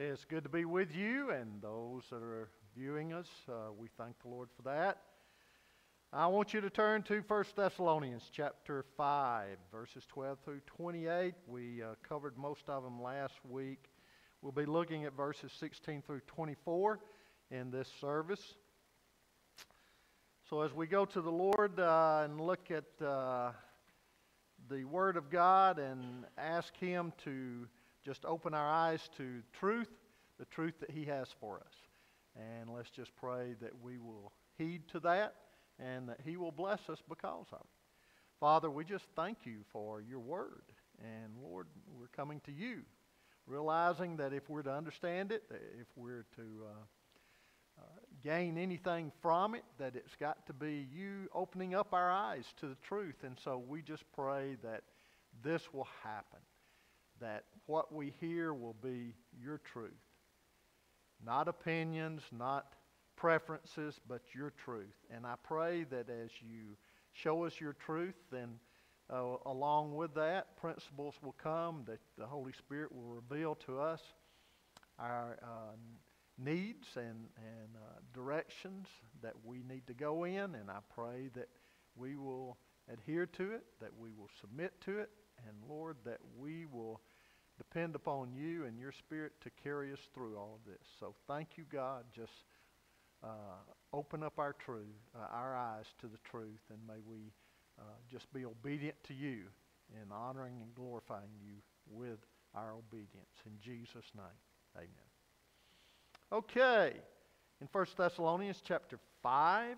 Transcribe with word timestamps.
It's 0.00 0.24
good 0.24 0.44
to 0.44 0.48
be 0.48 0.64
with 0.64 0.94
you 0.94 1.30
and 1.30 1.60
those 1.60 2.04
that 2.10 2.22
are 2.22 2.50
viewing 2.76 3.12
us. 3.12 3.26
Uh, 3.48 3.72
we 3.76 3.88
thank 3.98 4.14
the 4.22 4.28
Lord 4.28 4.48
for 4.54 4.62
that. 4.62 4.98
I 6.12 6.28
want 6.28 6.54
you 6.54 6.60
to 6.60 6.70
turn 6.70 7.02
to 7.02 7.20
1 7.26 7.44
Thessalonians 7.56 8.30
chapter 8.32 8.84
5, 8.96 9.56
verses 9.72 10.04
12 10.06 10.38
through 10.44 10.60
28. 10.66 11.34
We 11.48 11.82
uh, 11.82 11.96
covered 12.08 12.38
most 12.38 12.68
of 12.68 12.84
them 12.84 13.02
last 13.02 13.40
week. 13.50 13.86
We'll 14.40 14.52
be 14.52 14.66
looking 14.66 15.04
at 15.04 15.16
verses 15.16 15.50
16 15.58 16.02
through 16.02 16.20
24 16.28 17.00
in 17.50 17.72
this 17.72 17.88
service. 18.00 18.54
So, 20.48 20.60
as 20.60 20.72
we 20.72 20.86
go 20.86 21.06
to 21.06 21.20
the 21.20 21.32
Lord 21.32 21.80
uh, 21.80 22.20
and 22.24 22.40
look 22.40 22.70
at 22.70 23.04
uh, 23.04 23.50
the 24.70 24.84
Word 24.84 25.16
of 25.16 25.28
God 25.28 25.80
and 25.80 26.24
ask 26.38 26.76
Him 26.76 27.12
to 27.24 27.66
just 28.08 28.24
open 28.24 28.54
our 28.54 28.70
eyes 28.70 29.10
to 29.18 29.42
truth, 29.60 29.90
the 30.38 30.46
truth 30.46 30.72
that 30.80 30.90
He 30.90 31.04
has 31.04 31.28
for 31.40 31.58
us. 31.58 31.74
And 32.34 32.70
let's 32.70 32.88
just 32.88 33.14
pray 33.16 33.54
that 33.60 33.72
we 33.82 33.98
will 33.98 34.32
heed 34.56 34.88
to 34.92 35.00
that 35.00 35.34
and 35.78 36.08
that 36.08 36.20
He 36.24 36.38
will 36.38 36.50
bless 36.50 36.88
us 36.88 37.02
because 37.06 37.44
of 37.52 37.60
it. 37.60 37.66
Father, 38.40 38.70
we 38.70 38.86
just 38.86 39.04
thank 39.14 39.44
you 39.44 39.58
for 39.70 40.00
your 40.00 40.20
word. 40.20 40.62
And 41.00 41.34
Lord, 41.42 41.66
we're 41.98 42.06
coming 42.16 42.40
to 42.46 42.52
you, 42.52 42.80
realizing 43.46 44.16
that 44.16 44.32
if 44.32 44.48
we're 44.48 44.62
to 44.62 44.72
understand 44.72 45.30
it, 45.30 45.42
if 45.78 45.88
we're 45.94 46.24
to 46.36 46.42
uh, 46.64 47.82
uh, 47.82 47.84
gain 48.24 48.56
anything 48.56 49.12
from 49.20 49.54
it, 49.54 49.64
that 49.76 49.94
it's 49.94 50.16
got 50.18 50.46
to 50.46 50.54
be 50.54 50.88
you 50.90 51.28
opening 51.34 51.74
up 51.74 51.92
our 51.92 52.10
eyes 52.10 52.46
to 52.60 52.68
the 52.68 52.76
truth. 52.76 53.16
And 53.22 53.36
so 53.44 53.62
we 53.68 53.82
just 53.82 54.04
pray 54.14 54.56
that 54.62 54.84
this 55.42 55.74
will 55.74 55.88
happen 56.02 56.40
that 57.20 57.44
what 57.66 57.92
we 57.92 58.12
hear 58.20 58.54
will 58.54 58.76
be 58.82 59.14
your 59.40 59.58
truth. 59.58 59.92
Not 61.24 61.48
opinions, 61.48 62.22
not 62.32 62.74
preferences, 63.16 64.00
but 64.08 64.22
your 64.34 64.52
truth. 64.64 64.94
And 65.10 65.26
I 65.26 65.34
pray 65.42 65.84
that 65.84 66.08
as 66.08 66.30
you 66.40 66.76
show 67.12 67.44
us 67.44 67.60
your 67.60 67.72
truth, 67.72 68.14
then 68.30 68.58
uh, 69.10 69.36
along 69.46 69.96
with 69.96 70.14
that, 70.14 70.56
principles 70.56 71.14
will 71.22 71.34
come 71.42 71.82
that 71.86 71.98
the 72.16 72.26
Holy 72.26 72.52
Spirit 72.52 72.94
will 72.94 73.08
reveal 73.08 73.54
to 73.66 73.80
us 73.80 74.02
our 74.98 75.38
uh, 75.42 75.76
needs 76.38 76.86
and, 76.96 77.26
and 77.36 77.76
uh, 77.76 77.98
directions 78.12 78.86
that 79.22 79.34
we 79.44 79.62
need 79.68 79.86
to 79.86 79.94
go 79.94 80.24
in. 80.24 80.54
And 80.54 80.70
I 80.70 80.78
pray 80.94 81.30
that 81.34 81.48
we 81.96 82.16
will 82.16 82.58
adhere 82.92 83.26
to 83.26 83.52
it, 83.52 83.64
that 83.80 83.90
we 83.98 84.10
will 84.12 84.30
submit 84.40 84.80
to 84.82 84.98
it, 84.98 85.10
and 85.46 85.56
Lord, 85.68 85.96
that 86.04 86.18
we 86.38 86.66
will 86.66 87.00
depend 87.58 87.94
upon 87.94 88.32
you 88.32 88.64
and 88.64 88.78
your 88.78 88.92
spirit 88.92 89.32
to 89.42 89.50
carry 89.62 89.92
us 89.92 89.98
through 90.14 90.36
all 90.36 90.58
of 90.58 90.70
this. 90.70 90.86
So 90.98 91.14
thank 91.26 91.58
you, 91.58 91.64
God. 91.70 92.04
Just 92.14 92.44
uh, 93.22 93.26
open 93.92 94.22
up 94.22 94.38
our 94.38 94.54
truth, 94.54 94.86
uh, 95.14 95.26
our 95.34 95.56
eyes 95.56 95.86
to 96.00 96.06
the 96.06 96.18
truth, 96.30 96.60
and 96.70 96.78
may 96.86 97.00
we 97.06 97.32
uh, 97.78 97.82
just 98.10 98.32
be 98.32 98.44
obedient 98.44 98.96
to 99.04 99.14
you 99.14 99.42
in 99.92 100.12
honoring 100.12 100.54
and 100.62 100.74
glorifying 100.74 101.30
you 101.42 101.54
with 101.90 102.18
our 102.54 102.72
obedience. 102.72 103.34
In 103.44 103.52
Jesus' 103.60 104.10
name, 104.14 104.24
amen. 104.76 104.88
Okay, 106.32 106.92
in 107.60 107.68
1 107.72 107.86
Thessalonians 107.96 108.62
chapter 108.64 108.98
5, 109.22 109.76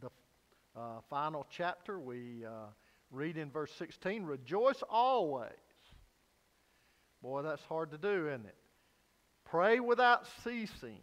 the 0.00 0.10
uh, 0.76 0.80
final 1.08 1.46
chapter, 1.50 2.00
we 2.00 2.44
uh, 2.44 2.66
read 3.10 3.36
in 3.36 3.50
verse 3.50 3.70
16, 3.78 4.24
Rejoice 4.24 4.82
always. 4.88 5.50
Boy, 7.24 7.40
that's 7.40 7.64
hard 7.64 7.90
to 7.92 7.96
do, 7.96 8.28
isn't 8.28 8.44
it? 8.44 8.54
Pray 9.46 9.80
without 9.80 10.26
ceasing. 10.44 11.00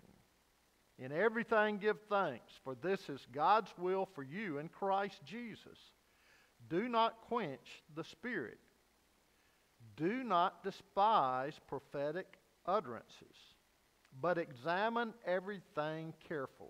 In 1.00 1.12
everything 1.12 1.80
give 1.80 1.98
thanks, 2.09 2.54
for 2.64 2.76
this 2.76 3.09
is 3.09 3.26
God's 3.34 3.72
will 3.76 4.08
for 4.14 4.22
you 4.22 4.60
in 4.60 4.70
Christ 4.70 5.20
Jesus. 5.26 5.80
Do 6.70 6.88
not 6.88 7.22
quench 7.22 7.81
the 7.96 8.04
Spirit. 8.04 8.60
Do 9.98 10.24
not 10.24 10.64
despise 10.64 11.56
prophetic 11.68 12.28
utterances, 12.68 13.36
but 14.22 14.38
examine 14.38 15.16
everything 15.26 16.14
carefully. 16.28 16.70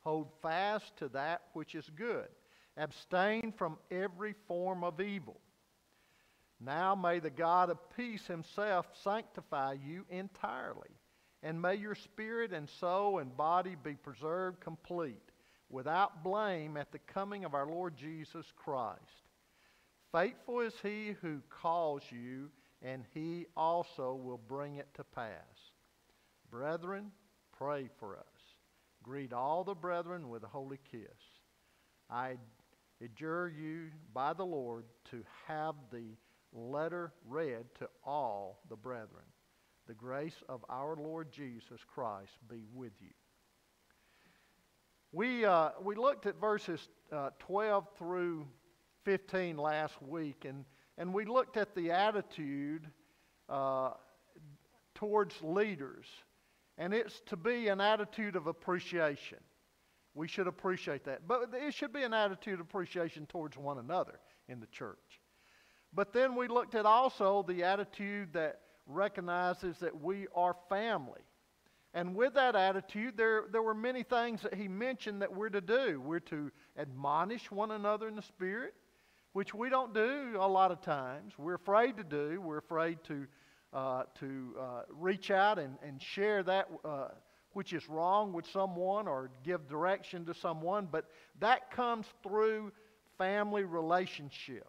Hold 0.00 0.30
fast 0.40 0.96
to 0.96 1.08
that 1.08 1.42
which 1.52 1.74
is 1.74 1.90
good. 1.96 2.28
Abstain 2.78 3.52
from 3.58 3.76
every 3.90 4.34
form 4.48 4.82
of 4.82 5.02
evil. 5.02 5.38
Now 6.60 6.94
may 6.94 7.18
the 7.18 7.30
God 7.30 7.70
of 7.70 7.78
peace 7.96 8.26
himself 8.26 8.86
sanctify 9.02 9.76
you 9.84 10.06
entirely, 10.08 10.90
and 11.42 11.60
may 11.60 11.74
your 11.74 11.94
spirit 11.94 12.52
and 12.52 12.68
soul 12.68 13.18
and 13.18 13.36
body 13.36 13.76
be 13.82 13.94
preserved 13.94 14.60
complete, 14.60 15.30
without 15.68 16.24
blame 16.24 16.76
at 16.76 16.92
the 16.92 16.98
coming 16.98 17.44
of 17.44 17.54
our 17.54 17.66
Lord 17.66 17.96
Jesus 17.96 18.46
Christ. 18.56 19.00
Faithful 20.12 20.60
is 20.60 20.72
he 20.82 21.14
who 21.20 21.42
calls 21.50 22.02
you, 22.10 22.50
and 22.80 23.04
he 23.12 23.46
also 23.56 24.14
will 24.14 24.40
bring 24.48 24.76
it 24.76 24.88
to 24.94 25.04
pass. 25.04 25.72
Brethren, 26.50 27.10
pray 27.52 27.90
for 27.98 28.16
us. 28.16 28.24
Greet 29.02 29.32
all 29.32 29.62
the 29.62 29.74
brethren 29.74 30.28
with 30.30 30.42
a 30.42 30.48
holy 30.48 30.78
kiss. 30.90 31.02
I 32.08 32.36
adjure 33.02 33.48
you 33.48 33.90
by 34.14 34.32
the 34.32 34.46
Lord 34.46 34.84
to 35.10 35.22
have 35.46 35.74
the 35.92 36.16
letter 36.52 37.12
read 37.26 37.66
to 37.78 37.88
all 38.04 38.60
the 38.68 38.76
brethren. 38.76 39.24
The 39.86 39.94
grace 39.94 40.42
of 40.48 40.64
our 40.68 40.96
Lord 40.96 41.30
Jesus 41.30 41.80
Christ 41.86 42.32
be 42.48 42.64
with 42.74 42.92
you. 43.00 43.12
We, 45.12 45.44
uh, 45.44 45.70
we 45.82 45.94
looked 45.94 46.26
at 46.26 46.40
verses 46.40 46.88
uh, 47.12 47.30
12 47.38 47.86
through 47.96 48.46
15 49.04 49.56
last 49.56 50.02
week, 50.02 50.44
and, 50.44 50.64
and 50.98 51.14
we 51.14 51.24
looked 51.24 51.56
at 51.56 51.74
the 51.74 51.92
attitude 51.92 52.90
uh, 53.48 53.90
towards 54.94 55.34
leaders. 55.42 56.06
And 56.78 56.92
it's 56.92 57.22
to 57.26 57.36
be 57.36 57.68
an 57.68 57.80
attitude 57.80 58.36
of 58.36 58.48
appreciation. 58.48 59.38
We 60.14 60.28
should 60.28 60.46
appreciate 60.46 61.04
that. 61.04 61.28
But 61.28 61.50
it 61.54 61.72
should 61.74 61.92
be 61.92 62.02
an 62.02 62.12
attitude 62.12 62.54
of 62.54 62.60
appreciation 62.60 63.26
towards 63.26 63.56
one 63.56 63.78
another 63.78 64.18
in 64.48 64.60
the 64.60 64.66
church. 64.66 65.20
But 65.92 66.12
then 66.12 66.36
we 66.36 66.48
looked 66.48 66.74
at 66.74 66.86
also 66.86 67.44
the 67.46 67.64
attitude 67.64 68.32
that 68.34 68.60
recognizes 68.86 69.78
that 69.78 70.00
we 70.00 70.26
are 70.34 70.56
family. 70.68 71.20
And 71.94 72.14
with 72.14 72.34
that 72.34 72.54
attitude, 72.54 73.16
there, 73.16 73.44
there 73.50 73.62
were 73.62 73.74
many 73.74 74.02
things 74.02 74.42
that 74.42 74.54
he 74.54 74.68
mentioned 74.68 75.22
that 75.22 75.34
we're 75.34 75.48
to 75.48 75.62
do. 75.62 76.00
We're 76.04 76.20
to 76.20 76.50
admonish 76.78 77.50
one 77.50 77.70
another 77.70 78.06
in 78.06 78.16
the 78.16 78.22
Spirit, 78.22 78.74
which 79.32 79.54
we 79.54 79.70
don't 79.70 79.94
do 79.94 80.36
a 80.38 80.46
lot 80.46 80.70
of 80.70 80.82
times. 80.82 81.32
We're 81.38 81.54
afraid 81.54 81.96
to 81.96 82.04
do. 82.04 82.40
We're 82.40 82.58
afraid 82.58 82.98
to, 83.04 83.26
uh, 83.72 84.02
to 84.20 84.54
uh, 84.60 84.82
reach 84.90 85.30
out 85.30 85.58
and, 85.58 85.78
and 85.82 86.02
share 86.02 86.42
that 86.42 86.68
uh, 86.84 87.08
which 87.56 87.72
is 87.72 87.88
wrong 87.88 88.34
with 88.34 88.46
someone 88.52 89.08
or 89.08 89.30
give 89.42 89.66
direction 89.66 90.26
to 90.26 90.34
someone. 90.34 90.88
But 90.92 91.06
that 91.40 91.70
comes 91.70 92.04
through 92.22 92.70
family 93.16 93.64
relationship. 93.64 94.68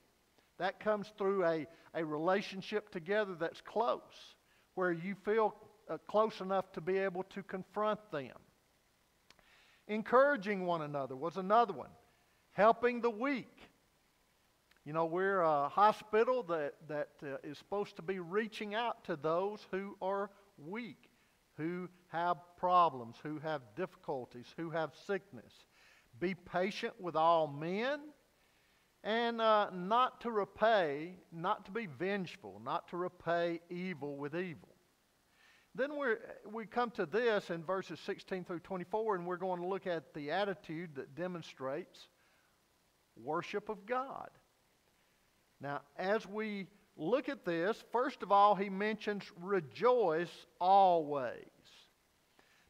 That 0.59 0.79
comes 0.79 1.11
through 1.17 1.45
a, 1.45 1.67
a 1.93 2.03
relationship 2.03 2.89
together 2.89 3.35
that's 3.39 3.61
close, 3.61 4.01
where 4.75 4.91
you 4.91 5.15
feel 5.23 5.55
uh, 5.89 5.97
close 6.07 6.41
enough 6.41 6.71
to 6.73 6.81
be 6.81 6.97
able 6.97 7.23
to 7.23 7.43
confront 7.43 7.99
them. 8.11 8.35
Encouraging 9.87 10.65
one 10.65 10.81
another 10.81 11.15
was 11.15 11.37
another 11.37 11.73
one. 11.73 11.89
Helping 12.51 13.01
the 13.01 13.09
weak. 13.09 13.55
You 14.83 14.93
know, 14.93 15.05
we're 15.05 15.41
a 15.41 15.69
hospital 15.69 16.43
that, 16.43 16.73
that 16.87 17.09
uh, 17.21 17.37
is 17.43 17.57
supposed 17.57 17.97
to 17.97 18.01
be 18.01 18.19
reaching 18.19 18.73
out 18.73 19.03
to 19.05 19.15
those 19.15 19.59
who 19.69 19.95
are 20.01 20.31
weak, 20.57 21.09
who 21.57 21.89
have 22.07 22.37
problems, 22.57 23.17
who 23.21 23.37
have 23.39 23.61
difficulties, 23.75 24.47
who 24.57 24.69
have 24.71 24.91
sickness. 25.05 25.53
Be 26.19 26.33
patient 26.33 26.93
with 26.99 27.15
all 27.15 27.47
men 27.47 27.99
and 29.03 29.41
uh, 29.41 29.69
not 29.73 30.21
to 30.21 30.31
repay, 30.31 31.17
not 31.31 31.65
to 31.65 31.71
be 31.71 31.85
vengeful, 31.85 32.61
not 32.63 32.87
to 32.89 32.97
repay 32.97 33.61
evil 33.69 34.17
with 34.17 34.35
evil. 34.35 34.75
Then 35.75 35.97
we 35.97 36.07
we 36.51 36.65
come 36.65 36.89
to 36.91 37.05
this 37.05 37.51
in 37.51 37.63
verses 37.63 37.99
16 37.99 38.45
through 38.45 38.61
24, 38.61 39.15
and 39.15 39.27
we're 39.27 39.37
going 39.37 39.61
to 39.61 39.67
look 39.67 39.85
at 39.85 40.13
the 40.13 40.31
attitude 40.31 40.95
that 40.95 41.13
demonstrates 41.15 42.07
worship 43.15 43.69
of 43.69 43.85
God. 43.85 44.29
Now, 45.61 45.81
as 45.97 46.27
we 46.27 46.67
look 46.95 47.29
at 47.29 47.45
this, 47.45 47.83
first 47.91 48.23
of 48.23 48.31
all, 48.31 48.55
he 48.55 48.69
mentions 48.69 49.23
rejoice 49.39 50.31
always. 50.59 51.45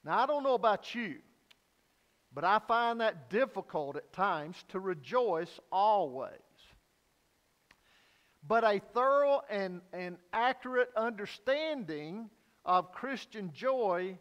Now, 0.03 0.19
I 0.19 0.25
don't 0.25 0.43
know 0.43 0.53
about 0.53 0.93
you, 0.93 1.15
but 2.37 2.43
I 2.43 2.59
find 2.67 3.01
that 3.01 3.31
difficult 3.31 3.95
at 3.95 4.13
times 4.13 4.63
to 4.67 4.79
rejoice 4.79 5.59
always. 5.71 6.29
But 8.47 8.63
a 8.63 8.79
thorough 8.93 9.41
and, 9.49 9.81
and 9.91 10.17
accurate 10.31 10.91
understanding 10.95 12.29
of 12.63 12.91
Christian 12.91 13.53
joy 13.53 14.19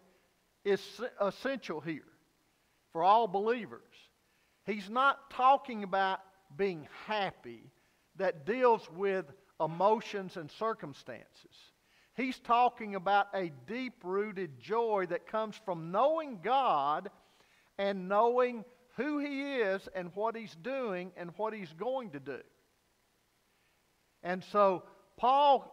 is 0.64 0.80
essential 1.20 1.82
here 1.82 2.08
for 2.90 3.02
all 3.02 3.28
believers. 3.28 3.82
He's 4.64 4.88
not 4.88 5.28
talking 5.28 5.82
about 5.82 6.20
being 6.56 6.88
happy 7.04 7.70
that 8.16 8.46
deals 8.46 8.88
with 8.96 9.26
emotions 9.60 10.38
and 10.38 10.50
circumstances. 10.52 11.54
He's 12.14 12.38
talking 12.38 12.94
about 12.94 13.26
a 13.34 13.52
deep 13.66 13.96
rooted 14.02 14.58
joy 14.58 15.04
that 15.10 15.26
comes 15.26 15.60
from 15.66 15.92
knowing 15.92 16.38
God 16.42 17.10
and 17.78 18.08
knowing 18.08 18.64
who 18.96 19.18
He 19.18 19.56
is 19.56 19.88
and 19.94 20.10
what 20.14 20.36
He's 20.36 20.56
doing 20.56 21.12
and 21.16 21.30
what 21.36 21.52
He's 21.52 21.72
going 21.72 22.10
to 22.10 22.20
do. 22.20 22.40
And 24.22 24.42
so, 24.44 24.82
Paul 25.16 25.72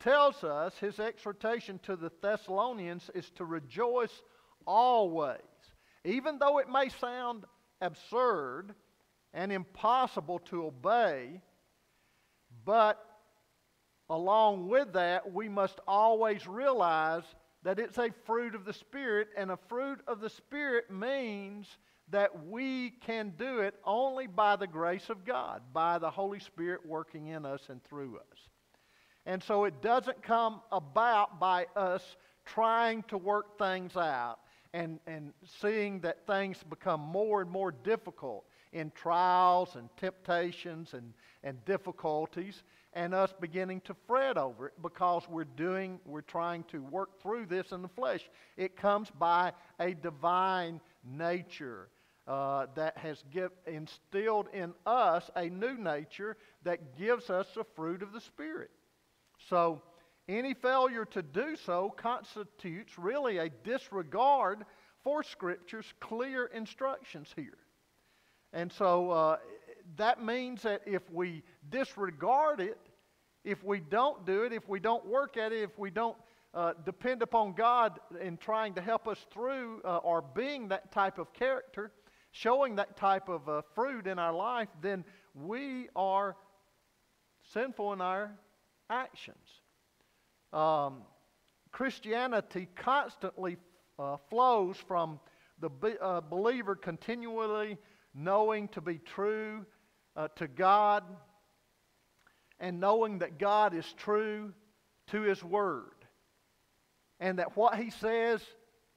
tells 0.00 0.44
us 0.44 0.76
his 0.78 0.98
exhortation 0.98 1.80
to 1.84 1.96
the 1.96 2.10
Thessalonians 2.22 3.10
is 3.14 3.30
to 3.36 3.44
rejoice 3.44 4.22
always. 4.66 5.40
Even 6.04 6.38
though 6.38 6.58
it 6.58 6.68
may 6.68 6.88
sound 7.00 7.44
absurd 7.80 8.74
and 9.32 9.52
impossible 9.52 10.38
to 10.38 10.66
obey, 10.66 11.40
but 12.64 13.02
along 14.08 14.68
with 14.68 14.92
that, 14.92 15.32
we 15.32 15.48
must 15.48 15.80
always 15.86 16.46
realize 16.46 17.24
that 17.66 17.80
it's 17.80 17.98
a 17.98 18.10
fruit 18.24 18.54
of 18.54 18.64
the 18.64 18.72
Spirit, 18.72 19.26
and 19.36 19.50
a 19.50 19.58
fruit 19.68 19.98
of 20.06 20.20
the 20.20 20.30
Spirit 20.30 20.88
means 20.88 21.66
that 22.12 22.46
we 22.46 22.90
can 23.04 23.32
do 23.36 23.58
it 23.58 23.74
only 23.84 24.28
by 24.28 24.54
the 24.54 24.68
grace 24.68 25.10
of 25.10 25.24
God, 25.24 25.62
by 25.72 25.98
the 25.98 26.08
Holy 26.08 26.38
Spirit 26.38 26.86
working 26.86 27.26
in 27.26 27.44
us 27.44 27.62
and 27.68 27.82
through 27.82 28.18
us. 28.18 28.38
And 29.26 29.42
so 29.42 29.64
it 29.64 29.82
doesn't 29.82 30.22
come 30.22 30.60
about 30.70 31.40
by 31.40 31.66
us 31.74 32.16
trying 32.44 33.02
to 33.08 33.18
work 33.18 33.58
things 33.58 33.96
out 33.96 34.38
and, 34.72 35.00
and 35.08 35.32
seeing 35.60 35.98
that 36.02 36.24
things 36.24 36.58
become 36.70 37.00
more 37.00 37.42
and 37.42 37.50
more 37.50 37.72
difficult 37.72 38.44
in 38.72 38.92
trials 38.94 39.74
and 39.74 39.88
temptations 39.96 40.94
and, 40.94 41.12
and 41.42 41.64
difficulties 41.64 42.62
and 42.96 43.14
us 43.14 43.32
beginning 43.38 43.82
to 43.82 43.94
fret 44.06 44.38
over 44.38 44.68
it 44.68 44.72
because 44.82 45.22
we're 45.28 45.44
doing 45.44 46.00
we're 46.06 46.22
trying 46.22 46.64
to 46.64 46.82
work 46.82 47.20
through 47.22 47.44
this 47.44 47.70
in 47.70 47.82
the 47.82 47.88
flesh. 47.88 48.28
It 48.56 48.74
comes 48.74 49.10
by 49.10 49.52
a 49.78 49.92
divine 49.92 50.80
nature 51.04 51.90
uh, 52.26 52.66
that 52.74 52.96
has 52.96 53.22
give, 53.30 53.52
instilled 53.66 54.48
in 54.54 54.72
us 54.86 55.30
a 55.36 55.48
new 55.50 55.76
nature 55.76 56.38
that 56.64 56.96
gives 56.96 57.28
us 57.28 57.46
the 57.54 57.64
fruit 57.76 58.02
of 58.02 58.12
the 58.12 58.20
spirit. 58.20 58.70
So 59.50 59.82
any 60.26 60.54
failure 60.54 61.04
to 61.04 61.22
do 61.22 61.54
so 61.54 61.94
constitutes 61.96 62.98
really 62.98 63.36
a 63.36 63.50
disregard 63.62 64.64
for 65.04 65.22
scripture's 65.22 65.92
clear 66.00 66.46
instructions 66.46 67.28
here. 67.36 67.58
And 68.54 68.72
so 68.72 69.10
uh, 69.10 69.36
that 69.96 70.22
means 70.22 70.62
that 70.62 70.82
if 70.86 71.02
we 71.10 71.42
disregard 71.70 72.60
it, 72.60 72.78
if 73.44 73.62
we 73.62 73.80
don't 73.80 74.26
do 74.26 74.42
it, 74.42 74.52
if 74.52 74.68
we 74.68 74.80
don't 74.80 75.06
work 75.06 75.36
at 75.36 75.52
it, 75.52 75.62
if 75.62 75.78
we 75.78 75.90
don't 75.90 76.16
uh, 76.52 76.72
depend 76.84 77.22
upon 77.22 77.52
God 77.52 78.00
in 78.20 78.36
trying 78.36 78.74
to 78.74 78.80
help 78.80 79.06
us 79.06 79.24
through 79.32 79.80
uh, 79.84 79.98
or 79.98 80.22
being 80.22 80.68
that 80.68 80.90
type 80.90 81.18
of 81.18 81.32
character, 81.32 81.92
showing 82.32 82.76
that 82.76 82.96
type 82.96 83.28
of 83.28 83.48
uh, 83.48 83.62
fruit 83.74 84.06
in 84.06 84.18
our 84.18 84.32
life, 84.32 84.68
then 84.82 85.04
we 85.34 85.88
are 85.94 86.36
sinful 87.52 87.92
in 87.92 88.00
our 88.00 88.32
actions. 88.90 89.62
Um, 90.52 91.02
Christianity 91.70 92.68
constantly 92.74 93.58
uh, 93.98 94.16
flows 94.28 94.76
from 94.88 95.20
the 95.60 95.68
be- 95.68 95.98
uh, 96.00 96.20
believer 96.22 96.74
continually 96.74 97.78
knowing 98.14 98.68
to 98.68 98.80
be 98.80 98.98
true 98.98 99.64
uh, 100.16 100.28
to 100.36 100.48
God 100.48 101.04
and 102.58 102.80
knowing 102.80 103.18
that 103.18 103.38
God 103.38 103.74
is 103.74 103.86
true 103.98 104.52
to 105.08 105.22
His 105.22 105.42
Word 105.42 105.92
and 107.20 107.38
that 107.38 107.56
what 107.56 107.76
He 107.76 107.90
says 107.90 108.40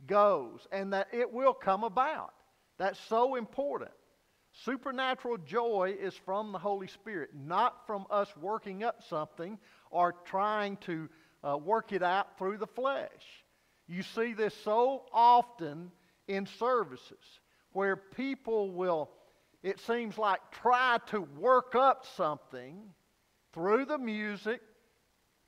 goes 0.07 0.68
and 0.71 0.94
that 0.94 1.07
it 1.12 1.33
will 1.33 1.54
come 1.54 1.83
about. 1.83 2.33
That's 2.77 3.00
so 3.07 3.36
important. 3.36 3.92
Supernatural 4.63 5.38
joy 5.38 5.95
is 6.00 6.13
from 6.25 6.51
the 6.51 6.57
Holy 6.57 6.88
Spirit, 6.88 7.30
not 7.36 7.86
from 7.86 8.06
us 8.10 8.27
working 8.42 8.83
up 8.83 9.04
something 9.10 9.60
or 9.92 10.13
trying 10.25 10.77
to 10.77 11.07
uh, 11.44 11.57
work 11.57 11.92
it 11.92 12.04
out 12.04 12.38
through 12.38 12.57
the 12.57 12.68
flesh. 12.68 13.10
You 13.88 14.04
see 14.04 14.33
this 14.33 14.54
so 14.63 15.06
often 15.13 15.92
in 16.27 16.48
services 16.57 17.18
where 17.71 17.95
people 17.95 18.71
will, 18.71 19.10
it 19.63 19.79
seems 19.79 20.17
like, 20.17 20.39
try 20.51 21.00
to 21.07 21.21
work 21.38 21.75
up 21.75 22.06
something 22.15 22.77
through 23.53 23.85
the 23.85 23.97
music, 23.97 24.61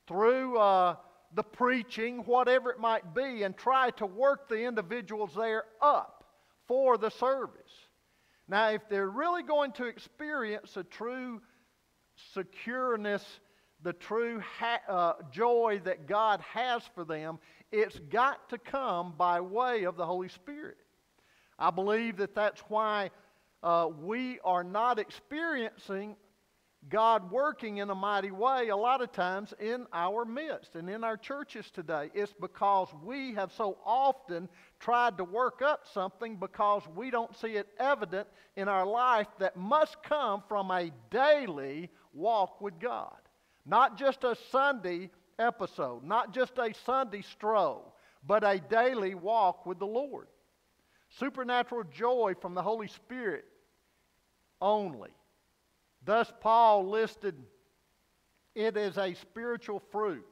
through 0.08 0.58
uh, 0.58 0.96
the 1.34 1.44
preaching, 1.44 2.20
whatever 2.20 2.72
it 2.72 2.80
might 2.80 3.16
be, 3.16 3.44
and 3.44 3.56
try 3.56 3.90
to 3.92 4.06
work 4.06 4.50
the 4.50 4.66
individuals 4.66 5.32
there 5.36 5.64
up 5.82 6.26
for 6.68 6.98
the 6.98 7.10
service. 7.10 7.72
Now, 8.48 8.70
if 8.72 8.82
they're 8.90 9.10
really 9.10 9.44
going 9.44 9.72
to 9.74 9.86
experience 9.86 10.76
a 10.76 10.84
true 10.84 11.42
secureness, 12.36 13.24
the 13.82 13.94
true 13.94 14.42
ha- 14.60 14.82
uh, 14.88 15.14
joy 15.32 15.80
that 15.86 16.06
God 16.06 16.42
has 16.42 16.84
for 16.94 17.06
them, 17.06 17.40
it's 17.72 17.98
got 18.10 18.50
to 18.50 18.58
come 18.58 19.14
by 19.18 19.40
way 19.40 19.86
of 19.86 19.96
the 19.96 20.06
Holy 20.06 20.28
Spirit. 20.28 20.78
I 21.58 21.70
believe 21.70 22.18
that 22.18 22.36
that's 22.36 22.62
why 22.68 23.12
uh, 23.64 23.88
we 24.02 24.40
are 24.44 24.64
not 24.64 25.00
experiencing 25.00 26.16
God 26.90 27.30
working 27.32 27.78
in 27.78 27.92
a 27.92 27.96
mighty 27.96 28.32
way 28.32 28.70
a 28.70 28.76
lot 28.76 29.02
of 29.02 29.12
times 29.12 29.54
in 29.60 29.86
our 29.94 30.26
midst 30.26 30.76
and 30.76 30.90
in 30.90 31.04
our 31.04 31.16
churches 31.16 31.70
today. 31.70 32.10
It's 32.16 32.34
because 32.34 32.88
we 33.04 33.36
have 33.36 33.52
so 33.54 33.78
often 33.86 34.50
tried 34.80 35.18
to 35.18 35.24
work 35.24 35.62
up 35.62 35.86
something 35.94 36.38
because 36.38 36.82
we 36.96 37.12
don't 37.12 37.36
see 37.38 37.50
it 37.50 37.68
evident 37.78 38.28
in 38.56 38.68
our 38.68 38.86
life 38.86 39.28
that 39.38 39.56
must 39.56 40.02
come 40.02 40.42
from 40.48 40.72
a 40.72 40.92
daily 41.12 41.90
walk 42.14 42.60
with 42.62 42.80
God. 42.80 43.16
Not 43.64 43.96
just 43.96 44.24
a 44.24 44.36
Sunday 44.50 45.12
episode, 45.38 46.04
not 46.04 46.34
just 46.34 46.58
a 46.58 46.74
Sunday 46.84 47.22
stroll, 47.22 47.96
but 48.26 48.44
a 48.44 48.60
daily 48.60 49.14
walk 49.14 49.68
with 49.68 49.78
the 49.78 49.86
Lord. 49.86 50.28
Supernatural 51.10 51.84
joy 51.92 52.34
from 52.42 52.56
the 52.56 52.62
Holy 52.64 52.88
Spirit 52.88 53.46
only. 54.62 55.12
Thus, 56.04 56.32
Paul 56.42 56.90
listed 56.90 57.36
it 58.56 58.78
as 58.78 58.98
a 58.98 59.14
spiritual 59.14 59.80
fruit 59.92 60.26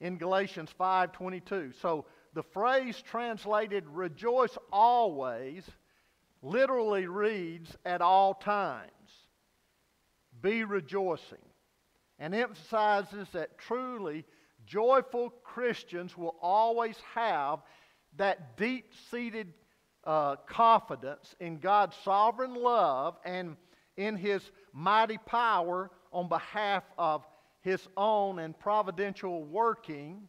in 0.00 0.18
Galatians 0.18 0.70
5:22. 0.78 1.72
So 1.72 2.06
the 2.34 2.42
phrase 2.42 3.00
translated 3.02 3.88
rejoice 3.88 4.56
always 4.72 5.68
literally 6.42 7.06
reads 7.06 7.76
at 7.84 8.02
all 8.02 8.34
times. 8.34 8.90
Be 10.42 10.64
rejoicing. 10.64 11.38
And 12.18 12.34
emphasizes 12.34 13.28
that 13.30 13.58
truly 13.58 14.24
joyful 14.66 15.30
Christians 15.30 16.16
will 16.16 16.36
always 16.40 16.96
have 17.14 17.62
that 18.16 18.56
deep 18.56 18.92
seated 19.10 19.52
uh, 20.06 20.36
confidence 20.46 21.34
in 21.40 21.58
God's 21.58 21.96
sovereign 22.04 22.54
love 22.54 23.16
and 23.24 23.56
in 23.96 24.16
His 24.16 24.42
mighty 24.72 25.18
power 25.18 25.90
on 26.12 26.28
behalf 26.28 26.84
of 26.98 27.26
His 27.60 27.86
own 27.96 28.38
and 28.38 28.58
providential 28.58 29.44
working, 29.44 30.28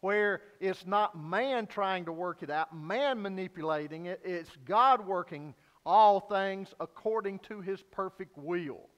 where 0.00 0.42
it's 0.60 0.86
not 0.86 1.18
man 1.18 1.66
trying 1.66 2.04
to 2.04 2.12
work 2.12 2.42
it 2.42 2.50
out, 2.50 2.76
man 2.76 3.22
manipulating 3.22 4.06
it, 4.06 4.20
it's 4.24 4.50
God 4.64 5.06
working 5.06 5.54
all 5.86 6.20
things 6.20 6.74
according 6.80 7.38
to 7.40 7.60
His 7.60 7.82
perfect 7.90 8.36
will. 8.36 8.88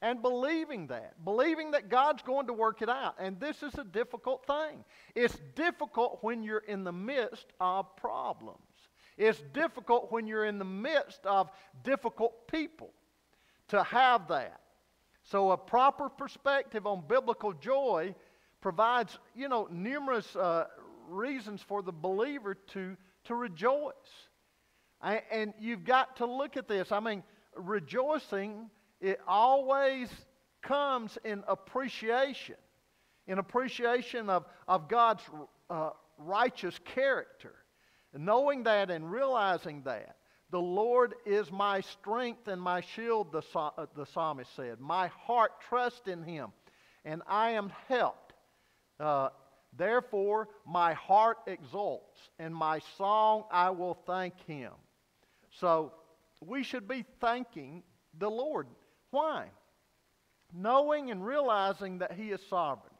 And 0.00 0.20
believing 0.20 0.88
that, 0.88 1.24
believing 1.24 1.70
that 1.72 1.88
God's 1.88 2.22
going 2.22 2.48
to 2.48 2.52
work 2.52 2.82
it 2.82 2.88
out. 2.88 3.14
And 3.20 3.38
this 3.38 3.62
is 3.62 3.72
a 3.78 3.84
difficult 3.84 4.44
thing. 4.48 4.84
It's 5.14 5.38
difficult 5.54 6.18
when 6.22 6.42
you're 6.42 6.58
in 6.58 6.82
the 6.82 6.92
midst 6.92 7.46
of 7.60 7.94
problems. 7.94 8.58
It's 9.16 9.40
difficult 9.52 10.10
when 10.10 10.26
you're 10.26 10.46
in 10.46 10.58
the 10.58 10.64
midst 10.64 11.24
of 11.24 11.50
difficult 11.84 12.48
people 12.48 12.90
to 13.68 13.82
have 13.82 14.28
that. 14.28 14.60
So, 15.24 15.52
a 15.52 15.56
proper 15.56 16.08
perspective 16.08 16.86
on 16.86 17.04
biblical 17.06 17.52
joy 17.52 18.14
provides, 18.60 19.18
you 19.34 19.48
know, 19.48 19.68
numerous 19.70 20.34
uh, 20.34 20.66
reasons 21.08 21.62
for 21.62 21.82
the 21.82 21.92
believer 21.92 22.54
to, 22.54 22.96
to 23.24 23.34
rejoice. 23.34 23.92
And 25.02 25.52
you've 25.58 25.84
got 25.84 26.16
to 26.16 26.26
look 26.26 26.56
at 26.56 26.68
this. 26.68 26.92
I 26.92 27.00
mean, 27.00 27.22
rejoicing, 27.56 28.70
it 29.00 29.20
always 29.26 30.08
comes 30.62 31.18
in 31.24 31.42
appreciation, 31.48 32.54
in 33.26 33.38
appreciation 33.38 34.30
of, 34.30 34.46
of 34.68 34.88
God's 34.88 35.22
uh, 35.68 35.90
righteous 36.18 36.78
character. 36.84 37.54
Knowing 38.14 38.62
that 38.64 38.90
and 38.90 39.10
realizing 39.10 39.82
that, 39.82 40.16
the 40.50 40.60
Lord 40.60 41.14
is 41.24 41.50
my 41.50 41.80
strength 41.80 42.46
and 42.46 42.60
my 42.60 42.82
shield, 42.82 43.32
the, 43.32 43.42
uh, 43.58 43.86
the 43.96 44.04
psalmist 44.04 44.54
said. 44.54 44.80
My 44.80 45.06
heart 45.08 45.52
trusts 45.68 46.06
in 46.06 46.22
him, 46.22 46.52
and 47.04 47.22
I 47.26 47.52
am 47.52 47.72
helped. 47.88 48.34
Uh, 49.00 49.30
therefore, 49.76 50.48
my 50.66 50.92
heart 50.92 51.38
exults, 51.46 52.18
and 52.38 52.54
my 52.54 52.80
song 52.98 53.44
I 53.50 53.70
will 53.70 53.98
thank 54.06 54.34
him. 54.46 54.72
So, 55.58 55.92
we 56.40 56.62
should 56.62 56.88
be 56.88 57.04
thanking 57.20 57.82
the 58.18 58.30
Lord. 58.30 58.66
Why? 59.10 59.46
Knowing 60.52 61.10
and 61.10 61.24
realizing 61.24 61.98
that 61.98 62.12
He 62.12 62.30
is 62.30 62.40
sovereign. 62.48 62.92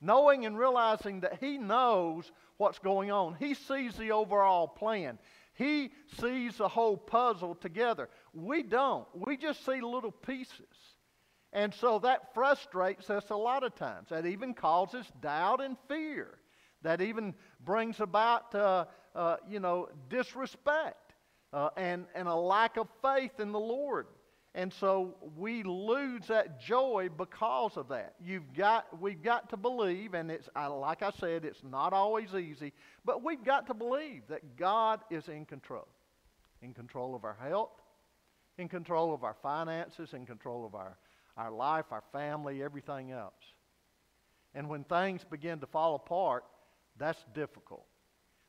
Knowing 0.00 0.46
and 0.46 0.58
realizing 0.58 1.20
that 1.20 1.38
He 1.40 1.58
knows 1.58 2.30
what's 2.56 2.78
going 2.78 3.10
on. 3.10 3.36
He 3.38 3.54
sees 3.54 3.94
the 3.96 4.12
overall 4.12 4.68
plan. 4.68 5.18
He 5.54 5.90
sees 6.20 6.56
the 6.56 6.68
whole 6.68 6.96
puzzle 6.96 7.54
together. 7.54 8.08
We 8.32 8.62
don't. 8.62 9.06
We 9.14 9.36
just 9.36 9.64
see 9.66 9.80
little 9.80 10.12
pieces. 10.12 10.96
And 11.52 11.74
so 11.74 11.98
that 11.98 12.32
frustrates 12.32 13.10
us 13.10 13.28
a 13.30 13.36
lot 13.36 13.64
of 13.64 13.74
times. 13.74 14.08
That 14.10 14.24
even 14.26 14.54
causes 14.54 15.06
doubt 15.20 15.60
and 15.60 15.76
fear. 15.88 16.38
That 16.82 17.02
even 17.02 17.34
brings 17.64 18.00
about, 18.00 18.54
uh, 18.54 18.86
uh, 19.14 19.36
you 19.48 19.60
know, 19.60 19.88
disrespect 20.08 21.14
uh, 21.52 21.70
and, 21.76 22.06
and 22.14 22.28
a 22.28 22.34
lack 22.34 22.76
of 22.76 22.88
faith 23.02 23.40
in 23.40 23.52
the 23.52 23.60
Lord. 23.60 24.06
And 24.54 24.72
so 24.72 25.14
we 25.36 25.62
lose 25.62 26.26
that 26.26 26.60
joy 26.60 27.08
because 27.16 27.76
of 27.76 27.88
that. 27.88 28.14
You've 28.20 28.52
got, 28.52 29.00
we've 29.00 29.22
got 29.22 29.48
to 29.50 29.56
believe, 29.56 30.14
and 30.14 30.28
it's 30.28 30.48
like 30.56 31.02
I 31.02 31.12
said, 31.20 31.44
it's 31.44 31.62
not 31.62 31.92
always 31.92 32.34
easy, 32.34 32.72
but 33.04 33.22
we've 33.22 33.44
got 33.44 33.68
to 33.68 33.74
believe 33.74 34.22
that 34.28 34.56
God 34.56 35.00
is 35.08 35.28
in 35.28 35.44
control, 35.44 35.86
in 36.62 36.74
control 36.74 37.14
of 37.14 37.24
our 37.24 37.36
health, 37.40 37.80
in 38.58 38.68
control 38.68 39.14
of 39.14 39.22
our 39.22 39.36
finances, 39.40 40.14
in 40.14 40.26
control 40.26 40.66
of 40.66 40.74
our, 40.74 40.98
our 41.36 41.52
life, 41.52 41.86
our 41.92 42.02
family, 42.12 42.60
everything 42.60 43.12
else. 43.12 43.54
And 44.52 44.68
when 44.68 44.82
things 44.82 45.22
begin 45.30 45.60
to 45.60 45.66
fall 45.68 45.94
apart, 45.94 46.42
that's 46.98 47.24
difficult. 47.34 47.86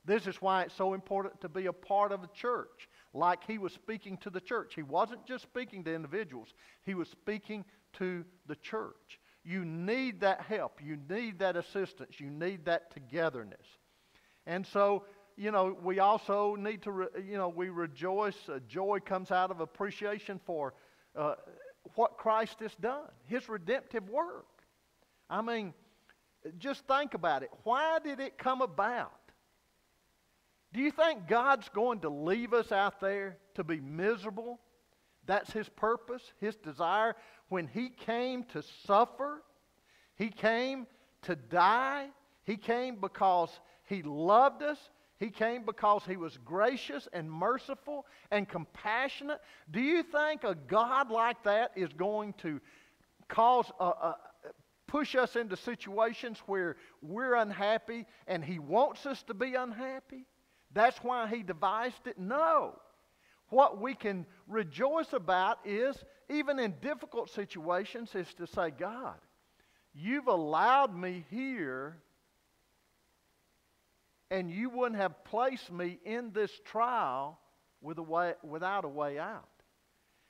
This 0.04 0.26
is 0.26 0.42
why 0.42 0.64
it's 0.64 0.76
so 0.76 0.96
important 0.96 1.40
to 1.42 1.50
be 1.50 1.68
a 1.68 1.74
part 1.74 2.12
of 2.12 2.24
a 2.24 2.30
church 2.34 2.90
like 3.14 3.44
he 3.46 3.58
was 3.58 3.74
speaking 3.74 4.18
to 4.18 4.30
the 4.30 4.42
church. 4.42 4.74
He 4.76 4.84
wasn't 4.84 5.26
just 5.26 5.44
speaking 5.44 5.84
to 5.86 5.94
individuals, 5.94 6.54
he 6.84 6.94
was 6.94 7.10
speaking 7.10 7.66
to 7.94 8.24
the 8.48 8.56
church. 8.56 9.20
You 9.44 9.66
need 9.66 10.22
that 10.22 10.42
help. 10.42 10.80
You 10.84 10.98
need 11.10 11.40
that 11.40 11.56
assistance. 11.58 12.20
You 12.20 12.30
need 12.30 12.66
that 12.66 12.92
togetherness. 12.92 13.66
And 14.46 14.66
so, 14.68 15.06
you 15.36 15.52
know, 15.52 15.76
we 15.82 16.00
also 16.00 16.56
need 16.56 16.84
to, 16.84 16.92
re, 16.92 17.08
you 17.28 17.38
know, 17.38 17.50
we 17.50 17.70
rejoice. 17.70 18.38
Uh, 18.48 18.60
joy 18.68 19.00
comes 19.04 19.32
out 19.32 19.50
of 19.50 19.60
appreciation 19.60 20.40
for 20.46 20.76
uh, 21.18 21.36
what 21.96 22.18
Christ 22.18 22.60
has 22.60 22.76
done, 22.76 23.06
his 23.26 23.50
redemptive 23.50 24.08
work. 24.10 24.46
I 25.30 25.42
mean, 25.42 25.74
just 26.60 26.86
think 26.88 27.14
about 27.14 27.44
it. 27.44 27.50
Why 27.64 28.00
did 28.00 28.20
it 28.20 28.38
come 28.38 28.62
about? 28.62 29.14
Do 30.74 30.80
you 30.80 30.92
think 30.92 31.28
God's 31.28 31.68
going 31.70 32.00
to 32.02 32.10
leave 32.10 32.54
us 32.54 32.72
out 32.72 33.02
there 33.02 33.38
to 33.56 33.64
be 33.64 33.80
miserable? 33.80 34.60
That's 35.26 35.52
His 35.52 35.68
purpose, 35.70 36.24
His 36.40 36.56
desire. 36.56 37.16
When 37.50 37.68
He 37.68 37.90
came 37.90 38.44
to 38.46 38.64
suffer, 38.86 39.44
He 40.16 40.30
came 40.30 40.88
to 41.24 41.36
die, 41.36 42.08
He 42.44 42.58
came 42.58 42.96
because 43.02 43.50
He 43.88 44.02
loved 44.02 44.64
us. 44.64 44.78
He 45.20 45.30
came 45.30 45.64
because 45.64 46.02
he 46.04 46.18
was 46.18 46.40
gracious 46.44 47.08
and 47.14 47.32
merciful 47.32 48.08
and 48.32 48.50
compassionate. 48.50 49.40
Do 49.70 49.80
you 49.80 50.02
think 50.02 50.44
a 50.44 50.56
God 50.56 51.12
like 51.12 51.44
that 51.44 51.74
is 51.76 51.94
going 51.94 52.34
to 52.40 52.60
cause 53.28 53.72
a, 53.80 53.86
a, 53.86 54.18
push 54.88 55.14
us 55.14 55.36
into 55.36 55.56
situations 55.56 56.40
where 56.48 56.76
we're 57.04 57.36
unhappy 57.36 58.08
and 58.26 58.44
he 58.44 58.58
wants 58.58 59.06
us 59.06 59.22
to 59.24 59.36
be 59.36 59.54
unhappy? 59.54 60.26
That's 60.74 60.98
why 60.98 61.28
he 61.28 61.44
devised 61.44 62.08
it? 62.08 62.18
No. 62.18 62.80
What 63.50 63.82
we 63.82 63.94
can 63.94 64.26
rejoice 64.48 65.12
about 65.12 65.60
is, 65.66 65.98
even 66.30 66.58
in 66.60 66.76
difficult 66.82 67.30
situations, 67.30 68.16
is 68.16 68.34
to 68.36 68.48
say, 68.48 68.72
God, 68.72 69.18
you've 69.94 70.28
allowed 70.28 70.96
me 70.96 71.26
here, 71.30 71.98
and 74.30 74.50
you 74.50 74.70
wouldn't 74.70 75.02
have 75.02 75.26
placed 75.26 75.70
me 75.72 76.00
in 76.06 76.32
this 76.32 76.52
trial 76.64 77.38
with 77.82 77.98
a 77.98 78.04
way, 78.04 78.34
without 78.42 78.86
a 78.86 78.90
way 78.90 79.20
out. 79.20 79.50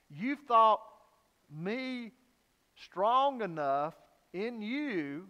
You 0.10 0.36
thought 0.48 0.82
me 1.52 2.12
strong 2.86 3.44
enough 3.44 3.94
in 4.34 4.64
you 4.64 5.28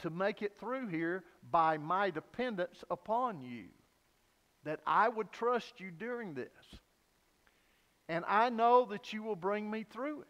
to 0.00 0.10
make 0.10 0.42
it 0.42 0.58
through 0.58 0.88
here 0.88 1.22
by 1.50 1.78
my 1.78 2.10
dependence 2.10 2.82
upon 2.90 3.40
you 3.40 3.68
that 4.68 4.80
I 4.86 5.08
would 5.08 5.32
trust 5.32 5.80
you 5.80 5.90
during 5.90 6.34
this. 6.34 6.46
And 8.06 8.22
I 8.28 8.50
know 8.50 8.84
that 8.90 9.14
you 9.14 9.22
will 9.22 9.34
bring 9.34 9.70
me 9.70 9.86
through 9.90 10.20
it. 10.20 10.26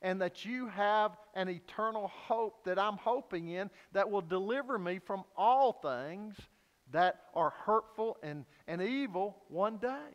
And 0.00 0.22
that 0.22 0.44
you 0.44 0.68
have 0.68 1.16
an 1.34 1.48
eternal 1.48 2.06
hope 2.06 2.64
that 2.66 2.78
I'm 2.78 2.98
hoping 2.98 3.48
in 3.48 3.68
that 3.90 4.08
will 4.08 4.20
deliver 4.20 4.78
me 4.78 5.00
from 5.04 5.24
all 5.36 5.72
things 5.72 6.36
that 6.92 7.22
are 7.34 7.50
hurtful 7.50 8.16
and, 8.22 8.44
and 8.68 8.80
evil 8.80 9.36
one 9.48 9.78
day. 9.78 10.14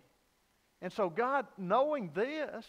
And 0.81 0.93
so, 0.93 1.09
God, 1.09 1.45
knowing 1.57 2.12
this, 2.15 2.65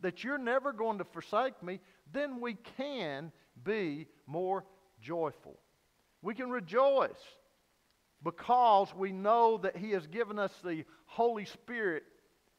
that 0.00 0.24
you're 0.24 0.36
never 0.36 0.72
going 0.72 0.98
to 0.98 1.04
forsake 1.04 1.62
me, 1.62 1.78
then 2.12 2.40
we 2.40 2.56
can 2.76 3.30
be 3.62 4.08
more 4.26 4.64
joyful. 5.00 5.60
We 6.22 6.34
can 6.34 6.50
rejoice 6.50 7.22
because 8.22 8.92
we 8.94 9.12
know 9.12 9.58
that 9.58 9.76
He 9.76 9.92
has 9.92 10.06
given 10.06 10.38
us 10.38 10.52
the 10.64 10.84
Holy 11.06 11.44
Spirit 11.44 12.04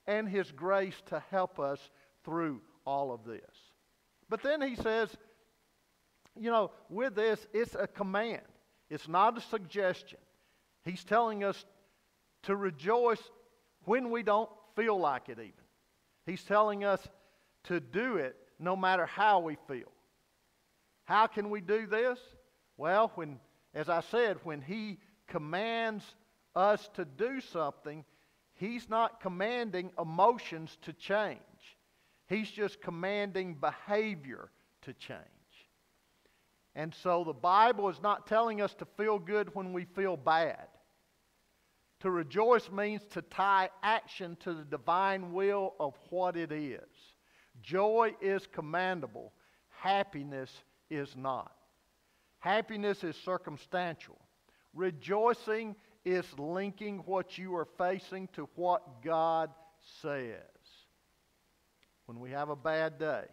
and 0.07 0.27
His 0.27 0.51
grace 0.51 0.95
to 1.07 1.21
help 1.31 1.59
us 1.59 1.79
through 2.23 2.61
all 2.85 3.11
of 3.11 3.25
this. 3.25 3.41
But 4.29 4.43
then 4.43 4.61
He 4.61 4.75
says, 4.75 5.09
you 6.39 6.49
know, 6.49 6.71
with 6.89 7.15
this, 7.15 7.45
it's 7.53 7.75
a 7.75 7.87
command, 7.87 8.41
it's 8.89 9.07
not 9.07 9.37
a 9.37 9.41
suggestion. 9.41 10.19
He's 10.85 11.03
telling 11.03 11.43
us 11.43 11.65
to 12.43 12.55
rejoice 12.55 13.21
when 13.85 14.09
we 14.11 14.23
don't 14.23 14.49
feel 14.75 14.97
like 14.97 15.29
it, 15.29 15.39
even. 15.39 15.53
He's 16.25 16.43
telling 16.43 16.83
us 16.83 17.05
to 17.65 17.79
do 17.79 18.15
it 18.15 18.35
no 18.59 18.75
matter 18.75 19.05
how 19.05 19.39
we 19.39 19.57
feel. 19.67 19.91
How 21.03 21.27
can 21.27 21.49
we 21.49 21.59
do 21.59 21.85
this? 21.85 22.19
Well, 22.77 23.11
when, 23.15 23.39
as 23.73 23.89
I 23.89 24.01
said, 24.01 24.37
when 24.43 24.61
He 24.61 24.99
commands 25.29 26.03
us 26.55 26.89
to 26.95 27.05
do 27.05 27.39
something, 27.39 28.03
He's 28.53 28.89
not 28.89 29.21
commanding 29.21 29.91
emotions 29.97 30.77
to 30.81 30.91
change. 30.91 31.39
He's 32.27 32.51
just 32.51 32.81
commanding 32.81 33.55
behavior 33.55 34.51
to 34.81 34.93
change. 34.93 35.19
And 36.75 36.93
so 36.93 37.23
the 37.23 37.33
Bible 37.33 37.87
is 37.87 38.01
not 38.01 38.27
telling 38.27 38.61
us 38.61 38.73
to 38.75 38.85
feel 38.97 39.17
good 39.17 39.55
when 39.55 39.71
we 39.71 39.85
feel 39.85 40.17
bad. 40.17 40.67
To 42.01 42.11
rejoice 42.11 42.69
means 42.69 43.01
to 43.11 43.21
tie 43.21 43.69
action 43.81 44.37
to 44.41 44.53
the 44.53 44.63
divine 44.63 45.33
will 45.33 45.75
of 45.79 45.95
what 46.09 46.37
it 46.37 46.51
is. 46.51 46.81
Joy 47.61 48.13
is 48.21 48.47
commandable, 48.47 49.31
happiness 49.69 50.51
is 50.89 51.15
not. 51.15 51.51
Happiness 52.39 53.03
is 53.03 53.15
circumstantial. 53.17 54.17
Rejoicing 54.79 55.75
is 56.05 56.23
linking 56.37 56.99
what 56.99 57.37
you 57.37 57.53
are 57.57 57.67
facing 57.77 58.29
to 58.29 58.47
what 58.55 59.03
God 59.03 59.49
says. 60.01 60.39
When 62.05 62.21
we 62.21 62.31
have 62.31 62.47
a 62.47 62.55
bad 62.55 62.97
day, 62.97 63.25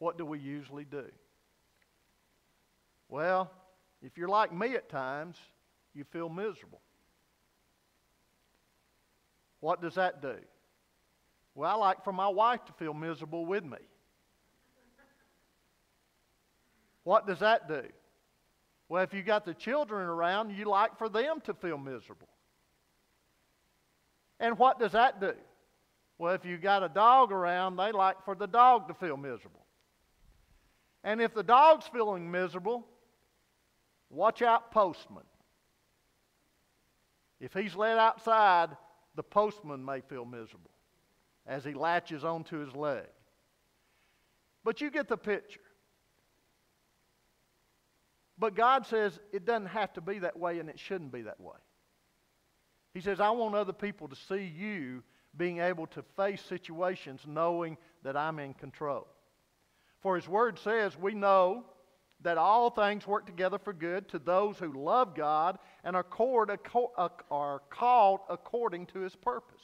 what 0.00 0.18
do 0.18 0.26
we 0.26 0.40
usually 0.40 0.84
do? 0.84 1.04
Well, 3.08 3.52
if 4.02 4.18
you're 4.18 4.28
like 4.28 4.52
me 4.52 4.74
at 4.74 4.88
times, 4.88 5.36
you 5.94 6.02
feel 6.02 6.28
miserable. 6.28 6.80
What 9.60 9.80
does 9.80 9.94
that 9.94 10.20
do? 10.20 10.38
Well, 11.54 11.70
I 11.70 11.74
like 11.74 12.02
for 12.02 12.12
my 12.12 12.26
wife 12.26 12.64
to 12.64 12.72
feel 12.72 12.94
miserable 12.94 13.46
with 13.46 13.64
me. 13.64 13.78
What 17.04 17.28
does 17.28 17.38
that 17.38 17.68
do? 17.68 17.84
Well, 18.92 19.02
if 19.02 19.14
you 19.14 19.22
got 19.22 19.46
the 19.46 19.54
children 19.54 20.06
around, 20.06 20.50
you 20.50 20.66
like 20.66 20.98
for 20.98 21.08
them 21.08 21.40
to 21.44 21.54
feel 21.54 21.78
miserable. 21.78 22.28
And 24.38 24.58
what 24.58 24.78
does 24.78 24.92
that 24.92 25.18
do? 25.18 25.32
Well, 26.18 26.34
if 26.34 26.44
you 26.44 26.58
got 26.58 26.82
a 26.82 26.90
dog 26.90 27.32
around, 27.32 27.76
they 27.76 27.90
like 27.90 28.22
for 28.26 28.34
the 28.34 28.46
dog 28.46 28.88
to 28.88 28.94
feel 28.94 29.16
miserable. 29.16 29.64
And 31.02 31.22
if 31.22 31.32
the 31.32 31.42
dog's 31.42 31.86
feeling 31.86 32.30
miserable, 32.30 32.86
Watch 34.12 34.42
out, 34.42 34.70
postman. 34.70 35.24
If 37.40 37.54
he's 37.54 37.74
let 37.74 37.96
outside, 37.96 38.76
the 39.16 39.22
postman 39.22 39.82
may 39.82 40.02
feel 40.02 40.26
miserable 40.26 40.70
as 41.46 41.64
he 41.64 41.72
latches 41.72 42.22
onto 42.22 42.58
his 42.58 42.76
leg. 42.76 43.06
But 44.64 44.82
you 44.82 44.90
get 44.90 45.08
the 45.08 45.16
picture. 45.16 45.61
But 48.42 48.56
God 48.56 48.84
says 48.88 49.20
it 49.32 49.44
doesn't 49.44 49.68
have 49.68 49.92
to 49.92 50.00
be 50.00 50.18
that 50.18 50.36
way 50.36 50.58
and 50.58 50.68
it 50.68 50.76
shouldn't 50.76 51.12
be 51.12 51.22
that 51.22 51.40
way. 51.40 51.54
He 52.92 53.00
says, 53.00 53.20
I 53.20 53.30
want 53.30 53.54
other 53.54 53.72
people 53.72 54.08
to 54.08 54.16
see 54.16 54.52
you 54.58 55.04
being 55.36 55.60
able 55.60 55.86
to 55.86 56.02
face 56.16 56.42
situations 56.42 57.20
knowing 57.24 57.76
that 58.02 58.16
I'm 58.16 58.40
in 58.40 58.52
control. 58.54 59.06
For 60.00 60.16
His 60.16 60.26
Word 60.26 60.58
says, 60.58 60.98
we 60.98 61.14
know 61.14 61.66
that 62.22 62.36
all 62.36 62.70
things 62.70 63.06
work 63.06 63.26
together 63.26 63.60
for 63.60 63.72
good 63.72 64.08
to 64.08 64.18
those 64.18 64.58
who 64.58 64.72
love 64.72 65.14
God 65.14 65.60
and 65.84 65.94
are 65.94 66.02
called 66.02 66.50
according 68.28 68.86
to 68.86 68.98
His 68.98 69.14
purposes. 69.14 69.62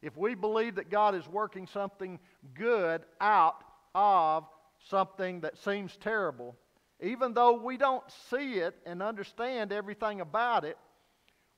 If 0.00 0.16
we 0.16 0.34
believe 0.34 0.76
that 0.76 0.88
God 0.88 1.14
is 1.14 1.28
working 1.28 1.66
something 1.66 2.18
good 2.54 3.02
out 3.20 3.62
of 3.94 4.46
something 4.88 5.40
that 5.42 5.58
seems 5.62 5.98
terrible, 5.98 6.56
even 7.02 7.34
though 7.34 7.54
we 7.54 7.76
don't 7.76 8.04
see 8.30 8.54
it 8.54 8.76
and 8.84 9.02
understand 9.02 9.72
everything 9.72 10.20
about 10.20 10.64
it, 10.64 10.76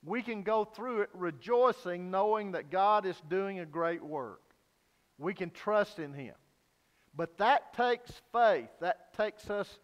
we 0.05 0.23
can 0.23 0.43
go 0.43 0.65
through 0.65 1.03
it 1.03 1.11
rejoicing, 1.15 2.11
knowing 2.11 2.53
that 2.53 2.71
God 2.71 3.07
is 3.07 3.21
doing 3.29 3.61
a 3.61 3.67
great 3.67 4.03
work. 4.03 4.43
We 5.19 5.35
can 5.35 5.51
trust 5.51 5.99
in 5.99 6.13
Him. 6.13 6.35
But 7.15 7.39
that 7.39 7.75
takes 7.75 8.11
faith. 8.33 8.71
That 8.81 9.15
takes 9.15 9.51
us 9.51 9.79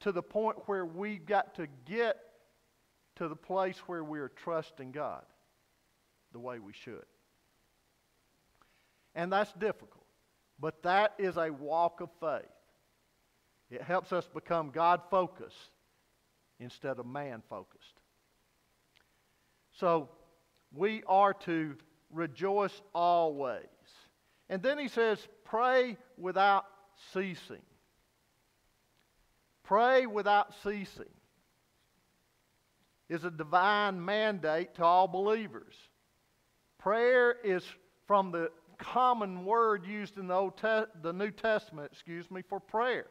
to 0.00 0.12
the 0.12 0.22
point 0.22 0.56
where 0.66 0.84
we've 0.84 1.24
got 1.24 1.54
to 1.56 1.66
get 1.84 2.16
to 3.16 3.28
the 3.28 3.36
place 3.36 3.76
where 3.86 4.02
we 4.02 4.18
are 4.18 4.30
trusting 4.30 4.92
God 4.92 5.22
the 6.32 6.38
way 6.40 6.58
we 6.58 6.72
should. 6.72 7.04
And 9.14 9.32
that's 9.32 9.52
difficult. 9.52 10.06
But 10.58 10.82
that 10.82 11.14
is 11.18 11.36
a 11.36 11.50
walk 11.50 12.00
of 12.00 12.10
faith. 12.20 12.46
It 13.70 13.82
helps 13.82 14.12
us 14.12 14.28
become 14.32 14.70
God 14.70 15.00
focused 15.10 15.56
instead 16.58 16.98
of 16.98 17.06
man 17.06 17.42
focused. 17.48 18.00
So 19.72 20.08
we 20.74 21.02
are 21.06 21.34
to 21.34 21.76
rejoice 22.10 22.80
always. 22.94 23.64
And 24.48 24.62
then 24.62 24.78
he 24.78 24.88
says, 24.88 25.18
pray 25.44 25.96
without 26.18 26.64
ceasing. 27.12 27.62
Pray 29.62 30.06
without 30.06 30.52
ceasing 30.64 31.06
is 33.08 33.24
a 33.24 33.30
divine 33.30 34.04
mandate 34.04 34.74
to 34.76 34.84
all 34.84 35.08
believers. 35.08 35.74
Prayer 36.78 37.36
is 37.44 37.62
from 38.06 38.30
the 38.30 38.50
common 38.78 39.44
word 39.44 39.84
used 39.84 40.16
in 40.16 40.28
the, 40.28 40.34
Old 40.34 40.56
Te- 40.56 40.90
the 41.02 41.12
New 41.12 41.30
Testament, 41.30 41.90
excuse 41.92 42.30
me, 42.30 42.42
for 42.48 42.60
prayer. 42.60 43.06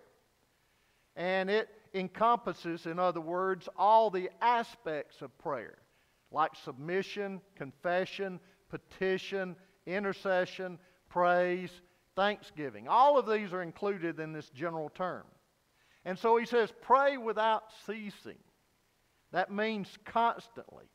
And 1.19 1.49
it 1.49 1.67
encompasses, 1.93 2.85
in 2.85 2.97
other 2.97 3.19
words, 3.19 3.67
all 3.77 4.09
the 4.09 4.29
aspects 4.41 5.21
of 5.21 5.37
prayer, 5.37 5.77
like 6.31 6.51
submission, 6.63 7.41
confession, 7.57 8.39
petition, 8.69 9.57
intercession, 9.85 10.79
praise, 11.09 11.71
thanksgiving. 12.15 12.87
All 12.87 13.19
of 13.19 13.29
these 13.29 13.51
are 13.51 13.61
included 13.61 14.21
in 14.21 14.31
this 14.31 14.49
general 14.51 14.89
term. 14.89 15.25
And 16.05 16.17
so 16.17 16.37
he 16.37 16.45
says, 16.45 16.71
pray 16.81 17.17
without 17.17 17.63
ceasing. 17.85 18.39
That 19.33 19.51
means 19.51 19.89
constantly. 20.05 20.85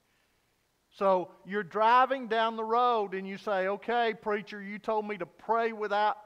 So 0.92 1.32
you're 1.44 1.62
driving 1.62 2.28
down 2.28 2.56
the 2.56 2.64
road 2.64 3.12
and 3.12 3.28
you 3.28 3.36
say, 3.36 3.68
okay, 3.68 4.14
preacher, 4.22 4.62
you 4.62 4.78
told 4.78 5.06
me 5.06 5.18
to 5.18 5.26
pray 5.26 5.72
without 5.72 6.16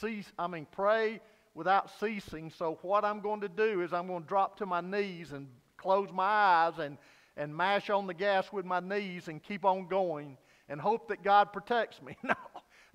cease. 0.00 0.26
I 0.36 0.48
mean, 0.48 0.66
pray 0.72 1.20
without 1.54 1.90
ceasing. 2.00 2.50
So 2.50 2.78
what 2.82 3.04
I'm 3.04 3.20
going 3.20 3.40
to 3.40 3.48
do 3.48 3.82
is 3.82 3.92
I'm 3.92 4.06
going 4.06 4.22
to 4.22 4.28
drop 4.28 4.58
to 4.58 4.66
my 4.66 4.80
knees 4.80 5.32
and 5.32 5.48
close 5.76 6.08
my 6.12 6.24
eyes 6.24 6.78
and, 6.78 6.98
and 7.36 7.54
mash 7.54 7.90
on 7.90 8.06
the 8.06 8.14
gas 8.14 8.52
with 8.52 8.64
my 8.64 8.80
knees 8.80 9.28
and 9.28 9.42
keep 9.42 9.64
on 9.64 9.86
going 9.86 10.36
and 10.68 10.80
hope 10.80 11.08
that 11.08 11.22
God 11.22 11.52
protects 11.52 12.02
me. 12.02 12.16
No. 12.24 12.34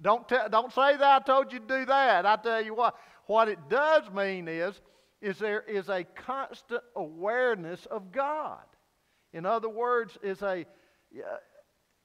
Don't, 0.01 0.29
te- 0.29 0.47
don't 0.49 0.71
say 0.71 0.95
that 0.95 1.03
I 1.03 1.19
told 1.25 1.51
you 1.51 1.59
to 1.59 1.65
do 1.65 1.85
that. 1.85 2.25
I 2.25 2.37
tell 2.37 2.63
you 2.63 2.73
what, 2.73 2.95
what 3.25 3.49
it 3.49 3.59
does 3.69 4.09
mean 4.11 4.47
is, 4.47 4.79
is 5.21 5.37
there 5.39 5.61
is 5.63 5.89
a 5.89 6.05
constant 6.15 6.81
awareness 6.95 7.85
of 7.87 8.13
God. 8.13 8.63
In 9.33 9.45
other 9.45 9.67
words, 9.67 10.17
is 10.23 10.41
a 10.41 10.65
uh, 11.17 11.37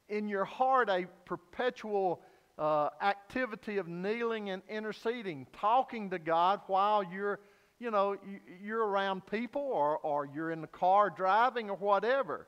in 0.08 0.28
your 0.28 0.44
heart 0.44 0.88
a 0.88 1.06
perpetual 1.24 2.20
uh, 2.58 2.88
activity 3.02 3.78
of 3.78 3.88
kneeling 3.88 4.50
and 4.50 4.62
interceding, 4.68 5.46
talking 5.58 6.10
to 6.10 6.18
God 6.18 6.60
while 6.66 7.02
you're, 7.02 7.40
you 7.78 7.90
know, 7.90 8.16
you're 8.62 8.86
around 8.86 9.26
people 9.26 9.62
or, 9.62 9.98
or 9.98 10.26
you're 10.26 10.50
in 10.52 10.60
the 10.60 10.66
car 10.66 11.10
driving 11.10 11.70
or 11.70 11.76
whatever. 11.76 12.46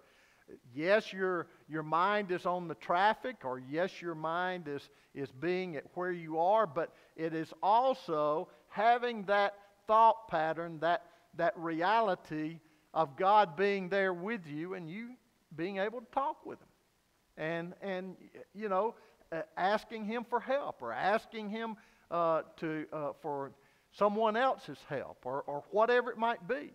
Yes, 0.72 1.12
your, 1.12 1.48
your 1.68 1.82
mind 1.82 2.30
is 2.30 2.46
on 2.46 2.68
the 2.68 2.76
traffic, 2.76 3.38
or 3.44 3.58
yes, 3.58 4.00
your 4.00 4.14
mind 4.14 4.68
is, 4.68 4.88
is 5.12 5.30
being 5.32 5.74
at 5.74 5.84
where 5.94 6.12
you 6.12 6.38
are, 6.38 6.68
but 6.68 6.92
it 7.16 7.34
is 7.34 7.52
also 7.62 8.48
having 8.68 9.24
that 9.24 9.54
thought 9.88 10.28
pattern, 10.28 10.78
that, 10.80 11.04
that 11.36 11.52
reality 11.56 12.60
of 12.94 13.16
God 13.16 13.56
being 13.56 13.88
there 13.88 14.14
with 14.14 14.46
you 14.46 14.74
and 14.74 14.88
you 14.88 15.10
being 15.56 15.78
able 15.78 16.00
to 16.00 16.06
talk 16.12 16.46
with 16.46 16.60
Him. 16.60 16.68
And, 17.38 17.74
and 17.82 18.16
you 18.54 18.68
know, 18.68 18.94
asking 19.56 20.04
Him 20.04 20.24
for 20.28 20.40
help 20.40 20.82
or 20.82 20.92
asking 20.92 21.50
Him 21.50 21.76
uh, 22.10 22.42
to, 22.58 22.86
uh, 22.92 23.12
for 23.20 23.52
someone 23.92 24.36
else's 24.36 24.78
help 24.88 25.18
or, 25.24 25.42
or 25.42 25.64
whatever 25.70 26.10
it 26.10 26.18
might 26.18 26.46
be. 26.46 26.72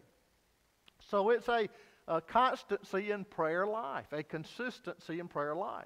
So 1.09 1.29
it's 1.29 1.47
a, 1.47 1.69
a 2.07 2.21
constancy 2.21 3.11
in 3.11 3.25
prayer 3.25 3.65
life, 3.65 4.11
a 4.11 4.23
consistency 4.23 5.19
in 5.19 5.27
prayer 5.27 5.55
life. 5.55 5.85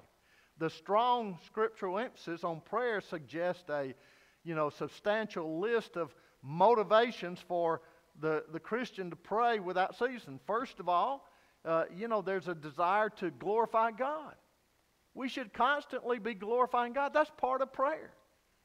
The 0.58 0.70
strong 0.70 1.38
scriptural 1.44 1.98
emphasis 1.98 2.42
on 2.42 2.60
prayer 2.60 3.00
suggests 3.00 3.68
a 3.68 3.94
you 4.44 4.54
know, 4.54 4.70
substantial 4.70 5.60
list 5.60 5.96
of 5.96 6.14
motivations 6.42 7.40
for 7.46 7.82
the, 8.20 8.44
the 8.52 8.60
Christian 8.60 9.10
to 9.10 9.16
pray 9.16 9.58
without 9.58 9.98
ceasing. 9.98 10.40
First 10.46 10.80
of 10.80 10.88
all, 10.88 11.28
uh, 11.64 11.84
you 11.94 12.08
know, 12.08 12.22
there's 12.22 12.48
a 12.48 12.54
desire 12.54 13.10
to 13.10 13.30
glorify 13.30 13.90
God. 13.90 14.34
We 15.16 15.30
should 15.30 15.54
constantly 15.54 16.18
be 16.18 16.34
glorifying 16.34 16.92
God. 16.92 17.14
That's 17.14 17.30
part 17.38 17.62
of 17.62 17.72
prayer. 17.72 18.10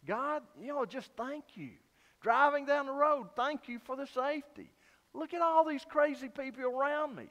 God, 0.05 0.43
you 0.61 0.67
know, 0.67 0.85
just 0.85 1.09
thank 1.15 1.45
you. 1.55 1.69
Driving 2.21 2.65
down 2.65 2.87
the 2.87 2.91
road, 2.91 3.27
thank 3.37 3.69
you 3.69 3.79
for 3.85 3.95
the 3.95 4.05
safety. 4.05 4.69
Look 5.13 5.33
at 5.33 5.41
all 5.41 5.65
these 5.65 5.85
crazy 5.89 6.27
people 6.27 6.65
around 6.65 7.15
me. 7.15 7.29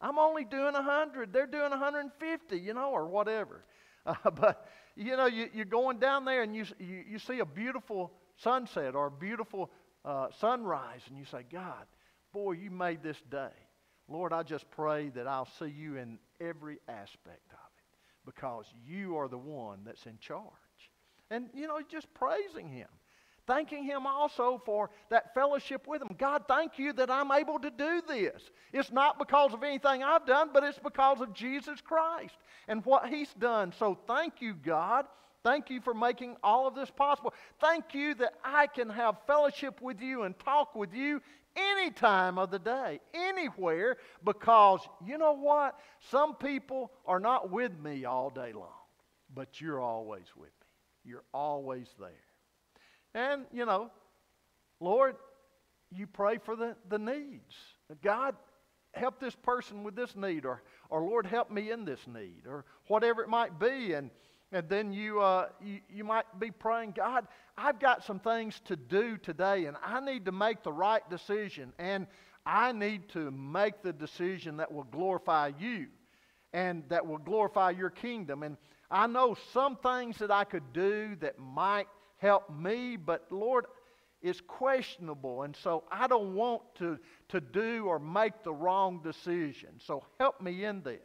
I'm 0.00 0.16
only 0.16 0.44
doing 0.44 0.74
100. 0.74 1.32
They're 1.32 1.46
doing 1.46 1.70
150, 1.70 2.56
you 2.56 2.72
know, 2.72 2.90
or 2.90 3.06
whatever. 3.06 3.64
Uh, 4.04 4.30
but, 4.30 4.66
you 4.96 5.16
know, 5.16 5.26
you, 5.26 5.48
are 5.58 5.64
going 5.64 6.00
down 6.00 6.24
there 6.24 6.42
and 6.42 6.56
you, 6.56 6.64
you, 6.80 7.04
you, 7.08 7.18
see 7.20 7.38
a 7.38 7.44
beautiful 7.44 8.10
sunset 8.34 8.96
or 8.96 9.06
a 9.06 9.10
beautiful 9.12 9.70
uh, 10.04 10.26
sunrise, 10.40 11.02
and 11.08 11.16
you 11.16 11.24
say, 11.24 11.44
God, 11.52 11.86
boy, 12.32 12.50
you 12.50 12.68
made 12.72 13.00
this 13.00 13.22
day. 13.30 13.52
Lord, 14.08 14.32
I 14.32 14.42
just 14.42 14.68
pray 14.72 15.10
that 15.10 15.28
I'll 15.28 15.48
see 15.56 15.68
you 15.68 15.98
in 15.98 16.18
every 16.40 16.78
aspect 16.88 17.51
because 18.24 18.66
you 18.86 19.16
are 19.16 19.28
the 19.28 19.38
one 19.38 19.80
that's 19.84 20.06
in 20.06 20.18
charge. 20.18 20.42
And, 21.30 21.46
you 21.54 21.66
know, 21.66 21.80
just 21.90 22.12
praising 22.14 22.68
Him. 22.68 22.88
Thanking 23.46 23.84
Him 23.84 24.06
also 24.06 24.62
for 24.64 24.90
that 25.10 25.34
fellowship 25.34 25.86
with 25.88 26.02
Him. 26.02 26.14
God, 26.18 26.44
thank 26.46 26.78
you 26.78 26.92
that 26.92 27.10
I'm 27.10 27.32
able 27.32 27.58
to 27.58 27.70
do 27.70 28.02
this. 28.06 28.42
It's 28.72 28.92
not 28.92 29.18
because 29.18 29.52
of 29.52 29.62
anything 29.62 30.02
I've 30.02 30.26
done, 30.26 30.50
but 30.52 30.62
it's 30.62 30.78
because 30.78 31.20
of 31.20 31.34
Jesus 31.34 31.80
Christ 31.80 32.36
and 32.68 32.84
what 32.84 33.08
He's 33.08 33.32
done. 33.34 33.72
So 33.78 33.98
thank 34.06 34.40
you, 34.40 34.54
God. 34.54 35.06
Thank 35.44 35.70
you 35.70 35.80
for 35.80 35.92
making 35.92 36.36
all 36.42 36.66
of 36.66 36.74
this 36.74 36.90
possible. 36.90 37.34
Thank 37.60 37.94
you 37.94 38.14
that 38.14 38.34
I 38.44 38.68
can 38.68 38.88
have 38.88 39.16
fellowship 39.26 39.80
with 39.80 40.00
you 40.00 40.22
and 40.22 40.38
talk 40.38 40.74
with 40.74 40.94
you 40.94 41.20
any 41.56 41.90
time 41.90 42.38
of 42.38 42.50
the 42.50 42.58
day, 42.58 43.00
anywhere, 43.12 43.96
because 44.24 44.80
you 45.04 45.18
know 45.18 45.34
what? 45.34 45.78
Some 46.10 46.34
people 46.36 46.92
are 47.06 47.20
not 47.20 47.50
with 47.50 47.72
me 47.78 48.04
all 48.04 48.30
day 48.30 48.52
long, 48.52 48.68
but 49.34 49.60
you're 49.60 49.80
always 49.80 50.26
with 50.36 50.48
me. 50.48 51.10
You're 51.10 51.24
always 51.34 51.88
there. 51.98 52.10
And, 53.14 53.44
you 53.52 53.66
know, 53.66 53.90
Lord, 54.80 55.16
you 55.90 56.06
pray 56.06 56.38
for 56.38 56.56
the, 56.56 56.76
the 56.88 56.98
needs. 56.98 57.54
God, 58.02 58.34
help 58.94 59.20
this 59.20 59.34
person 59.34 59.82
with 59.82 59.94
this 59.94 60.16
need, 60.16 60.46
or, 60.46 60.62
or 60.88 61.02
Lord, 61.02 61.26
help 61.26 61.50
me 61.50 61.70
in 61.70 61.84
this 61.84 62.00
need, 62.06 62.46
or 62.46 62.64
whatever 62.86 63.22
it 63.22 63.28
might 63.28 63.58
be. 63.58 63.92
And, 63.92 64.10
and 64.52 64.68
then 64.68 64.92
you, 64.92 65.20
uh, 65.20 65.48
you, 65.62 65.80
you 65.88 66.04
might 66.04 66.26
be 66.38 66.50
praying, 66.50 66.92
God, 66.92 67.26
I've 67.56 67.80
got 67.80 68.04
some 68.04 68.20
things 68.20 68.60
to 68.66 68.76
do 68.76 69.16
today, 69.16 69.64
and 69.64 69.76
I 69.82 70.00
need 70.00 70.26
to 70.26 70.32
make 70.32 70.62
the 70.62 70.72
right 70.72 71.08
decision. 71.08 71.72
And 71.78 72.06
I 72.44 72.72
need 72.72 73.08
to 73.10 73.30
make 73.30 73.82
the 73.82 73.92
decision 73.92 74.58
that 74.58 74.70
will 74.70 74.84
glorify 74.84 75.52
you 75.58 75.86
and 76.52 76.84
that 76.88 77.06
will 77.06 77.18
glorify 77.18 77.70
your 77.70 77.90
kingdom. 77.90 78.42
And 78.42 78.56
I 78.90 79.06
know 79.06 79.36
some 79.52 79.76
things 79.76 80.18
that 80.18 80.30
I 80.30 80.44
could 80.44 80.72
do 80.72 81.16
that 81.20 81.38
might 81.38 81.86
help 82.18 82.50
me, 82.50 82.96
but 82.96 83.26
Lord, 83.30 83.64
it's 84.20 84.40
questionable. 84.40 85.42
And 85.42 85.56
so 85.56 85.84
I 85.90 86.06
don't 86.06 86.34
want 86.34 86.62
to, 86.76 86.98
to 87.30 87.40
do 87.40 87.86
or 87.86 87.98
make 87.98 88.42
the 88.44 88.52
wrong 88.52 89.00
decision. 89.02 89.70
So 89.78 90.04
help 90.18 90.40
me 90.40 90.64
in 90.64 90.82
this. 90.82 91.00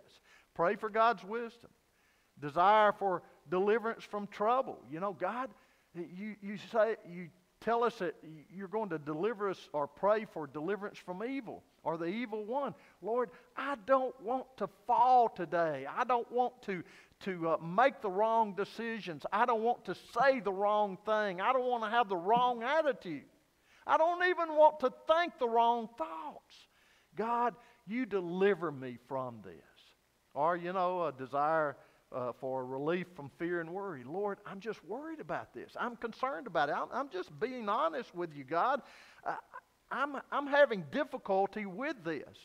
Pray 0.53 0.75
for 0.75 0.89
God's 0.89 1.23
wisdom. 1.23 1.69
Desire 2.39 2.91
for 2.91 3.23
deliverance 3.49 4.03
from 4.03 4.27
trouble. 4.27 4.79
You 4.91 4.99
know, 4.99 5.13
God, 5.13 5.49
you, 5.95 6.35
you 6.41 6.57
say, 6.71 6.95
you 7.09 7.29
tell 7.61 7.83
us 7.83 7.95
that 7.99 8.15
you're 8.53 8.67
going 8.67 8.89
to 8.89 8.99
deliver 8.99 9.49
us 9.49 9.69
or 9.73 9.87
pray 9.87 10.25
for 10.31 10.47
deliverance 10.47 10.97
from 10.97 11.23
evil 11.23 11.63
or 11.83 11.97
the 11.97 12.05
evil 12.05 12.45
one. 12.45 12.75
Lord, 13.01 13.29
I 13.55 13.75
don't 13.85 14.19
want 14.21 14.45
to 14.57 14.67
fall 14.85 15.29
today. 15.29 15.85
I 15.89 16.03
don't 16.03 16.31
want 16.31 16.61
to, 16.63 16.83
to 17.25 17.49
uh, 17.49 17.57
make 17.57 18.01
the 18.01 18.09
wrong 18.09 18.53
decisions. 18.53 19.25
I 19.31 19.45
don't 19.45 19.63
want 19.63 19.85
to 19.85 19.95
say 19.95 20.39
the 20.39 20.51
wrong 20.51 20.97
thing. 21.05 21.41
I 21.41 21.53
don't 21.53 21.65
want 21.65 21.83
to 21.83 21.89
have 21.89 22.09
the 22.09 22.17
wrong 22.17 22.63
attitude. 22.63 23.23
I 23.85 23.97
don't 23.97 24.23
even 24.25 24.49
want 24.49 24.81
to 24.81 24.91
think 25.07 25.39
the 25.39 25.47
wrong 25.47 25.87
thoughts. 25.97 26.55
God, 27.15 27.55
you 27.87 28.05
deliver 28.05 28.71
me 28.71 28.97
from 29.07 29.39
this. 29.43 29.53
Or, 30.33 30.55
you 30.55 30.73
know, 30.73 31.05
a 31.05 31.11
desire 31.11 31.77
uh, 32.15 32.31
for 32.39 32.65
relief 32.65 33.07
from 33.15 33.29
fear 33.37 33.61
and 33.61 33.69
worry. 33.69 34.03
Lord, 34.03 34.39
I'm 34.45 34.59
just 34.59 34.83
worried 34.85 35.19
about 35.19 35.53
this. 35.53 35.71
I'm 35.79 35.95
concerned 35.95 36.47
about 36.47 36.69
it. 36.69 36.75
I'm, 36.75 36.87
I'm 36.93 37.09
just 37.09 37.37
being 37.39 37.67
honest 37.69 38.13
with 38.15 38.33
you, 38.33 38.43
God. 38.43 38.81
Uh, 39.25 39.35
I'm, 39.91 40.17
I'm 40.31 40.47
having 40.47 40.83
difficulty 40.91 41.65
with 41.65 41.95
this. 42.03 42.37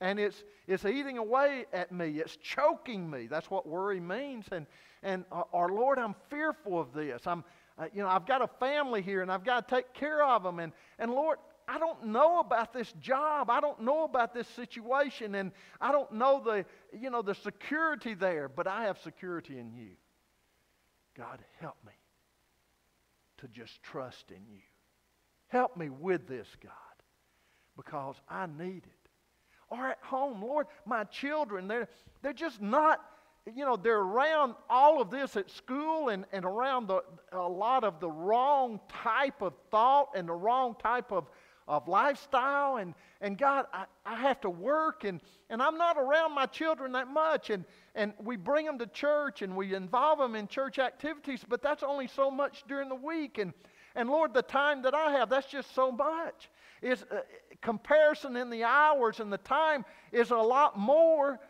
And 0.00 0.18
it's, 0.18 0.44
it's 0.66 0.84
eating 0.84 1.18
away 1.18 1.64
at 1.72 1.90
me. 1.90 2.18
It's 2.18 2.36
choking 2.36 3.08
me. 3.08 3.28
That's 3.28 3.50
what 3.50 3.66
worry 3.66 4.00
means. 4.00 4.46
And, 4.52 4.66
and 5.02 5.24
uh, 5.32 5.42
or 5.52 5.70
Lord, 5.70 5.98
I'm 5.98 6.14
fearful 6.28 6.78
of 6.78 6.92
this. 6.92 7.22
I'm, 7.26 7.44
uh, 7.78 7.86
you 7.94 8.02
know, 8.02 8.08
I've 8.08 8.26
got 8.26 8.42
a 8.42 8.48
family 8.60 9.00
here 9.00 9.22
and 9.22 9.32
I've 9.32 9.44
got 9.44 9.66
to 9.66 9.74
take 9.74 9.94
care 9.94 10.22
of 10.22 10.42
them. 10.42 10.58
And, 10.58 10.72
and 10.98 11.10
Lord, 11.10 11.38
I 11.68 11.78
don't 11.78 12.06
know 12.06 12.38
about 12.38 12.72
this 12.72 12.92
job. 13.00 13.50
I 13.50 13.60
don't 13.60 13.80
know 13.80 14.04
about 14.04 14.32
this 14.32 14.46
situation. 14.48 15.34
And 15.34 15.50
I 15.80 15.90
don't 15.90 16.12
know 16.12 16.40
the, 16.44 16.64
you 16.96 17.10
know, 17.10 17.22
the 17.22 17.34
security 17.34 18.14
there, 18.14 18.48
but 18.48 18.66
I 18.66 18.84
have 18.84 18.98
security 18.98 19.58
in 19.58 19.72
you. 19.72 19.90
God, 21.16 21.40
help 21.60 21.76
me 21.84 21.92
to 23.38 23.48
just 23.48 23.82
trust 23.82 24.30
in 24.30 24.42
you. 24.48 24.60
Help 25.48 25.76
me 25.76 25.88
with 25.88 26.28
this, 26.28 26.46
God, 26.62 26.72
because 27.76 28.16
I 28.28 28.46
need 28.46 28.84
it. 28.84 29.10
Or 29.68 29.88
at 29.88 29.98
home, 30.02 30.42
Lord, 30.42 30.66
my 30.84 31.04
children, 31.04 31.66
they're, 31.66 31.88
they're 32.22 32.32
just 32.32 32.60
not, 32.60 33.00
you 33.52 33.64
know, 33.64 33.76
they're 33.76 33.98
around 33.98 34.54
all 34.70 35.00
of 35.00 35.10
this 35.10 35.36
at 35.36 35.50
school 35.50 36.10
and, 36.10 36.24
and 36.32 36.44
around 36.44 36.88
the, 36.88 37.02
a 37.32 37.38
lot 37.38 37.82
of 37.82 37.98
the 37.98 38.10
wrong 38.10 38.80
type 38.88 39.42
of 39.42 39.54
thought 39.70 40.10
and 40.14 40.28
the 40.28 40.34
wrong 40.34 40.76
type 40.80 41.10
of 41.10 41.28
of 41.68 41.88
lifestyle. 41.88 42.76
And, 42.76 42.94
and 43.20 43.36
God, 43.36 43.66
I, 43.72 43.84
I 44.04 44.16
have 44.16 44.40
to 44.42 44.50
work, 44.50 45.04
and, 45.04 45.20
and 45.50 45.62
I'm 45.62 45.78
not 45.78 45.96
around 45.96 46.34
my 46.34 46.46
children 46.46 46.92
that 46.92 47.08
much. 47.08 47.50
And, 47.50 47.64
and 47.94 48.12
we 48.22 48.36
bring 48.36 48.66
them 48.66 48.78
to 48.78 48.86
church 48.86 49.42
and 49.42 49.56
we 49.56 49.74
involve 49.74 50.18
them 50.18 50.34
in 50.34 50.48
church 50.48 50.78
activities, 50.78 51.44
but 51.48 51.62
that's 51.62 51.82
only 51.82 52.06
so 52.06 52.30
much 52.30 52.64
during 52.68 52.88
the 52.88 52.94
week. 52.94 53.38
And, 53.38 53.52
and 53.94 54.08
Lord, 54.08 54.34
the 54.34 54.42
time 54.42 54.82
that 54.82 54.94
I 54.94 55.12
have, 55.12 55.30
that's 55.30 55.50
just 55.50 55.74
so 55.74 55.90
much. 55.90 56.50
Is 56.82 57.04
uh, 57.10 57.20
comparison 57.62 58.36
in 58.36 58.50
the 58.50 58.64
hours 58.64 59.20
and 59.20 59.32
the 59.32 59.38
time 59.38 59.86
is 60.12 60.30
a 60.30 60.36
lot 60.36 60.78
more 60.78 61.40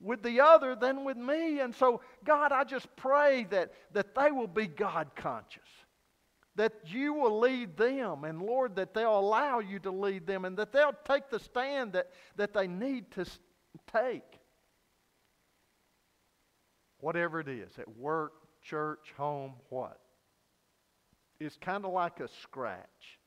with 0.00 0.22
the 0.22 0.40
other 0.40 0.74
than 0.74 1.04
with 1.04 1.18
me. 1.18 1.60
And 1.60 1.74
so, 1.74 2.00
God, 2.24 2.52
I 2.52 2.64
just 2.64 2.88
pray 2.96 3.46
that, 3.50 3.72
that 3.92 4.14
they 4.14 4.30
will 4.30 4.46
be 4.46 4.66
God 4.66 5.10
conscious 5.14 5.68
that 6.56 6.72
you 6.86 7.12
will 7.12 7.38
lead 7.38 7.76
them, 7.76 8.24
and 8.24 8.42
Lord, 8.42 8.76
that 8.76 8.94
they'll 8.94 9.18
allow 9.18 9.60
you 9.60 9.78
to 9.80 9.90
lead 9.90 10.26
them, 10.26 10.44
and 10.44 10.56
that 10.56 10.72
they'll 10.72 10.96
take 11.06 11.30
the 11.30 11.38
stand 11.38 11.92
that, 11.92 12.10
that 12.36 12.52
they 12.52 12.66
need 12.66 13.10
to 13.12 13.26
take. 13.92 14.40
Whatever 16.98 17.40
it 17.40 17.48
is, 17.48 17.70
at 17.78 17.96
work, 17.96 18.32
church, 18.62 19.12
home, 19.16 19.52
what? 19.68 20.00
It's 21.38 21.56
kind 21.58 21.84
of 21.84 21.92
like 21.92 22.20
a 22.20 22.28
scratch. 22.42 23.18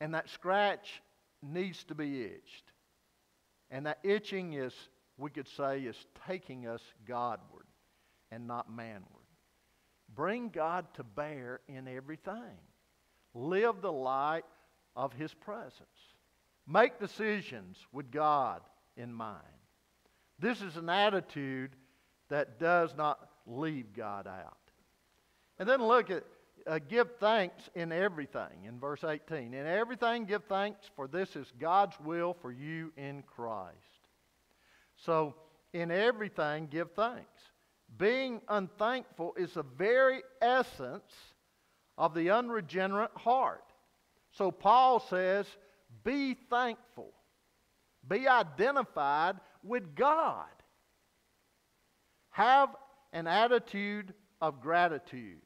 And 0.00 0.14
that 0.14 0.28
scratch 0.30 1.02
needs 1.42 1.84
to 1.84 1.94
be 1.94 2.22
itched. 2.22 2.72
And 3.70 3.86
that 3.86 3.98
itching 4.02 4.54
is, 4.54 4.72
we 5.18 5.30
could 5.30 5.48
say, 5.48 5.80
is 5.80 5.96
taking 6.26 6.66
us 6.66 6.82
Godward 7.06 7.66
and 8.30 8.46
not 8.46 8.74
manward. 8.74 9.15
Bring 10.16 10.48
God 10.48 10.86
to 10.94 11.04
bear 11.04 11.60
in 11.68 11.86
everything. 11.86 12.58
Live 13.34 13.82
the 13.82 13.92
light 13.92 14.44
of 14.96 15.12
His 15.12 15.32
presence. 15.34 15.74
Make 16.66 16.98
decisions 16.98 17.76
with 17.92 18.10
God 18.10 18.62
in 18.96 19.12
mind. 19.12 19.36
This 20.38 20.62
is 20.62 20.76
an 20.76 20.88
attitude 20.88 21.76
that 22.28 22.58
does 22.58 22.96
not 22.96 23.20
leave 23.46 23.92
God 23.94 24.26
out. 24.26 24.56
And 25.58 25.68
then 25.68 25.82
look 25.82 26.10
at 26.10 26.24
uh, 26.66 26.80
give 26.88 27.08
thanks 27.20 27.70
in 27.74 27.92
everything 27.92 28.64
in 28.66 28.80
verse 28.80 29.04
18. 29.04 29.54
In 29.54 29.66
everything 29.66 30.24
give 30.24 30.44
thanks, 30.44 30.90
for 30.96 31.06
this 31.06 31.36
is 31.36 31.52
God's 31.60 31.94
will 32.00 32.34
for 32.34 32.50
you 32.50 32.92
in 32.96 33.22
Christ. 33.22 33.76
So, 34.96 35.34
in 35.72 35.90
everything 35.90 36.68
give 36.70 36.90
thanks. 36.92 37.42
Being 37.98 38.40
unthankful 38.48 39.34
is 39.36 39.54
the 39.54 39.62
very 39.62 40.22
essence 40.42 41.12
of 41.96 42.14
the 42.14 42.30
unregenerate 42.30 43.16
heart. 43.16 43.64
So 44.32 44.50
Paul 44.50 45.00
says, 45.00 45.46
be 46.04 46.34
thankful. 46.50 47.12
Be 48.06 48.28
identified 48.28 49.36
with 49.62 49.94
God. 49.94 50.46
Have 52.30 52.68
an 53.12 53.26
attitude 53.26 54.12
of 54.40 54.60
gratitude. 54.60 55.40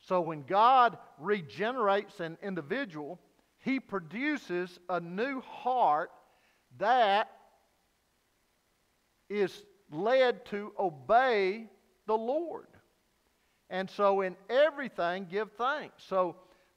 So 0.00 0.20
when 0.20 0.42
God 0.42 0.98
regenerates 1.18 2.20
an 2.20 2.38
individual, 2.42 3.20
he 3.58 3.80
produces 3.80 4.78
a 4.88 5.00
new 5.00 5.40
heart 5.40 6.10
that 6.78 7.30
is 9.28 9.64
led 9.90 10.44
to 10.46 10.72
obey 10.78 11.68
the 12.06 12.16
Lord. 12.16 12.66
And 13.70 13.90
so, 13.90 14.20
in 14.20 14.36
everything, 14.48 15.26
give 15.30 15.50
thanks. 15.52 16.04
So, 16.08 16.36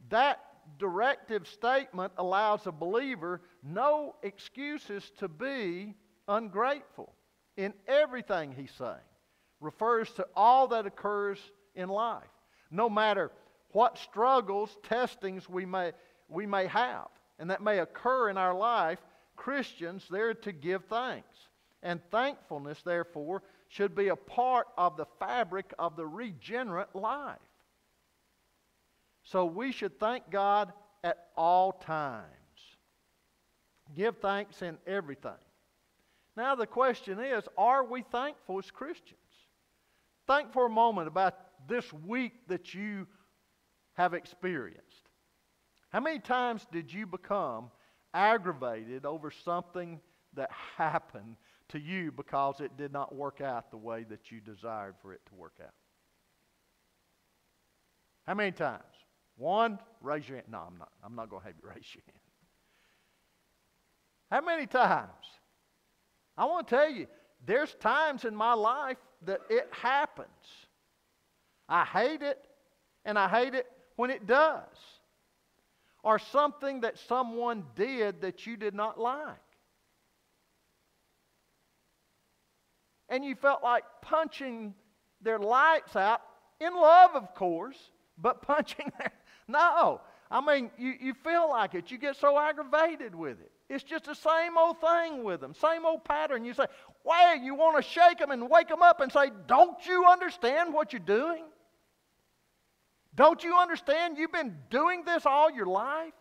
that 0.09 0.39
directive 0.77 1.47
statement 1.47 2.13
allows 2.17 2.65
a 2.67 2.71
believer 2.71 3.41
no 3.63 4.15
excuses 4.23 5.11
to 5.19 5.27
be 5.27 5.95
ungrateful. 6.27 7.13
In 7.57 7.73
everything 7.87 8.53
he's 8.53 8.71
saying, 8.71 8.95
refers 9.59 10.11
to 10.13 10.25
all 10.35 10.67
that 10.69 10.85
occurs 10.85 11.39
in 11.75 11.89
life, 11.89 12.29
no 12.71 12.89
matter 12.89 13.31
what 13.71 13.97
struggles, 13.97 14.77
testings 14.83 15.49
we 15.49 15.65
may, 15.65 15.91
we 16.27 16.45
may 16.45 16.67
have, 16.67 17.07
and 17.37 17.49
that 17.49 17.61
may 17.61 17.79
occur 17.79 18.29
in 18.29 18.37
our 18.37 18.53
life. 18.53 18.99
Christians, 19.35 20.05
they're 20.09 20.33
to 20.33 20.51
give 20.51 20.85
thanks. 20.85 21.48
And 21.81 22.01
thankfulness, 22.11 22.81
therefore, 22.83 23.43
should 23.69 23.95
be 23.95 24.09
a 24.09 24.15
part 24.15 24.67
of 24.77 24.97
the 24.97 25.05
fabric 25.19 25.73
of 25.79 25.95
the 25.95 26.05
regenerate 26.05 26.93
life. 26.93 27.37
So 29.23 29.45
we 29.45 29.71
should 29.71 29.99
thank 29.99 30.29
God 30.29 30.73
at 31.03 31.27
all 31.37 31.71
times. 31.71 32.25
Give 33.95 34.17
thanks 34.17 34.61
in 34.61 34.77
everything. 34.85 35.31
Now, 36.35 36.55
the 36.55 36.67
question 36.67 37.19
is 37.19 37.43
are 37.57 37.83
we 37.83 38.01
thankful 38.01 38.59
as 38.59 38.71
Christians? 38.71 39.19
Think 40.27 40.53
for 40.53 40.65
a 40.65 40.69
moment 40.69 41.07
about 41.07 41.35
this 41.67 41.91
week 41.93 42.33
that 42.47 42.73
you 42.73 43.07
have 43.93 44.13
experienced. 44.13 45.09
How 45.89 45.99
many 45.99 46.19
times 46.19 46.65
did 46.71 46.93
you 46.93 47.05
become 47.05 47.71
aggravated 48.13 49.05
over 49.05 49.31
something 49.31 49.99
that 50.33 50.51
happened 50.77 51.35
to 51.69 51.79
you 51.79 52.11
because 52.11 52.59
it 52.59 52.77
did 52.77 52.91
not 52.93 53.15
work 53.15 53.41
out 53.41 53.71
the 53.71 53.77
way 53.77 54.05
that 54.09 54.31
you 54.31 54.39
desired 54.41 54.95
for 55.01 55.13
it 55.13 55.21
to 55.27 55.35
work 55.35 55.53
out? 55.63 55.73
How 58.27 58.33
many 58.33 58.51
times? 58.51 58.83
One, 59.37 59.79
raise 60.01 60.27
your 60.27 60.37
hand. 60.37 60.47
No, 60.51 60.59
I'm 60.59 60.77
not. 60.77 60.91
I'm 61.03 61.15
not 61.15 61.29
going 61.29 61.41
to 61.41 61.47
have 61.47 61.55
you 61.61 61.69
raise 61.75 61.95
your 61.95 62.03
hand. 62.05 62.19
How 64.31 64.41
many 64.41 64.67
times? 64.67 65.09
I 66.37 66.45
want 66.45 66.67
to 66.67 66.75
tell 66.75 66.89
you, 66.91 67.07
there's 67.45 67.73
times 67.75 68.25
in 68.25 68.35
my 68.35 68.53
life 68.53 68.97
that 69.25 69.41
it 69.49 69.67
happens. 69.71 70.27
I 71.67 71.85
hate 71.85 72.21
it, 72.21 72.39
and 73.05 73.17
I 73.17 73.27
hate 73.27 73.53
it 73.55 73.65
when 73.95 74.09
it 74.11 74.27
does. 74.27 74.65
or 76.03 76.19
something 76.19 76.81
that 76.81 76.97
someone 77.07 77.63
did 77.75 78.21
that 78.21 78.45
you 78.45 78.57
did 78.57 78.73
not 78.73 78.99
like. 78.99 79.35
And 83.09 83.25
you 83.25 83.35
felt 83.35 83.63
like 83.63 83.83
punching 84.01 84.73
their 85.21 85.39
lights 85.39 85.95
out, 85.95 86.21
in 86.59 86.73
love, 86.73 87.11
of 87.15 87.33
course, 87.35 87.77
but 88.17 88.41
punching 88.47 88.91
their. 88.97 89.11
No. 89.47 90.01
I 90.31 90.41
mean, 90.41 90.69
you, 90.77 90.93
you 90.99 91.13
feel 91.13 91.49
like 91.49 91.73
it. 91.73 91.89
You 91.89 91.97
get 91.97 92.15
so 92.15 92.39
aggravated 92.39 93.15
with 93.15 93.39
it. 93.41 93.51
It's 93.67 93.83
just 93.83 94.05
the 94.05 94.15
same 94.15 94.57
old 94.57 94.81
thing 94.81 95.23
with 95.23 95.41
them, 95.41 95.53
same 95.53 95.85
old 95.85 96.03
pattern. 96.03 96.43
You 96.43 96.53
say, 96.53 96.65
well, 97.03 97.37
you 97.37 97.55
want 97.55 97.77
to 97.77 97.87
shake 97.87 98.17
them 98.17 98.31
and 98.31 98.49
wake 98.49 98.67
them 98.67 98.81
up 98.81 98.99
and 98.99 99.11
say, 99.11 99.31
Don't 99.47 99.85
you 99.85 100.05
understand 100.05 100.73
what 100.73 100.91
you're 100.91 100.99
doing? 100.99 101.43
Don't 103.15 103.43
you 103.43 103.55
understand 103.57 104.17
you've 104.17 104.31
been 104.31 104.55
doing 104.69 105.03
this 105.03 105.25
all 105.25 105.51
your 105.51 105.65
life? 105.65 106.13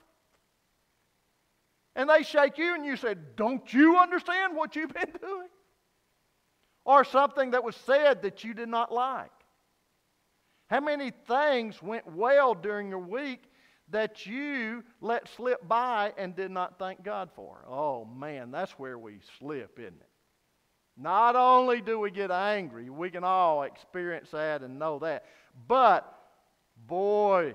And 1.96 2.08
they 2.08 2.22
shake 2.22 2.58
you 2.58 2.74
and 2.74 2.84
you 2.84 2.96
say, 2.96 3.14
Don't 3.36 3.72
you 3.72 3.98
understand 3.98 4.54
what 4.54 4.76
you've 4.76 4.92
been 4.92 5.12
doing? 5.20 5.48
Or 6.88 7.04
something 7.04 7.50
that 7.50 7.62
was 7.62 7.76
said 7.76 8.22
that 8.22 8.44
you 8.44 8.54
did 8.54 8.70
not 8.70 8.90
like. 8.90 9.30
How 10.70 10.80
many 10.80 11.12
things 11.26 11.82
went 11.82 12.10
well 12.10 12.54
during 12.54 12.88
your 12.88 12.98
week 12.98 13.42
that 13.90 14.24
you 14.24 14.82
let 15.02 15.28
slip 15.28 15.68
by 15.68 16.14
and 16.16 16.34
did 16.34 16.50
not 16.50 16.78
thank 16.78 17.02
God 17.02 17.28
for? 17.36 17.62
Oh 17.68 18.06
man, 18.06 18.50
that's 18.50 18.72
where 18.72 18.98
we 18.98 19.18
slip, 19.38 19.78
isn't 19.78 20.00
it? 20.00 20.08
Not 20.96 21.36
only 21.36 21.82
do 21.82 22.00
we 22.00 22.10
get 22.10 22.30
angry, 22.30 22.88
we 22.88 23.10
can 23.10 23.22
all 23.22 23.64
experience 23.64 24.30
that 24.30 24.62
and 24.62 24.78
know 24.78 24.98
that, 25.00 25.26
but 25.68 26.10
boy, 26.86 27.54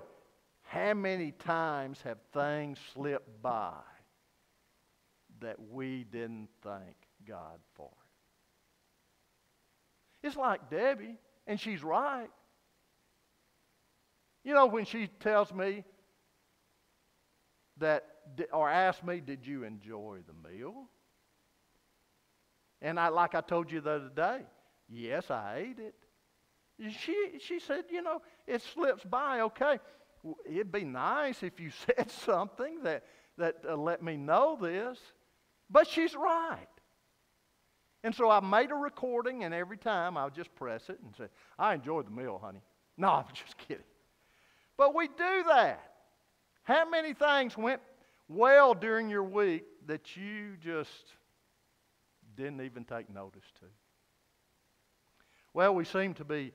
how 0.61 0.93
many 0.93 1.31
times 1.31 1.99
have 2.03 2.19
things 2.35 2.77
slipped 2.93 3.41
by 3.41 3.81
that 5.39 5.57
we 5.71 6.03
didn't 6.03 6.49
thank 6.61 6.95
God 7.27 7.57
for? 7.73 7.89
It's 10.23 10.37
like 10.37 10.69
Debbie, 10.69 11.17
and 11.45 11.59
she's 11.59 11.83
right. 11.83 12.29
You 14.43 14.53
know, 14.53 14.65
when 14.65 14.85
she 14.85 15.07
tells 15.19 15.53
me 15.53 15.83
that, 17.77 18.05
or 18.51 18.69
asks 18.69 19.03
me, 19.03 19.19
Did 19.19 19.45
you 19.45 19.63
enjoy 19.63 20.19
the 20.25 20.49
meal? 20.49 20.87
And 22.81 22.99
I, 22.99 23.09
like 23.09 23.35
I 23.35 23.41
told 23.41 23.71
you 23.71 23.81
the 23.81 23.91
other 23.91 24.11
day, 24.13 24.41
yes, 24.89 25.29
I 25.29 25.67
ate 25.69 25.79
it. 25.79 25.95
She, 26.99 27.39
she 27.39 27.59
said, 27.59 27.85
You 27.89 28.01
know, 28.01 28.21
it 28.47 28.61
slips 28.61 29.03
by, 29.03 29.41
okay. 29.41 29.79
It'd 30.45 30.71
be 30.71 30.85
nice 30.85 31.43
if 31.43 31.59
you 31.59 31.69
said 31.85 32.09
something 32.09 32.83
that, 32.83 33.03
that 33.37 33.57
uh, 33.67 33.75
let 33.75 34.01
me 34.01 34.15
know 34.15 34.57
this. 34.59 34.97
But 35.69 35.87
she's 35.87 36.15
right. 36.15 36.67
And 38.03 38.13
so 38.13 38.29
I 38.29 38.41
made 38.41 38.71
a 38.71 38.75
recording, 38.75 39.45
and 39.45 39.53
every 39.53 39.77
time 39.77 40.17
I'll 40.17 40.29
just 40.29 40.53
press 40.55 40.89
it 40.89 40.99
and 41.03 41.15
say, 41.15 41.25
I 41.57 41.73
enjoyed 41.73 42.07
the 42.07 42.11
meal, 42.11 42.39
honey. 42.43 42.61
No, 42.97 43.09
I'm 43.09 43.25
just 43.33 43.57
kidding. 43.57 43.83
But 44.77 44.93
we 44.93 45.07
do 45.07 45.43
that. 45.47 45.91
How 46.63 46.89
many 46.89 47.13
things 47.13 47.57
went 47.57 47.81
well 48.27 48.73
during 48.73 49.09
your 49.09 49.23
week 49.23 49.63
that 49.85 50.15
you 50.15 50.57
just 50.61 51.13
didn't 52.35 52.61
even 52.61 52.83
take 52.83 53.09
notice 53.09 53.45
to? 53.59 53.65
Well, 55.53 55.75
we 55.75 55.85
seem 55.85 56.13
to 56.15 56.25
be 56.25 56.51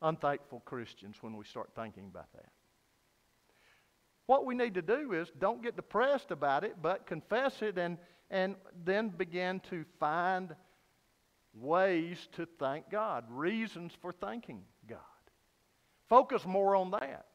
unthankful 0.00 0.62
Christians 0.64 1.16
when 1.20 1.36
we 1.36 1.44
start 1.44 1.70
thinking 1.76 2.06
about 2.06 2.32
that. 2.34 2.48
What 4.26 4.46
we 4.46 4.54
need 4.54 4.74
to 4.74 4.82
do 4.82 5.12
is 5.12 5.28
don't 5.38 5.62
get 5.62 5.76
depressed 5.76 6.30
about 6.30 6.64
it, 6.64 6.76
but 6.82 7.06
confess 7.06 7.62
it 7.62 7.78
and, 7.78 7.98
and 8.30 8.56
then 8.84 9.08
begin 9.08 9.60
to 9.70 9.84
find 9.98 10.54
ways 11.60 12.28
to 12.32 12.46
thank 12.58 12.90
God, 12.90 13.24
reasons 13.28 13.92
for 14.00 14.12
thanking 14.12 14.62
God. 14.88 14.98
Focus 16.08 16.46
more 16.46 16.74
on 16.74 16.90
that. 16.92 17.26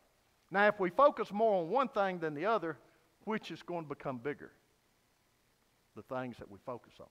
Now, 0.52 0.68
if 0.68 0.80
we 0.80 0.90
focus 0.90 1.32
more 1.32 1.62
on 1.62 1.70
one 1.70 1.88
thing 1.90 2.20
than 2.20 2.34
the 2.34 2.46
other, 2.46 2.78
which 3.26 3.52
is 3.52 3.62
going 3.64 3.84
to 3.84 3.90
become 3.90 4.18
bigger? 4.18 4.52
The 5.96 6.04
things 6.04 6.38
that 6.38 6.50
we 6.50 6.60
focus 6.66 6.94
on. 7.00 7.08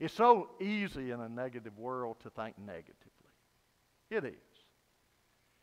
It's 0.00 0.14
so 0.14 0.50
easy 0.60 1.10
in 1.10 1.20
a 1.20 1.28
negative 1.28 1.76
world 1.78 2.16
to 2.22 2.30
think 2.30 2.58
negatively. 2.58 2.98
It 4.10 4.24
is. 4.24 4.34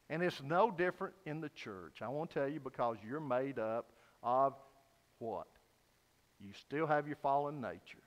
And 0.10 0.22
it's 0.22 0.42
no 0.42 0.72
different 0.72 1.14
in 1.26 1.42
the 1.42 1.50
church. 1.50 2.02
I 2.02 2.08
want 2.10 2.32
to 2.32 2.40
tell 2.40 2.50
you 2.50 2.60
because 2.60 2.98
you're 3.08 3.20
made 3.20 3.60
up 3.60 3.92
of 4.24 4.54
what? 5.20 5.48
You 6.40 6.52
still 6.54 6.88
have 6.88 7.08
your 7.08 7.18
fallen 7.18 7.62
nature 7.62 8.04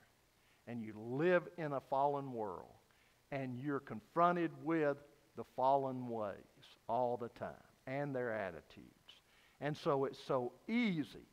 and 0.67 0.81
you 0.81 0.93
live 0.95 1.43
in 1.57 1.73
a 1.73 1.81
fallen 1.89 2.31
world 2.31 2.73
and 3.31 3.59
you're 3.59 3.79
confronted 3.79 4.51
with 4.63 4.97
the 5.35 5.43
fallen 5.55 6.07
ways 6.07 6.35
all 6.87 7.17
the 7.17 7.29
time 7.29 7.53
and 7.87 8.15
their 8.15 8.31
attitudes. 8.31 8.89
And 9.61 9.75
so 9.75 10.05
it's 10.05 10.19
so 10.27 10.53
easy, 10.67 11.27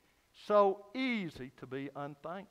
so 0.47 0.87
easy 0.95 1.53
to 1.59 1.67
be 1.67 1.91
unthankful. 1.97 2.49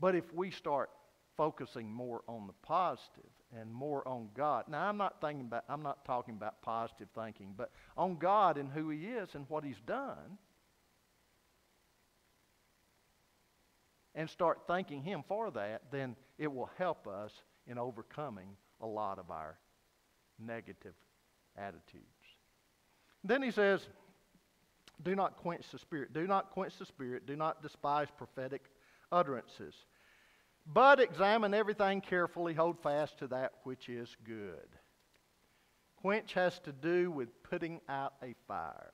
But 0.00 0.14
if 0.14 0.32
we 0.32 0.50
start 0.50 0.90
focusing 1.38 1.90
more 1.90 2.22
on 2.28 2.46
the 2.46 2.52
positive 2.62 3.30
and 3.56 3.72
more 3.72 4.06
on 4.06 4.28
God. 4.34 4.64
Now 4.68 4.88
I'm 4.88 4.98
not 4.98 5.20
thinking 5.20 5.46
about 5.46 5.64
I'm 5.68 5.82
not 5.82 6.04
talking 6.04 6.34
about 6.34 6.60
positive 6.60 7.08
thinking, 7.14 7.54
but 7.56 7.70
on 7.96 8.16
God 8.16 8.58
and 8.58 8.70
who 8.70 8.90
he 8.90 9.06
is 9.06 9.30
and 9.34 9.46
what 9.48 9.64
he's 9.64 9.80
done 9.86 10.36
and 14.14 14.28
start 14.28 14.60
thanking 14.66 15.02
Him 15.02 15.22
for 15.26 15.50
that, 15.52 15.82
then 15.90 16.16
it 16.38 16.52
will 16.52 16.70
help 16.78 17.06
us 17.06 17.32
in 17.66 17.78
overcoming 17.78 18.56
a 18.80 18.86
lot 18.86 19.18
of 19.18 19.30
our 19.30 19.58
negative 20.38 20.94
attitudes. 21.56 22.04
Then 23.24 23.42
he 23.42 23.50
says, 23.50 23.86
Do 25.02 25.14
not 25.14 25.36
quench 25.36 25.70
the 25.70 25.78
Spirit. 25.78 26.12
Do 26.12 26.26
not 26.26 26.50
quench 26.50 26.78
the 26.78 26.86
Spirit. 26.86 27.26
Do 27.26 27.36
not 27.36 27.62
despise 27.62 28.08
prophetic 28.16 28.70
utterances. 29.10 29.74
But 30.66 31.00
examine 31.00 31.54
everything 31.54 32.00
carefully. 32.00 32.54
Hold 32.54 32.78
fast 32.82 33.18
to 33.18 33.26
that 33.28 33.52
which 33.64 33.88
is 33.88 34.16
good. 34.24 34.68
Quench 35.96 36.32
has 36.34 36.58
to 36.60 36.72
do 36.72 37.10
with 37.10 37.42
putting 37.42 37.80
out 37.88 38.14
a 38.22 38.34
fire. 38.46 38.92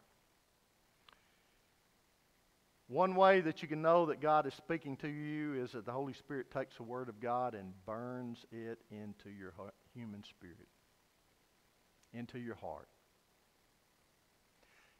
One 2.89 3.15
way 3.15 3.41
that 3.41 3.63
you 3.63 3.69
can 3.69 3.81
know 3.81 4.07
that 4.07 4.21
God 4.21 4.47
is 4.47 4.55
speaking 4.55 4.97
to 4.99 5.09
you 5.09 5.55
is 5.55 5.73
that 5.73 5.87
the 5.87 5.93
Holy 5.93 6.13
Spirit 6.13 6.51
takes 6.51 6.77
the 6.77 6.83
Word 6.83 7.09
of 7.09 7.19
God 7.19 7.55
and 7.55 7.73
burns 7.87 8.45
it 8.53 8.79
into 8.91 9.31
your 9.31 9.55
human 9.95 10.23
spirit, 10.23 10.69
into 12.13 12.39
your 12.39 12.57
heart. 12.57 12.89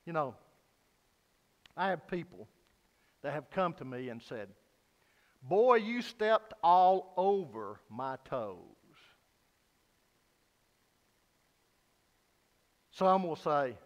You 0.07 0.15
know, 0.15 0.35
I 1.77 1.89
have 1.89 2.09
people 2.09 2.49
that 3.23 3.33
have 3.33 3.51
come 3.51 3.75
to 3.75 3.85
me 3.85 4.09
and 4.09 4.23
said, 4.23 4.49
Boy, 5.43 5.77
you 5.77 6.01
stepped 6.01 6.55
all 6.63 7.13
over 7.19 7.81
my 7.91 8.17
toes. 8.25 8.57
Some 12.93 13.25
will 13.25 13.37
say, 13.37 13.77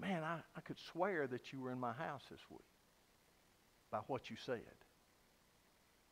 Man, 0.00 0.24
I, 0.24 0.38
I 0.56 0.60
could 0.62 0.78
swear 0.92 1.26
that 1.26 1.52
you 1.52 1.60
were 1.60 1.70
in 1.70 1.78
my 1.78 1.92
house 1.92 2.22
this 2.30 2.40
week 2.48 2.60
by 3.90 3.98
what 4.06 4.30
you 4.30 4.36
said. 4.46 4.60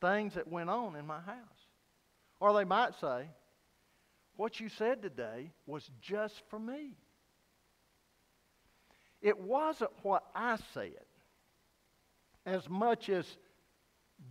Things 0.01 0.35
that 0.35 0.47
went 0.47 0.69
on 0.69 0.95
in 0.95 1.07
my 1.07 1.21
house. 1.21 1.67
Or 2.39 2.53
they 2.53 2.65
might 2.65 2.95
say, 3.01 3.29
What 4.37 4.61
you 4.61 4.69
said 4.69 5.03
today 5.03 5.51
was 5.67 5.89
just 6.01 6.43
for 6.49 6.59
me. 6.59 6.97
It 9.21 9.41
wasn't 9.41 9.91
what 10.03 10.23
I 10.35 10.59
said 10.75 11.05
as 12.47 12.69
much 12.69 13.09
as 13.09 13.27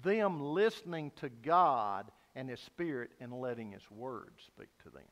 them 0.04 0.42
listening 0.42 1.12
to 1.18 1.30
God 1.30 2.10
and 2.36 2.50
His 2.50 2.60
Spirit 2.60 3.12
and 3.20 3.34
letting 3.34 3.72
His 3.72 3.90
Word 3.92 4.34
speak 4.46 4.70
to 4.84 4.90
them. 4.90 5.04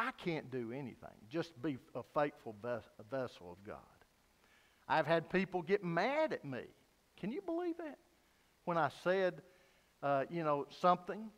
I 0.00 0.12
can't 0.12 0.50
do 0.50 0.72
anything, 0.72 1.10
just 1.28 1.60
be 1.60 1.76
a 1.94 2.02
faithful 2.14 2.56
vessel 3.10 3.52
of 3.52 3.62
God. 3.66 3.76
I've 4.88 5.06
had 5.06 5.28
people 5.28 5.60
get 5.60 5.84
mad 5.84 6.32
at 6.32 6.42
me. 6.42 6.62
Can 7.18 7.30
you 7.30 7.42
believe 7.42 7.76
that? 7.76 7.98
When 8.64 8.78
I 8.78 8.88
said, 9.04 9.42
uh, 10.02 10.24
you 10.30 10.42
know, 10.42 10.66
something 10.80 11.28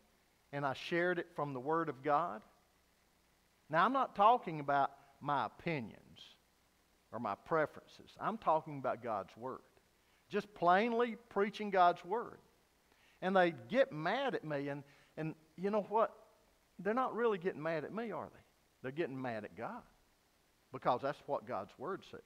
and 0.53 0.65
I 0.65 0.75
shared 0.75 1.19
it 1.19 1.27
from 1.35 1.55
the 1.55 1.59
Word 1.59 1.89
of 1.89 2.05
God. 2.05 2.41
Now, 3.69 3.85
I'm 3.85 3.93
not 3.93 4.15
talking 4.15 4.61
about 4.61 4.93
my 5.21 5.47
opinions 5.47 6.21
or 7.11 7.19
my 7.19 7.35
preferences. 7.35 8.13
I'm 8.21 8.39
talking 8.39 8.79
about 8.79 9.03
God's 9.03 9.37
Word. 9.37 9.59
Just 10.29 10.55
plainly 10.55 11.17
preaching 11.31 11.71
God's 11.71 12.05
Word. 12.05 12.39
And 13.23 13.35
they 13.35 13.55
get 13.69 13.91
mad 13.93 14.37
at 14.37 14.45
me, 14.45 14.69
and, 14.69 14.85
and 15.17 15.35
you 15.57 15.71
know 15.71 15.85
what? 15.89 16.15
They're 16.79 16.95
not 16.95 17.17
really 17.17 17.39
getting 17.39 17.63
mad 17.63 17.83
at 17.83 17.93
me, 17.93 18.13
are 18.13 18.29
they? 18.33 18.39
They're 18.83 18.93
getting 18.93 19.21
mad 19.21 19.45
at 19.45 19.57
God 19.57 19.83
because 20.73 21.01
that's 21.03 21.23
what 21.27 21.47
God's 21.47 21.73
Word 21.79 22.03
says. 22.11 22.21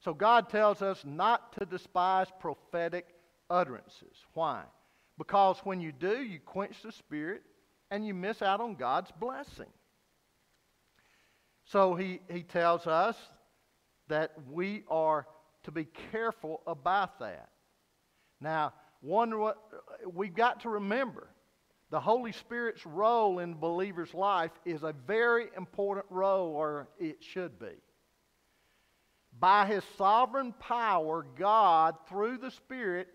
So 0.00 0.14
God 0.14 0.48
tells 0.48 0.82
us 0.82 1.02
not 1.04 1.52
to 1.58 1.66
despise 1.66 2.28
prophetic 2.38 3.06
utterances. 3.50 4.16
Why? 4.34 4.62
Because 5.18 5.58
when 5.64 5.80
you 5.80 5.92
do, 5.92 6.22
you 6.22 6.38
quench 6.38 6.82
the 6.82 6.92
Spirit 6.92 7.42
and 7.90 8.06
you 8.06 8.14
miss 8.14 8.42
out 8.42 8.60
on 8.60 8.74
God's 8.74 9.10
blessing. 9.18 9.70
So 11.64 11.94
he, 11.94 12.20
he 12.30 12.42
tells 12.42 12.86
us 12.86 13.16
that 14.08 14.32
we 14.50 14.84
are 14.88 15.26
to 15.64 15.72
be 15.72 15.86
careful 16.12 16.62
about 16.66 17.18
that. 17.18 17.48
Now, 18.40 18.72
one 19.00 19.52
we've 20.12 20.34
got 20.34 20.60
to 20.60 20.68
remember 20.68 21.28
the 21.96 22.00
Holy 22.00 22.32
Spirit's 22.32 22.84
role 22.84 23.38
in 23.38 23.54
believer's 23.54 24.12
life 24.12 24.50
is 24.66 24.82
a 24.82 24.94
very 25.06 25.46
important 25.56 26.04
role, 26.10 26.54
or 26.54 26.88
it 27.00 27.24
should 27.24 27.58
be. 27.58 27.72
By 29.40 29.64
His 29.64 29.82
sovereign 29.96 30.52
power, 30.60 31.24
God, 31.38 31.94
through 32.06 32.36
the 32.36 32.50
Spirit, 32.50 33.08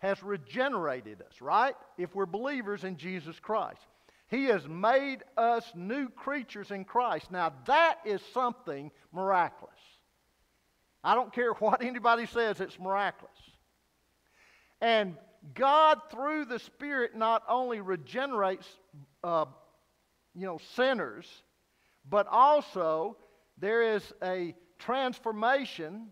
has 0.00 0.22
regenerated 0.22 1.22
us, 1.22 1.40
right? 1.40 1.74
If 1.96 2.14
we're 2.14 2.26
believers 2.26 2.84
in 2.84 2.98
Jesus 2.98 3.40
Christ. 3.40 3.80
He 4.28 4.44
has 4.44 4.68
made 4.68 5.20
us 5.38 5.72
new 5.74 6.10
creatures 6.10 6.70
in 6.70 6.84
Christ. 6.84 7.30
Now, 7.30 7.54
that 7.64 8.00
is 8.04 8.20
something 8.34 8.90
miraculous. 9.14 9.80
I 11.02 11.14
don't 11.14 11.32
care 11.32 11.52
what 11.52 11.82
anybody 11.82 12.26
says, 12.26 12.60
it's 12.60 12.78
miraculous. 12.78 13.32
And 14.82 15.16
God, 15.54 16.00
through 16.10 16.46
the 16.46 16.58
Spirit, 16.58 17.14
not 17.14 17.42
only 17.48 17.80
regenerates, 17.80 18.66
uh, 19.22 19.46
you 20.34 20.46
know, 20.46 20.58
sinners, 20.74 21.26
but 22.08 22.26
also 22.28 23.16
there 23.58 23.94
is 23.94 24.12
a 24.22 24.54
transformation 24.78 26.08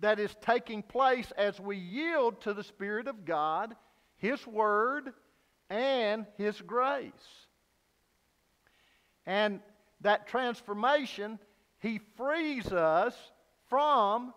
that 0.00 0.18
is 0.18 0.34
taking 0.40 0.82
place 0.82 1.32
as 1.36 1.58
we 1.58 1.76
yield 1.76 2.40
to 2.42 2.52
the 2.52 2.64
Spirit 2.64 3.08
of 3.08 3.24
God, 3.24 3.74
His 4.16 4.46
Word, 4.46 5.12
and 5.70 6.26
His 6.36 6.60
grace. 6.60 7.12
And 9.24 9.60
that 10.02 10.26
transformation, 10.28 11.38
He 11.78 12.00
frees 12.16 12.66
us 12.72 13.14
from 13.68 14.34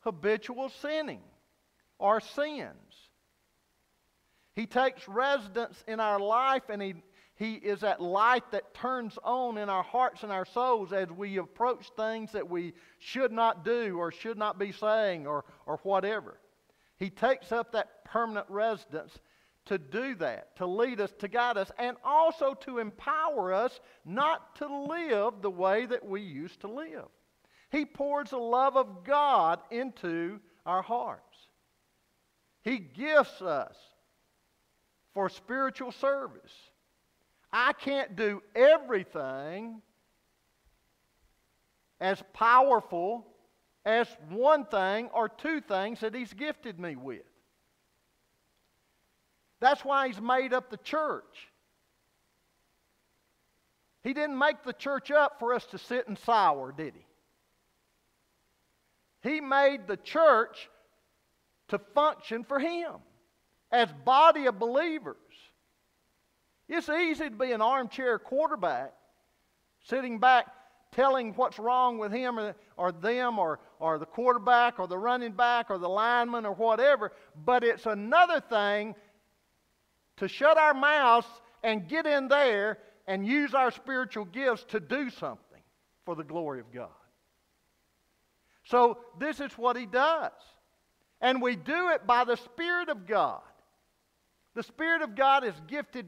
habitual 0.00 0.68
sinning 0.68 1.22
or 1.98 2.20
sins. 2.20 2.87
He 4.58 4.66
takes 4.66 5.06
residence 5.06 5.84
in 5.86 6.00
our 6.00 6.18
life 6.18 6.64
and 6.68 6.82
he, 6.82 6.94
he 7.36 7.54
is 7.54 7.82
that 7.82 8.02
light 8.02 8.50
that 8.50 8.74
turns 8.74 9.16
on 9.22 9.56
in 9.56 9.68
our 9.68 9.84
hearts 9.84 10.24
and 10.24 10.32
our 10.32 10.44
souls 10.44 10.92
as 10.92 11.08
we 11.12 11.36
approach 11.36 11.90
things 11.96 12.32
that 12.32 12.50
we 12.50 12.74
should 12.98 13.30
not 13.30 13.64
do 13.64 13.96
or 13.96 14.10
should 14.10 14.36
not 14.36 14.58
be 14.58 14.72
saying 14.72 15.28
or, 15.28 15.44
or 15.64 15.76
whatever. 15.84 16.40
He 16.96 17.08
takes 17.08 17.52
up 17.52 17.70
that 17.70 18.04
permanent 18.04 18.46
residence 18.48 19.16
to 19.66 19.78
do 19.78 20.16
that, 20.16 20.56
to 20.56 20.66
lead 20.66 21.00
us, 21.00 21.12
to 21.20 21.28
guide 21.28 21.56
us, 21.56 21.70
and 21.78 21.96
also 22.02 22.54
to 22.54 22.80
empower 22.80 23.54
us 23.54 23.78
not 24.04 24.56
to 24.56 24.66
live 24.66 25.34
the 25.40 25.52
way 25.52 25.86
that 25.86 26.04
we 26.04 26.20
used 26.20 26.62
to 26.62 26.68
live. 26.68 27.06
He 27.70 27.84
pours 27.84 28.30
the 28.30 28.38
love 28.38 28.76
of 28.76 29.04
God 29.04 29.60
into 29.70 30.40
our 30.66 30.82
hearts. 30.82 31.22
He 32.62 32.78
gifts 32.78 33.40
us 33.40 33.76
for 35.18 35.28
spiritual 35.28 35.90
service. 35.90 36.52
I 37.52 37.72
can't 37.72 38.14
do 38.14 38.40
everything 38.54 39.82
as 42.00 42.22
powerful 42.32 43.26
as 43.84 44.06
one 44.28 44.64
thing 44.66 45.10
or 45.12 45.28
two 45.28 45.60
things 45.60 45.98
that 46.02 46.14
He's 46.14 46.32
gifted 46.32 46.78
me 46.78 46.94
with. 46.94 47.24
That's 49.58 49.84
why 49.84 50.06
He's 50.06 50.20
made 50.20 50.52
up 50.52 50.70
the 50.70 50.76
church. 50.76 51.48
He 54.04 54.14
didn't 54.14 54.38
make 54.38 54.62
the 54.62 54.72
church 54.72 55.10
up 55.10 55.40
for 55.40 55.52
us 55.52 55.64
to 55.72 55.78
sit 55.78 56.06
and 56.06 56.16
sour, 56.16 56.70
did 56.70 56.94
He? 56.94 57.04
He 59.28 59.40
made 59.40 59.88
the 59.88 59.96
church 59.96 60.70
to 61.70 61.80
function 61.92 62.44
for 62.44 62.60
Him 62.60 62.92
as 63.70 63.88
body 64.04 64.46
of 64.46 64.58
believers. 64.58 65.16
It's 66.68 66.88
easy 66.88 67.30
to 67.30 67.36
be 67.36 67.52
an 67.52 67.62
armchair 67.62 68.18
quarterback, 68.18 68.92
sitting 69.84 70.18
back 70.18 70.46
telling 70.92 71.34
what's 71.34 71.58
wrong 71.58 71.98
with 71.98 72.12
him 72.12 72.38
or, 72.38 72.54
or 72.76 72.92
them 72.92 73.38
or, 73.38 73.60
or 73.78 73.98
the 73.98 74.06
quarterback 74.06 74.78
or 74.78 74.86
the 74.86 74.98
running 74.98 75.32
back 75.32 75.70
or 75.70 75.78
the 75.78 75.88
lineman 75.88 76.46
or 76.46 76.52
whatever. 76.52 77.12
But 77.44 77.64
it's 77.64 77.86
another 77.86 78.40
thing 78.40 78.94
to 80.16 80.28
shut 80.28 80.56
our 80.58 80.74
mouths 80.74 81.26
and 81.62 81.88
get 81.88 82.06
in 82.06 82.28
there 82.28 82.78
and 83.06 83.26
use 83.26 83.54
our 83.54 83.70
spiritual 83.70 84.24
gifts 84.26 84.64
to 84.68 84.80
do 84.80 85.10
something 85.10 85.62
for 86.04 86.14
the 86.14 86.24
glory 86.24 86.60
of 86.60 86.72
God. 86.72 86.88
So, 88.64 88.98
this 89.18 89.40
is 89.40 89.52
what 89.52 89.76
he 89.76 89.86
does. 89.86 90.32
And 91.22 91.40
we 91.40 91.56
do 91.56 91.90
it 91.90 92.06
by 92.06 92.24
the 92.24 92.36
Spirit 92.36 92.90
of 92.90 93.06
God. 93.06 93.40
The 94.58 94.64
Spirit 94.64 95.02
of 95.02 95.14
God 95.14 95.44
has 95.44 95.54
gifted 95.68 96.04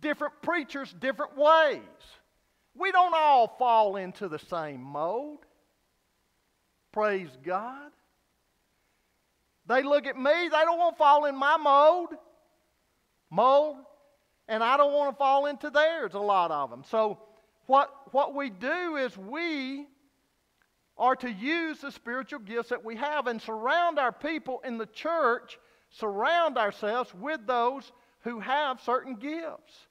different 0.00 0.32
preachers 0.40 0.94
different 0.98 1.36
ways. 1.36 1.78
We 2.74 2.90
don't 2.90 3.12
all 3.14 3.54
fall 3.58 3.96
into 3.96 4.28
the 4.28 4.38
same 4.38 4.80
mold. 4.80 5.40
Praise 6.90 7.28
God. 7.44 7.90
They 9.66 9.82
look 9.82 10.06
at 10.06 10.16
me, 10.16 10.32
they 10.32 10.48
don't 10.48 10.78
want 10.78 10.96
to 10.96 10.98
fall 10.98 11.26
in 11.26 11.36
my 11.36 11.58
mold. 11.58 12.14
Mold. 13.28 13.76
And 14.48 14.64
I 14.64 14.78
don't 14.78 14.94
want 14.94 15.14
to 15.14 15.18
fall 15.18 15.44
into 15.44 15.68
theirs, 15.68 16.14
a 16.14 16.18
lot 16.18 16.50
of 16.50 16.70
them. 16.70 16.84
So, 16.90 17.18
what, 17.66 17.92
what 18.14 18.34
we 18.34 18.48
do 18.48 18.96
is 18.96 19.18
we 19.18 19.86
are 20.96 21.16
to 21.16 21.30
use 21.30 21.82
the 21.82 21.92
spiritual 21.92 22.38
gifts 22.38 22.70
that 22.70 22.86
we 22.86 22.96
have 22.96 23.26
and 23.26 23.42
surround 23.42 23.98
our 23.98 24.12
people 24.12 24.62
in 24.64 24.78
the 24.78 24.86
church 24.86 25.58
surround 25.92 26.58
ourselves 26.58 27.14
with 27.14 27.46
those 27.46 27.92
who 28.20 28.40
have 28.40 28.80
certain 28.80 29.16
gifts 29.16 29.86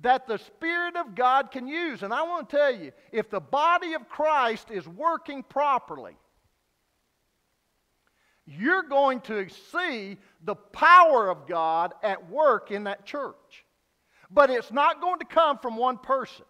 that 0.00 0.26
the 0.26 0.38
Spirit 0.38 0.96
of 0.96 1.14
God 1.14 1.50
can 1.50 1.66
use. 1.66 2.02
And 2.02 2.12
I 2.12 2.22
want 2.22 2.48
to 2.48 2.56
tell 2.56 2.74
you 2.74 2.92
if 3.12 3.30
the 3.30 3.40
body 3.40 3.94
of 3.94 4.08
Christ 4.08 4.70
is 4.70 4.86
working 4.88 5.42
properly, 5.42 6.16
you're 8.46 8.82
going 8.82 9.20
to 9.22 9.48
see 9.72 10.18
the 10.42 10.54
power 10.54 11.30
of 11.30 11.46
God 11.46 11.94
at 12.02 12.28
work 12.30 12.70
in 12.70 12.84
that 12.84 13.06
church. 13.06 13.64
But 14.30 14.50
it's 14.50 14.72
not 14.72 15.00
going 15.00 15.20
to 15.20 15.24
come 15.24 15.58
from 15.58 15.76
one 15.76 15.96
person, 15.96 16.44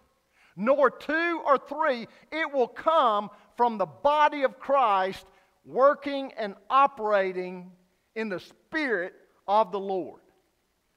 nor 0.57 0.90
two 0.90 1.42
or 1.44 1.59
three. 1.59 2.09
It 2.33 2.53
will 2.53 2.68
come 2.68 3.31
from 3.57 3.79
the 3.79 3.87
body 3.87 4.42
of 4.42 4.59
Christ 4.59 5.27
working 5.64 6.33
and 6.37 6.55
operating 6.68 7.70
in 8.16 8.29
the 8.29 8.40
Spirit 8.74 9.14
of 9.46 9.70
the 9.70 9.78
Lord. 9.78 10.20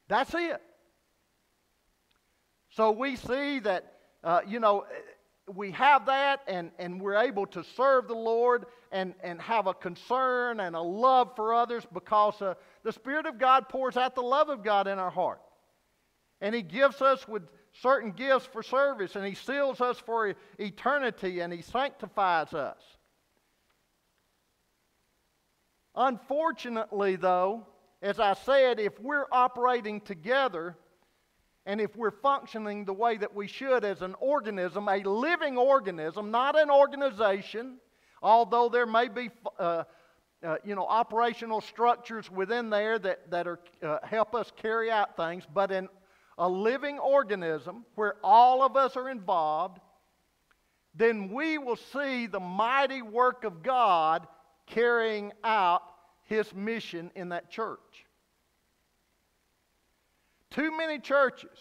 That's 0.07 0.33
it. 0.33 0.61
So 2.71 2.91
we 2.91 3.15
see 3.15 3.59
that, 3.59 3.93
uh, 4.23 4.41
you 4.47 4.59
know, 4.59 4.85
we 5.53 5.71
have 5.71 6.07
that 6.07 6.41
and, 6.47 6.71
and 6.79 6.99
we're 6.99 7.17
able 7.17 7.45
to 7.47 7.63
serve 7.63 8.07
the 8.07 8.15
Lord 8.15 8.65
and, 8.91 9.13
and 9.23 9.39
have 9.41 9.67
a 9.67 9.73
concern 9.73 10.59
and 10.59 10.75
a 10.75 10.81
love 10.81 11.35
for 11.35 11.53
others 11.53 11.83
because 11.93 12.41
uh, 12.41 12.55
the 12.83 12.91
Spirit 12.91 13.27
of 13.27 13.37
God 13.37 13.69
pours 13.69 13.95
out 13.95 14.15
the 14.15 14.21
love 14.21 14.49
of 14.49 14.63
God 14.63 14.88
in 14.88 14.97
our 14.97 15.11
heart. 15.11 15.41
And 16.41 16.55
He 16.55 16.63
gives 16.63 17.01
us 17.01 17.28
with 17.28 17.43
certain 17.82 18.11
gifts 18.11 18.47
for 18.47 18.63
service 18.63 19.15
and 19.15 19.25
He 19.25 19.36
seals 19.36 19.82
us 19.82 19.99
for 19.99 20.34
eternity 20.57 21.41
and 21.41 21.53
He 21.53 21.61
sanctifies 21.61 22.53
us. 22.53 22.82
Unfortunately, 25.98 27.16
though, 27.16 27.66
as 28.04 28.20
I 28.20 28.36
said, 28.36 28.80
if 28.80 29.00
we're 29.00 29.26
operating 29.32 30.00
together 30.00 30.78
and 31.66 31.82
if 31.82 31.95
we're 31.95 32.12
functioning 32.12 32.86
the 32.86 32.93
way 32.93 33.18
that 33.18 33.34
we 33.34 33.48
should 33.48 33.84
as 33.84 34.04
an 34.04 34.14
organism, 34.20 34.88
a 34.88 35.00
living 35.00 35.58
organism, 35.58 36.30
not 36.30 36.58
an 36.58 36.70
organization, 36.70 37.78
although 38.22 38.70
there 38.70 38.86
may 38.86 39.08
be 39.08 39.32
uh, 39.58 39.84
uh, 40.43 40.58
you 40.64 40.76
know, 40.76 40.86
operational 40.86 41.62
structures 41.62 42.30
within 42.30 42.70
there 42.70 43.00
that, 43.00 43.32
that 43.32 43.48
are, 43.48 43.60
uh, 43.82 43.98
help 44.04 44.36
us 44.36 44.52
carry 44.56 44.91
out 44.91 45.18
things, 45.18 45.45
but 45.52 45.72
in 45.72 45.89
a 46.38 46.48
living 46.48 47.00
organism 47.00 47.84
where 47.95 48.18
all 48.24 48.62
of 48.62 48.76
us 48.78 48.95
are 48.95 49.10
involved, 49.10 49.80
then 50.93 51.32
we 51.32 51.58
will 51.58 51.76
see 51.76 52.28
the 52.28 52.39
mighty 52.39 53.02
work 53.02 53.43
of 53.43 53.64
God 53.64 54.28
carrying 54.68 55.32
out 55.43 55.82
his 56.24 56.53
mission 56.53 57.11
in 57.15 57.30
that 57.30 57.49
church. 57.49 58.05
Too 60.51 60.76
many 60.76 60.99
churches 60.99 61.59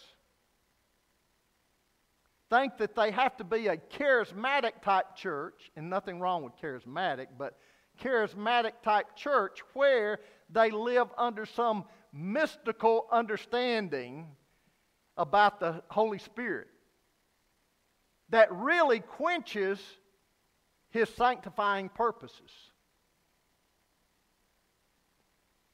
think 2.50 2.76
that 2.78 2.94
they 2.94 3.10
have 3.10 3.36
to 3.36 3.44
be 3.44 3.68
a 3.68 3.76
charismatic 3.76 4.82
type 4.82 5.16
church, 5.16 5.70
and 5.76 5.90
nothing 5.90 6.20
wrong 6.20 6.44
with 6.44 6.52
charismatic, 6.60 7.26
but 7.36 7.58
charismatic 8.02 8.72
type 8.82 9.16
church 9.16 9.60
where 9.74 10.20
they 10.50 10.70
live 10.70 11.08
under 11.16 11.46
some 11.46 11.84
mystical 12.12 13.06
understanding 13.10 14.26
about 15.16 15.60
the 15.60 15.82
Holy 15.88 16.18
Spirit 16.18 16.68
that 18.28 18.52
really 18.52 19.00
quenches 19.00 19.80
his 20.90 21.08
sanctifying 21.10 21.88
purposes. 21.88 22.50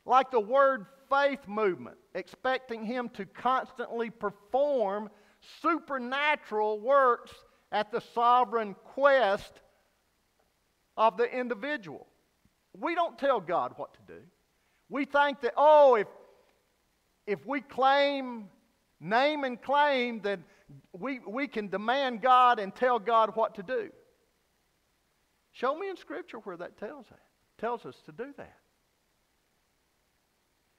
Like 0.04 0.30
the 0.30 0.40
word 0.40 0.86
faith 1.08 1.46
movement, 1.46 1.96
expecting 2.14 2.84
him 2.84 3.08
to 3.10 3.26
constantly 3.26 4.10
perform 4.10 5.10
supernatural 5.60 6.80
works 6.80 7.32
at 7.70 7.90
the 7.92 8.00
sovereign 8.14 8.74
quest 8.84 9.60
of 10.96 11.16
the 11.16 11.24
individual. 11.24 12.06
We 12.78 12.94
don't 12.94 13.18
tell 13.18 13.40
God 13.40 13.74
what 13.76 13.94
to 13.94 14.00
do. 14.14 14.20
We 14.88 15.04
think 15.04 15.40
that, 15.42 15.54
oh, 15.56 15.94
if, 15.96 16.06
if 17.26 17.46
we 17.46 17.60
claim, 17.60 18.48
name 19.00 19.44
and 19.44 19.60
claim, 19.60 20.20
then 20.20 20.44
we, 20.92 21.20
we 21.26 21.48
can 21.48 21.68
demand 21.68 22.22
God 22.22 22.58
and 22.58 22.74
tell 22.74 22.98
God 22.98 23.34
what 23.34 23.54
to 23.56 23.62
do. 23.62 23.90
Show 25.52 25.76
me 25.76 25.90
in 25.90 25.96
Scripture 25.96 26.38
where 26.38 26.56
that 26.56 26.78
tells 26.78 27.06
that. 27.06 27.20
Tells 27.58 27.84
us 27.84 27.96
to 28.06 28.12
do 28.12 28.32
that. 28.36 28.56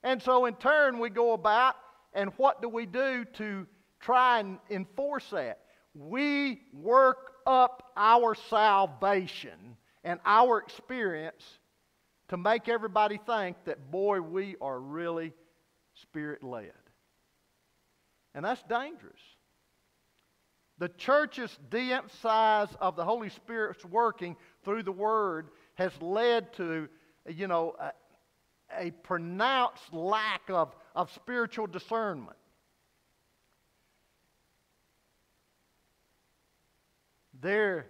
And 0.04 0.22
so 0.22 0.45
in 0.45 0.56
turn 0.56 0.99
we 0.99 1.10
go 1.10 1.34
about 1.34 1.76
and 2.14 2.32
what 2.38 2.62
do 2.62 2.70
we 2.70 2.86
do 2.86 3.26
to 3.34 3.66
try 3.99 4.39
and 4.39 4.60
enforce 4.70 5.30
that? 5.32 5.60
We 5.95 6.62
work 6.74 7.34
up 7.45 7.91
our 7.95 8.36
salvation 8.36 9.78
and 10.04 10.20
our 10.26 10.60
experience 10.60 11.43
to 12.30 12.38
make 12.38 12.68
everybody 12.68 13.20
think 13.26 13.58
that, 13.66 13.91
boy, 13.91 14.22
we 14.22 14.56
are 14.62 14.80
really 14.80 15.34
spirit 15.93 16.43
led. 16.43 16.72
And 18.36 18.43
that's 18.43 18.64
dangerous. 18.64 19.22
The 20.80 20.89
church's 20.89 21.58
de 21.70 21.93
emphasize 21.93 22.70
of 22.82 22.95
the 22.95 23.06
Holy 23.06 23.30
Spirit's 23.30 23.86
working 23.86 24.36
through 24.64 24.84
the 24.84 24.91
Word 24.91 25.49
has 25.76 25.91
led 26.01 26.51
to, 26.54 26.89
you 27.28 27.47
know, 27.47 27.76
a, 28.78 28.91
pronounced 28.91 29.93
lack 29.93 30.41
of, 30.49 30.76
of 30.95 31.11
spiritual 31.11 31.67
discernment. 31.67 32.38
There 37.41 37.88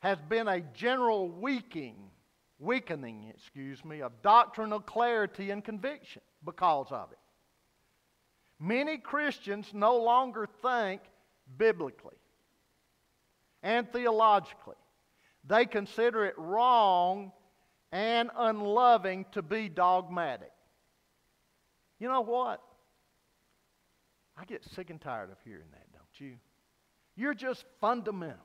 has 0.00 0.18
been 0.28 0.48
a 0.48 0.60
general 0.60 1.28
weakening, 1.28 2.10
weakening, 2.58 3.32
excuse 3.34 3.84
me, 3.84 4.00
of 4.02 4.12
doctrinal 4.22 4.80
clarity 4.80 5.50
and 5.50 5.64
conviction 5.64 6.22
because 6.44 6.86
of 6.90 7.10
it. 7.12 7.18
Many 8.60 8.98
Christians 8.98 9.66
no 9.72 9.96
longer 9.96 10.46
think 10.62 11.00
biblically 11.58 12.16
and 13.62 13.90
theologically. 13.92 14.76
They 15.44 15.64
consider 15.64 16.26
it 16.26 16.34
wrong 16.36 17.32
and 17.92 18.30
unloving 18.36 19.26
to 19.32 19.42
be 19.42 19.68
dogmatic. 19.68 20.52
You 21.98 22.08
know 22.08 22.22
what? 22.22 22.62
I 24.36 24.44
get 24.44 24.64
sick 24.64 24.90
and 24.90 25.00
tired 25.00 25.30
of 25.30 25.36
hearing 25.44 25.68
that, 25.72 25.86
don't 25.92 26.26
you? 26.28 26.36
You're 27.16 27.34
just 27.34 27.64
fundamental. 27.80 28.38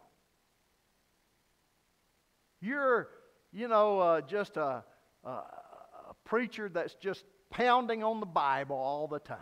You're, 2.59 3.07
you 3.53 3.67
know, 3.67 3.99
uh, 3.99 4.21
just 4.21 4.57
a, 4.57 4.83
a, 5.23 5.29
a 5.29 6.15
preacher 6.25 6.67
that's 6.67 6.95
just 6.95 7.23
pounding 7.49 8.03
on 8.03 8.19
the 8.19 8.25
Bible 8.25 8.75
all 8.75 9.07
the 9.07 9.19
time. 9.19 9.37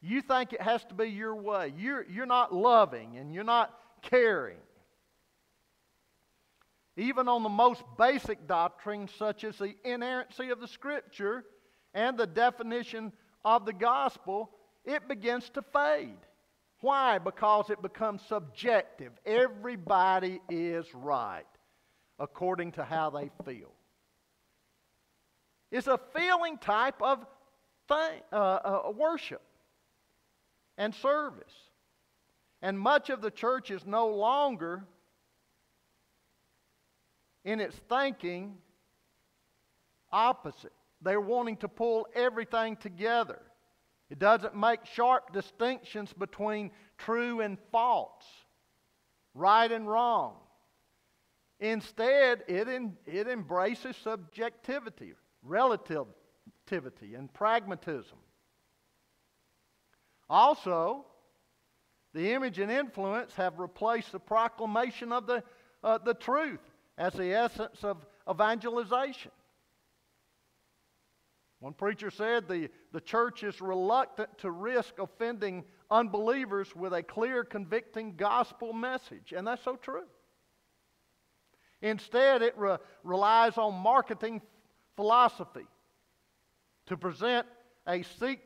You 0.00 0.20
think 0.20 0.52
it 0.52 0.60
has 0.60 0.84
to 0.84 0.94
be 0.94 1.06
your 1.06 1.34
way. 1.34 1.72
You're, 1.76 2.04
you're 2.08 2.26
not 2.26 2.54
loving 2.54 3.16
and 3.16 3.34
you're 3.34 3.42
not 3.42 3.76
caring. 4.02 4.58
Even 6.96 7.28
on 7.28 7.42
the 7.42 7.48
most 7.48 7.82
basic 7.98 8.46
doctrines, 8.46 9.10
such 9.18 9.44
as 9.44 9.58
the 9.58 9.74
inerrancy 9.84 10.48
of 10.48 10.60
the 10.60 10.68
Scripture 10.68 11.44
and 11.92 12.16
the 12.16 12.26
definition 12.26 13.12
of 13.44 13.66
the 13.66 13.72
gospel, 13.72 14.50
it 14.84 15.06
begins 15.06 15.50
to 15.50 15.62
fade. 15.62 16.18
Why? 16.80 17.18
Because 17.18 17.70
it 17.70 17.82
becomes 17.82 18.22
subjective. 18.28 19.12
Everybody 19.24 20.40
is 20.48 20.86
right 20.94 21.44
according 22.18 22.72
to 22.72 22.84
how 22.84 23.10
they 23.10 23.30
feel. 23.44 23.72
It's 25.70 25.86
a 25.86 26.00
feeling 26.14 26.58
type 26.58 27.02
of 27.02 27.26
thing, 27.88 28.20
uh, 28.32 28.36
uh, 28.36 28.92
worship 28.96 29.42
and 30.78 30.94
service. 30.94 31.52
And 32.62 32.78
much 32.78 33.10
of 33.10 33.20
the 33.20 33.30
church 33.30 33.70
is 33.70 33.84
no 33.84 34.08
longer 34.08 34.84
in 37.46 37.60
its 37.60 37.76
thinking 37.88 38.58
opposite. 40.12 40.72
They're 41.00 41.20
wanting 41.20 41.56
to 41.58 41.68
pull 41.68 42.06
everything 42.14 42.76
together. 42.76 43.40
It 44.10 44.18
doesn't 44.18 44.54
make 44.54 44.84
sharp 44.84 45.32
distinctions 45.32 46.12
between 46.12 46.70
true 46.98 47.40
and 47.40 47.56
false, 47.70 48.24
right 49.32 49.70
and 49.70 49.88
wrong. 49.88 50.34
Instead, 51.60 52.42
it, 52.48 52.68
in, 52.68 52.96
it 53.06 53.28
embraces 53.28 53.96
subjectivity, 53.96 55.14
relativity, 55.42 57.14
and 57.14 57.32
pragmatism. 57.32 58.18
Also, 60.28 61.06
the 62.12 62.32
image 62.32 62.58
and 62.58 62.72
influence 62.72 63.34
have 63.34 63.58
replaced 63.58 64.12
the 64.12 64.18
proclamation 64.18 65.12
of 65.12 65.26
the, 65.26 65.42
uh, 65.84 65.98
the 65.98 66.14
truth 66.14 66.60
as 66.98 67.12
the 67.12 67.32
essence 67.32 67.84
of 67.84 68.04
evangelization. 68.30 69.30
One 71.60 71.72
preacher 71.72 72.10
said 72.10 72.48
the, 72.48 72.68
the 72.92 73.00
church 73.00 73.42
is 73.42 73.60
reluctant 73.60 74.36
to 74.38 74.50
risk 74.50 74.98
offending 74.98 75.64
unbelievers 75.90 76.74
with 76.76 76.92
a 76.92 77.02
clear, 77.02 77.44
convicting 77.44 78.16
gospel 78.16 78.72
message. 78.72 79.32
And 79.34 79.46
that's 79.46 79.64
so 79.64 79.76
true. 79.76 80.04
Instead, 81.82 82.42
it 82.42 82.56
re- 82.56 82.76
relies 83.04 83.56
on 83.58 83.74
marketing 83.74 84.42
philosophy 84.96 85.66
to 86.86 86.96
present 86.96 87.46
a 87.86 88.02
seek, 88.02 88.40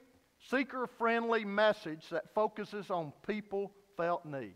seeker 0.48 0.86
friendly 0.98 1.44
message 1.44 2.08
that 2.10 2.32
focuses 2.34 2.90
on 2.90 3.12
people 3.26 3.72
felt 3.96 4.24
needs. 4.24 4.54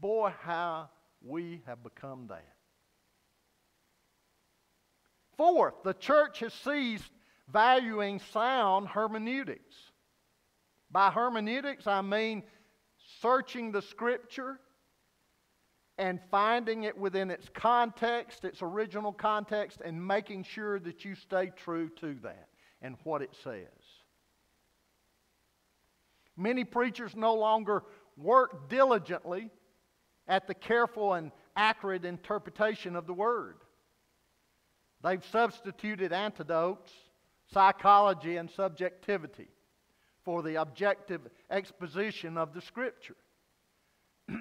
Boy, 0.00 0.32
how 0.40 0.90
we 1.22 1.62
have 1.66 1.82
become 1.82 2.26
that. 2.28 2.57
Fourth, 5.38 5.82
the 5.84 5.94
church 5.94 6.40
has 6.40 6.52
ceased 6.52 7.10
valuing 7.50 8.18
sound 8.18 8.88
hermeneutics. 8.88 9.76
By 10.90 11.10
hermeneutics, 11.10 11.86
I 11.86 12.02
mean 12.02 12.42
searching 13.22 13.70
the 13.70 13.80
scripture 13.80 14.58
and 15.96 16.20
finding 16.30 16.84
it 16.84 16.98
within 16.98 17.30
its 17.30 17.48
context, 17.54 18.44
its 18.44 18.62
original 18.62 19.12
context, 19.12 19.80
and 19.84 20.04
making 20.04 20.42
sure 20.42 20.80
that 20.80 21.04
you 21.04 21.14
stay 21.14 21.52
true 21.56 21.88
to 22.00 22.14
that 22.22 22.48
and 22.82 22.96
what 23.04 23.22
it 23.22 23.34
says. 23.42 23.68
Many 26.36 26.64
preachers 26.64 27.14
no 27.14 27.34
longer 27.34 27.84
work 28.16 28.68
diligently 28.68 29.50
at 30.26 30.48
the 30.48 30.54
careful 30.54 31.14
and 31.14 31.30
accurate 31.56 32.04
interpretation 32.04 32.96
of 32.96 33.06
the 33.06 33.14
Word. 33.14 33.56
They've 35.02 35.24
substituted 35.30 36.12
antidotes, 36.12 36.92
psychology, 37.52 38.36
and 38.36 38.50
subjectivity 38.50 39.48
for 40.24 40.42
the 40.42 40.56
objective 40.56 41.22
exposition 41.50 42.36
of 42.36 42.52
the 42.52 42.60
Scripture. 42.60 43.16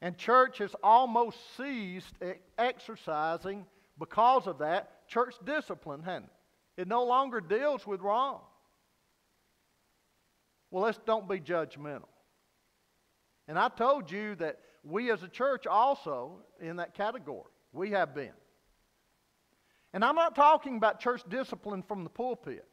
and 0.00 0.16
church 0.18 0.58
has 0.58 0.74
almost 0.82 1.38
ceased 1.56 2.14
exercising, 2.58 3.64
because 3.98 4.46
of 4.46 4.58
that, 4.58 5.06
church 5.08 5.34
discipline, 5.44 6.02
hasn't 6.02 6.26
it? 6.26 6.82
It 6.82 6.88
no 6.88 7.04
longer 7.04 7.40
deals 7.40 7.86
with 7.86 8.00
wrong. 8.00 8.40
Well, 10.70 10.84
let's 10.84 10.98
don't 11.06 11.28
be 11.28 11.40
judgmental. 11.40 12.04
And 13.48 13.58
I 13.58 13.68
told 13.68 14.10
you 14.10 14.34
that 14.36 14.60
we 14.84 15.10
as 15.10 15.22
a 15.22 15.28
church 15.28 15.66
also 15.66 16.40
in 16.60 16.76
that 16.76 16.94
category. 16.94 17.50
We 17.72 17.90
have 17.90 18.14
been. 18.14 18.32
And 19.98 20.04
I'm 20.04 20.14
not 20.14 20.36
talking 20.36 20.76
about 20.76 21.00
church 21.00 21.22
discipline 21.28 21.82
from 21.82 22.04
the 22.04 22.08
pulpit. 22.08 22.64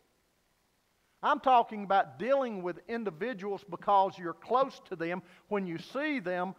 I'm 1.24 1.40
talking 1.40 1.84
about 1.84 2.20
dealing 2.20 2.62
with 2.62 2.78
individuals 2.88 3.66
because 3.68 4.16
you're 4.16 4.36
close 4.36 4.80
to 4.90 4.96
them 4.96 5.24
when 5.48 5.66
you 5.66 5.80
see 5.80 6.20
them 6.20 6.54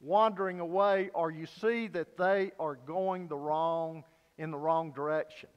wandering 0.00 0.58
away 0.58 1.10
or 1.14 1.30
you 1.30 1.46
see 1.46 1.86
that 1.86 2.16
they 2.16 2.50
are 2.58 2.74
going 2.74 3.28
the 3.28 3.36
wrong 3.36 4.02
in 4.36 4.50
the 4.50 4.58
wrong 4.58 4.90
direction. 4.90 5.48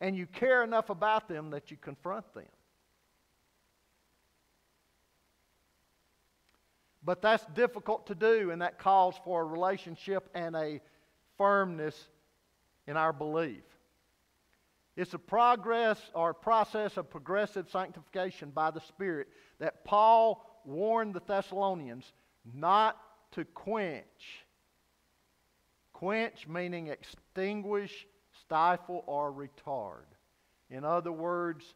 And 0.00 0.16
you 0.16 0.26
care 0.26 0.64
enough 0.64 0.90
about 0.90 1.28
them 1.28 1.50
that 1.50 1.70
you 1.70 1.76
confront 1.76 2.34
them. 2.34 2.50
But 7.04 7.22
that's 7.22 7.46
difficult 7.54 8.08
to 8.08 8.16
do, 8.16 8.50
and 8.50 8.60
that 8.60 8.80
calls 8.80 9.14
for 9.24 9.42
a 9.42 9.44
relationship 9.44 10.28
and 10.34 10.56
a 10.56 10.80
firmness 11.38 12.08
in 12.86 12.96
our 12.96 13.12
belief. 13.12 13.62
It's 14.96 15.14
a 15.14 15.18
progress 15.18 15.98
or 16.14 16.32
process 16.32 16.96
of 16.96 17.10
progressive 17.10 17.68
sanctification 17.70 18.50
by 18.50 18.70
the 18.70 18.80
Spirit 18.80 19.28
that 19.58 19.84
Paul 19.84 20.62
warned 20.64 21.14
the 21.14 21.22
Thessalonians 21.26 22.12
not 22.54 23.00
to 23.32 23.44
quench. 23.44 24.44
Quench 25.92 26.46
meaning 26.46 26.88
extinguish, 26.88 28.06
stifle, 28.40 29.02
or 29.06 29.32
retard. 29.32 30.04
In 30.70 30.84
other 30.84 31.12
words, 31.12 31.74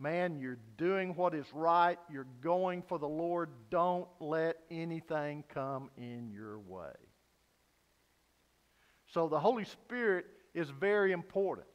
man, 0.00 0.38
you're 0.38 0.58
doing 0.76 1.14
what 1.14 1.34
is 1.34 1.46
right, 1.52 1.98
you're 2.10 2.26
going 2.40 2.82
for 2.82 2.98
the 2.98 3.08
Lord, 3.08 3.50
don't 3.70 4.08
let 4.20 4.56
anything 4.70 5.44
come 5.52 5.90
in 5.96 6.30
your 6.32 6.58
way. 6.58 6.92
So 9.12 9.28
the 9.28 9.40
Holy 9.40 9.64
Spirit 9.64 10.26
is 10.58 10.68
very 10.70 11.12
important. 11.12 11.66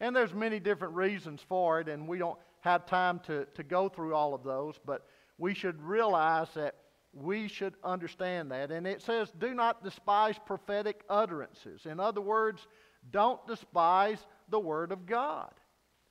And 0.00 0.14
there's 0.14 0.34
many 0.34 0.60
different 0.60 0.94
reasons 0.94 1.40
for 1.48 1.80
it, 1.80 1.88
and 1.88 2.06
we 2.06 2.18
don't 2.18 2.38
have 2.60 2.86
time 2.86 3.20
to, 3.26 3.46
to 3.54 3.62
go 3.62 3.88
through 3.88 4.14
all 4.14 4.34
of 4.34 4.42
those, 4.42 4.74
but 4.84 5.06
we 5.38 5.54
should 5.54 5.80
realize 5.82 6.48
that 6.54 6.74
we 7.12 7.48
should 7.48 7.74
understand 7.82 8.50
that. 8.50 8.70
And 8.70 8.86
it 8.86 9.02
says, 9.02 9.32
do 9.38 9.54
not 9.54 9.82
despise 9.82 10.36
prophetic 10.44 11.02
utterances. 11.08 11.86
In 11.86 12.00
other 12.00 12.20
words, 12.20 12.66
don't 13.10 13.44
despise 13.46 14.18
the 14.50 14.60
Word 14.60 14.92
of 14.92 15.06
God 15.06 15.52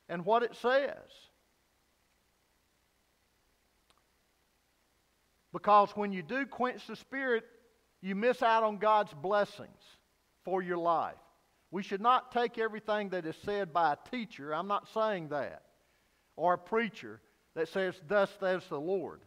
and 0.09 0.25
what 0.25 0.43
it 0.43 0.55
says. 0.55 0.95
Because 5.53 5.91
when 5.95 6.11
you 6.11 6.23
do 6.23 6.45
quench 6.45 6.87
the 6.87 6.95
Spirit, 6.95 7.43
you 8.01 8.15
miss 8.15 8.41
out 8.43 8.63
on 8.63 8.77
God's 8.77 9.13
blessings 9.13 9.69
for 10.43 10.61
your 10.61 10.77
life. 10.77 11.15
We 11.71 11.83
should 11.83 12.01
not 12.01 12.31
take 12.31 12.57
everything 12.57 13.09
that 13.09 13.25
is 13.25 13.35
said 13.43 13.73
by 13.73 13.93
a 13.93 14.09
teacher, 14.09 14.53
I'm 14.53 14.67
not 14.67 14.87
saying 14.93 15.29
that, 15.29 15.63
or 16.35 16.53
a 16.53 16.57
preacher 16.57 17.21
that 17.55 17.67
says, 17.67 17.95
Thus 18.07 18.29
says 18.39 18.63
the 18.69 18.79
Lord. 18.79 19.21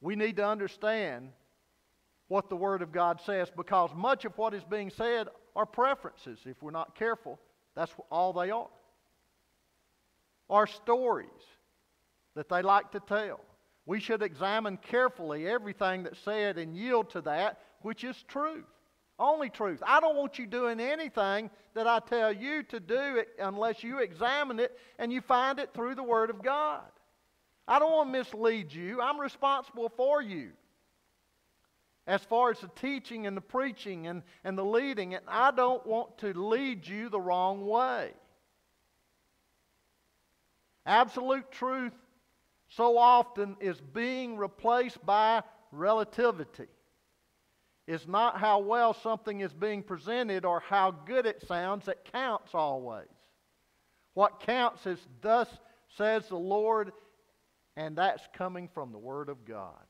We 0.00 0.16
need 0.16 0.36
to 0.36 0.46
understand 0.46 1.30
what 2.28 2.48
the 2.48 2.56
Word 2.56 2.82
of 2.82 2.92
God 2.92 3.20
says 3.24 3.48
because 3.56 3.90
much 3.94 4.24
of 4.24 4.36
what 4.36 4.54
is 4.54 4.64
being 4.64 4.90
said 4.90 5.28
are 5.54 5.66
preferences. 5.66 6.40
If 6.44 6.62
we're 6.62 6.70
not 6.72 6.94
careful, 6.94 7.38
that's 7.74 7.92
all 8.10 8.32
they 8.32 8.50
are. 8.50 8.68
Are 10.50 10.66
stories 10.66 11.28
that 12.34 12.48
they 12.48 12.62
like 12.62 12.90
to 12.92 13.00
tell. 13.00 13.40
We 13.86 14.00
should 14.00 14.22
examine 14.22 14.78
carefully 14.78 15.46
everything 15.46 16.02
that's 16.02 16.18
said 16.18 16.58
and 16.58 16.76
yield 16.76 17.10
to 17.10 17.20
that 17.22 17.60
which 17.82 18.02
is 18.02 18.22
truth. 18.28 18.64
Only 19.18 19.48
truth. 19.48 19.80
I 19.86 20.00
don't 20.00 20.16
want 20.16 20.38
you 20.38 20.46
doing 20.46 20.80
anything 20.80 21.50
that 21.74 21.86
I 21.86 22.00
tell 22.00 22.32
you 22.32 22.64
to 22.64 22.80
do 22.80 23.16
it 23.16 23.28
unless 23.38 23.84
you 23.84 24.00
examine 24.00 24.58
it 24.58 24.76
and 24.98 25.12
you 25.12 25.20
find 25.20 25.58
it 25.60 25.72
through 25.72 25.94
the 25.94 26.02
Word 26.02 26.30
of 26.30 26.42
God. 26.42 26.82
I 27.66 27.78
don't 27.78 27.92
want 27.92 28.12
to 28.12 28.18
mislead 28.18 28.72
you. 28.72 29.00
I'm 29.00 29.20
responsible 29.20 29.88
for 29.96 30.20
you. 30.20 30.50
As 32.06 32.22
far 32.22 32.50
as 32.50 32.58
the 32.58 32.68
teaching 32.76 33.26
and 33.26 33.36
the 33.36 33.40
preaching 33.40 34.08
and, 34.08 34.22
and 34.42 34.58
the 34.58 34.64
leading, 34.64 35.14
and 35.14 35.24
I 35.26 35.52
don't 35.52 35.86
want 35.86 36.18
to 36.18 36.34
lead 36.34 36.86
you 36.86 37.08
the 37.08 37.20
wrong 37.20 37.66
way. 37.66 38.10
Absolute 40.84 41.50
truth 41.50 41.94
so 42.68 42.98
often 42.98 43.56
is 43.60 43.80
being 43.80 44.36
replaced 44.36 45.04
by 45.06 45.42
relativity. 45.72 46.66
It's 47.86 48.06
not 48.06 48.38
how 48.38 48.60
well 48.60 48.94
something 48.94 49.40
is 49.40 49.52
being 49.52 49.82
presented 49.82 50.44
or 50.44 50.60
how 50.60 50.90
good 50.90 51.26
it 51.26 51.46
sounds 51.46 51.84
that 51.86 52.10
counts 52.10 52.54
always. 52.54 53.08
What 54.14 54.40
counts 54.40 54.86
is, 54.86 54.98
Thus 55.20 55.48
says 55.96 56.28
the 56.28 56.36
Lord, 56.36 56.92
and 57.76 57.96
that's 57.96 58.26
coming 58.32 58.68
from 58.72 58.92
the 58.92 58.98
Word 58.98 59.28
of 59.28 59.44
God. 59.44 59.84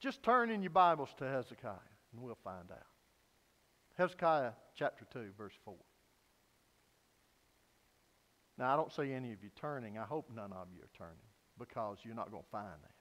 Just 0.00 0.22
turn 0.22 0.50
in 0.50 0.62
your 0.62 0.70
Bibles 0.70 1.10
to 1.18 1.24
Hezekiah, 1.24 1.72
and 2.12 2.22
we'll 2.22 2.38
find 2.42 2.70
out. 2.70 2.86
Hezekiah 3.98 4.52
chapter 4.76 5.04
2, 5.12 5.32
verse 5.36 5.54
4. 5.64 5.74
Now, 8.56 8.72
I 8.72 8.76
don't 8.76 8.92
see 8.92 9.12
any 9.12 9.32
of 9.32 9.42
you 9.42 9.50
turning. 9.60 9.98
I 9.98 10.04
hope 10.04 10.30
none 10.34 10.52
of 10.52 10.68
you 10.72 10.82
are 10.82 10.96
turning 10.96 11.27
because 11.58 11.98
you're 12.04 12.14
not 12.14 12.30
going 12.30 12.42
to 12.42 12.48
find 12.50 12.66
that. 12.66 12.92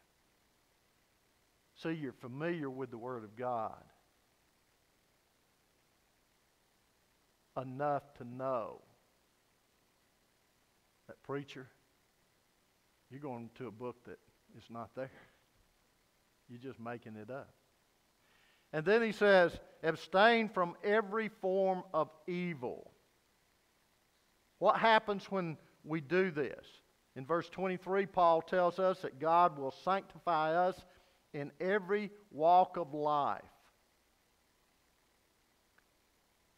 See, 1.81 1.99
you're 1.99 2.13
familiar 2.13 2.69
with 2.69 2.89
the 2.89 2.97
Word 2.97 3.23
of 3.23 3.35
God 3.35 3.83
enough 7.61 8.13
to 8.15 8.23
know 8.23 8.81
that, 11.07 11.21
preacher, 11.23 11.67
you're 13.09 13.19
going 13.19 13.49
to 13.55 13.67
a 13.67 13.71
book 13.71 13.95
that 14.05 14.19
is 14.57 14.65
not 14.69 14.89
there. 14.95 15.11
You're 16.49 16.59
just 16.59 16.79
making 16.79 17.15
it 17.15 17.29
up. 17.29 17.49
And 18.73 18.85
then 18.85 19.01
he 19.01 19.11
says, 19.11 19.57
abstain 19.83 20.49
from 20.49 20.75
every 20.83 21.29
form 21.41 21.83
of 21.93 22.09
evil. 22.27 22.91
What 24.59 24.77
happens 24.77 25.25
when 25.29 25.57
we 25.83 26.01
do 26.01 26.31
this? 26.31 26.65
In 27.17 27.25
verse 27.25 27.49
23, 27.49 28.05
Paul 28.05 28.43
tells 28.43 28.77
us 28.77 28.99
that 28.99 29.19
God 29.19 29.57
will 29.57 29.73
sanctify 29.83 30.53
us 30.53 30.75
in 31.33 31.51
every 31.59 32.11
walk 32.29 32.77
of 32.77 32.93
life. 32.93 33.41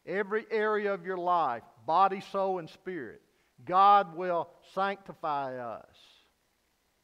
Every 0.04 0.44
area 0.50 0.92
of 0.92 1.06
your 1.06 1.16
life, 1.16 1.62
body, 1.86 2.20
soul, 2.30 2.58
and 2.58 2.68
spirit, 2.68 3.22
God 3.64 4.14
will 4.14 4.50
sanctify 4.74 5.56
us. 5.56 5.96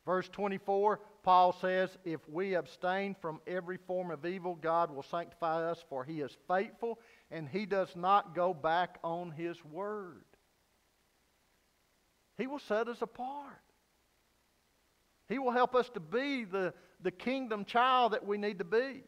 Verse 0.05 0.29
24, 0.29 1.01
Paul 1.23 1.57
says, 1.59 1.97
If 2.05 2.21
we 2.29 2.57
abstain 2.57 3.17
from 3.23 3.41
every 3.47 3.79
form 3.87 4.11
of 4.11 4.27
evil, 4.27 4.55
God 4.55 4.95
will 4.95 5.03
sanctify 5.03 5.65
us, 5.71 5.83
for 5.89 6.05
he 6.05 6.21
is 6.21 6.37
faithful 6.47 6.99
and 7.31 7.49
he 7.49 7.65
does 7.65 7.97
not 7.97 8.35
go 8.35 8.53
back 8.53 8.99
on 9.03 9.31
his 9.31 9.57
word. 9.65 10.25
He 12.39 12.47
will 12.47 12.59
set 12.59 12.89
us 12.89 13.03
apart. 13.03 13.61
He 15.29 15.39
will 15.39 15.53
help 15.53 15.75
us 15.75 15.89
to 15.91 16.01
be 16.01 16.45
the, 16.45 16.73
the 17.03 17.11
kingdom 17.11 17.65
child 17.65 18.13
that 18.13 18.27
we 18.27 18.39
need 18.39 18.59
to 18.59 18.65
be. 18.65 19.03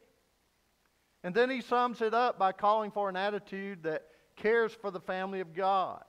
And 1.23 1.35
then 1.35 1.51
he 1.51 1.61
sums 1.61 2.01
it 2.01 2.15
up 2.15 2.39
by 2.39 2.53
calling 2.53 2.91
for 2.91 3.09
an 3.09 3.17
attitude 3.17 3.83
that 3.85 4.05
cares 4.37 4.73
for 4.81 4.91
the 4.91 5.01
family 5.01 5.41
of 5.41 5.55
God. 5.55 6.03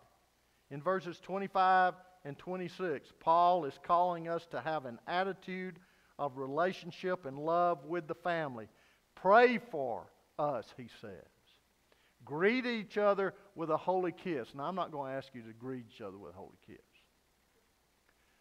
In 0.71 0.81
verses 0.81 1.19
25 1.19 1.95
and 2.25 2.37
26, 2.37 3.11
Paul 3.19 3.65
is 3.65 3.79
calling 3.83 4.27
us 4.27 4.45
to 4.51 4.61
have 4.61 4.85
an 4.85 4.99
attitude 5.07 5.79
of 6.17 6.37
relationship 6.37 7.25
and 7.25 7.39
love 7.39 7.85
with 7.85 8.07
the 8.07 8.15
family. 8.15 8.67
Pray 9.15 9.57
for 9.57 10.11
us, 10.37 10.65
he 10.77 10.87
says. 11.01 11.11
Greet 12.25 12.65
each 12.65 12.97
other 12.97 13.33
with 13.55 13.69
a 13.69 13.77
holy 13.77 14.11
kiss. 14.11 14.53
Now, 14.53 14.63
I'm 14.63 14.75
not 14.75 14.91
going 14.91 15.11
to 15.11 15.17
ask 15.17 15.33
you 15.33 15.41
to 15.43 15.53
greet 15.53 15.85
each 15.93 16.01
other 16.01 16.17
with 16.17 16.33
a 16.33 16.37
holy 16.37 16.57
kiss. 16.67 16.77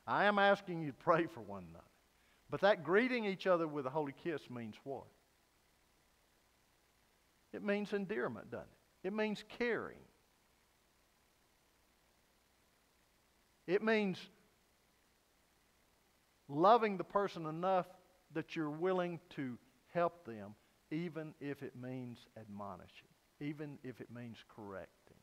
I 0.08 0.24
am 0.24 0.38
asking 0.38 0.80
you 0.80 0.88
to 0.88 0.96
pray 0.96 1.26
for 1.26 1.42
one 1.42 1.64
another. 1.68 1.84
But 2.50 2.62
that 2.62 2.82
greeting 2.82 3.26
each 3.26 3.46
other 3.46 3.68
with 3.68 3.84
a 3.84 3.90
holy 3.90 4.14
kiss 4.24 4.40
means 4.48 4.74
what? 4.82 5.04
It 7.52 7.62
means 7.62 7.92
endearment, 7.92 8.50
doesn't 8.50 8.66
it? 9.04 9.08
It 9.08 9.12
means 9.12 9.44
caring. 9.58 9.98
It 13.66 13.82
means 13.82 14.18
loving 16.48 16.96
the 16.96 17.04
person 17.04 17.44
enough 17.44 17.86
that 18.32 18.56
you're 18.56 18.70
willing 18.70 19.20
to 19.36 19.58
help 19.92 20.24
them, 20.24 20.54
even 20.90 21.34
if 21.38 21.62
it 21.62 21.74
means 21.76 22.18
admonishing, 22.38 23.08
even 23.40 23.78
if 23.84 24.00
it 24.00 24.08
means 24.10 24.38
correcting. 24.56 25.16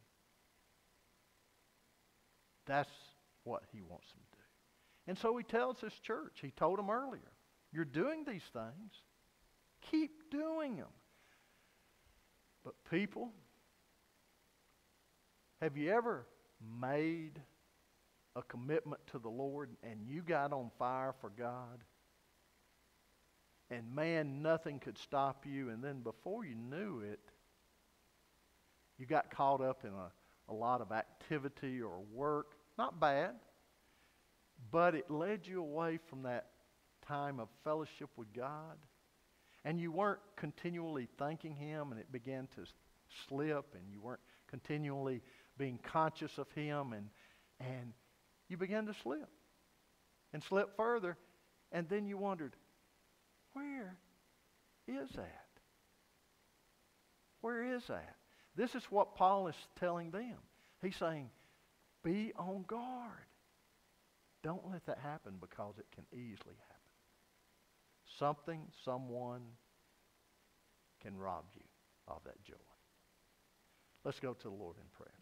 That's 2.67 2.91
what 3.43 3.63
he 3.71 3.81
wants 3.81 4.11
them 4.11 4.21
to 4.31 4.34
do. 4.34 4.34
And 5.07 5.17
so 5.17 5.37
he 5.37 5.43
tells 5.43 5.79
his 5.79 5.93
church, 5.93 6.39
he 6.41 6.51
told 6.51 6.79
them 6.79 6.89
earlier, 6.89 7.31
you're 7.71 7.85
doing 7.85 8.23
these 8.25 8.43
things, 8.53 8.93
keep 9.91 10.31
doing 10.31 10.77
them. 10.77 10.87
But 12.63 12.73
people, 12.89 13.31
have 15.61 15.77
you 15.77 15.91
ever 15.91 16.25
made 16.81 17.39
a 18.35 18.41
commitment 18.41 19.01
to 19.11 19.19
the 19.19 19.29
Lord 19.29 19.69
and 19.83 19.99
you 20.07 20.21
got 20.21 20.51
on 20.51 20.71
fire 20.79 21.13
for 21.21 21.29
God, 21.29 21.83
and 23.69 23.95
man, 23.95 24.41
nothing 24.41 24.79
could 24.79 24.97
stop 24.97 25.45
you, 25.45 25.69
and 25.69 25.83
then 25.83 26.01
before 26.01 26.45
you 26.45 26.55
knew 26.55 27.01
it, 27.01 27.19
you 28.97 29.05
got 29.05 29.29
caught 29.31 29.61
up 29.61 29.83
in 29.83 29.91
a, 29.91 30.11
a 30.51 30.53
lot 30.53 30.81
of 30.81 30.91
activity 30.91 31.81
or 31.81 31.99
work. 32.13 32.53
Not 32.77 32.99
bad, 32.99 33.35
but 34.71 34.95
it 34.95 35.09
led 35.09 35.47
you 35.47 35.61
away 35.61 35.99
from 36.09 36.23
that 36.23 36.47
time 37.07 37.39
of 37.39 37.47
fellowship 37.63 38.09
with 38.17 38.31
God. 38.33 38.77
And 39.63 39.79
you 39.79 39.91
weren't 39.91 40.19
continually 40.35 41.07
thanking 41.17 41.55
Him, 41.55 41.91
and 41.91 41.99
it 41.99 42.11
began 42.11 42.47
to 42.55 42.65
slip, 43.27 43.73
and 43.73 43.83
you 43.91 43.99
weren't 43.99 44.21
continually 44.47 45.21
being 45.57 45.79
conscious 45.83 46.37
of 46.37 46.51
Him, 46.51 46.93
and, 46.93 47.09
and 47.59 47.93
you 48.47 48.57
began 48.57 48.85
to 48.85 48.93
slip 49.01 49.29
and 50.33 50.43
slip 50.43 50.75
further. 50.77 51.17
And 51.71 51.89
then 51.89 52.05
you 52.05 52.17
wondered, 52.17 52.55
where 53.53 53.97
is 54.87 55.09
that? 55.15 55.47
Where 57.41 57.75
is 57.75 57.83
that? 57.87 58.15
This 58.55 58.75
is 58.75 58.83
what 58.89 59.15
Paul 59.15 59.47
is 59.47 59.55
telling 59.79 60.11
them. 60.11 60.37
He's 60.81 60.95
saying, 60.95 61.29
be 62.03 62.33
on 62.37 62.63
guard. 62.67 63.25
Don't 64.45 64.61
let 64.71 64.85
that 64.85 64.99
happen 64.99 65.33
because 65.41 65.73
it 65.79 65.87
can 65.91 66.03
easily 66.13 66.53
happen. 66.69 66.91
Something, 68.19 68.61
someone 68.85 69.41
can 71.01 71.17
rob 71.17 71.45
you 71.55 71.63
of 72.07 72.19
that 72.25 72.39
joy. 72.43 72.53
Let's 74.03 74.19
go 74.19 74.33
to 74.33 74.43
the 74.43 74.53
Lord 74.53 74.75
in 74.77 74.83
prayer. 74.95 75.17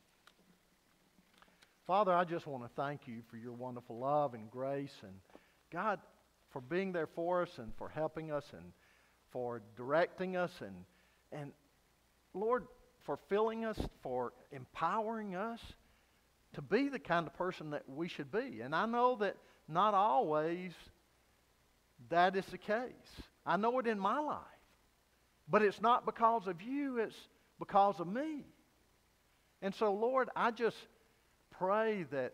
Father, 1.87 2.11
I 2.11 2.25
just 2.25 2.45
want 2.45 2.63
to 2.63 2.69
thank 2.75 3.07
you 3.07 3.21
for 3.31 3.37
your 3.37 3.53
wonderful 3.53 3.97
love 3.97 4.33
and 4.33 4.51
grace 4.51 4.91
and 5.03 5.13
God 5.71 6.01
for 6.51 6.59
being 6.59 6.91
there 6.91 7.07
for 7.07 7.43
us 7.43 7.49
and 7.59 7.71
for 7.77 7.87
helping 7.87 8.29
us 8.29 8.43
and 8.51 8.73
for 9.31 9.61
directing 9.77 10.35
us 10.35 10.51
and 10.59 10.75
and 11.31 11.53
Lord 12.33 12.65
for 13.05 13.17
filling 13.29 13.63
us, 13.63 13.79
for 14.01 14.33
empowering 14.51 15.35
us 15.35 15.61
to 16.53 16.61
be 16.61 16.89
the 16.89 16.99
kind 16.99 17.27
of 17.27 17.33
person 17.33 17.71
that 17.71 17.83
we 17.87 18.07
should 18.07 18.31
be. 18.31 18.61
And 18.61 18.75
I 18.75 18.85
know 18.85 19.15
that 19.17 19.35
not 19.67 19.93
always 19.93 20.71
that 22.09 22.35
is 22.35 22.45
the 22.47 22.57
case. 22.57 22.91
I 23.45 23.57
know 23.57 23.79
it 23.79 23.87
in 23.87 23.99
my 23.99 24.19
life. 24.19 24.37
But 25.47 25.61
it's 25.61 25.81
not 25.81 26.05
because 26.05 26.47
of 26.47 26.61
you, 26.61 26.99
it's 26.99 27.15
because 27.59 27.99
of 27.99 28.07
me. 28.07 28.45
And 29.61 29.73
so, 29.75 29.93
Lord, 29.93 30.29
I 30.35 30.51
just 30.51 30.77
pray 31.51 32.05
that, 32.11 32.33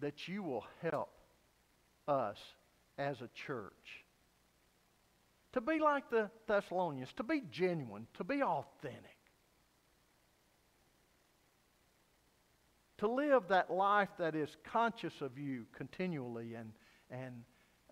that 0.00 0.28
you 0.28 0.42
will 0.42 0.64
help 0.82 1.10
us 2.06 2.38
as 2.98 3.20
a 3.20 3.28
church 3.46 4.04
to 5.52 5.60
be 5.60 5.78
like 5.78 6.10
the 6.10 6.30
Thessalonians, 6.48 7.10
to 7.16 7.22
be 7.22 7.42
genuine, 7.50 8.06
to 8.14 8.24
be 8.24 8.42
authentic. 8.42 9.13
To 12.98 13.08
live 13.08 13.48
that 13.48 13.70
life 13.70 14.10
that 14.18 14.34
is 14.34 14.56
conscious 14.64 15.20
of 15.20 15.38
you 15.38 15.66
continually 15.76 16.54
and, 16.54 16.72
and 17.10 17.42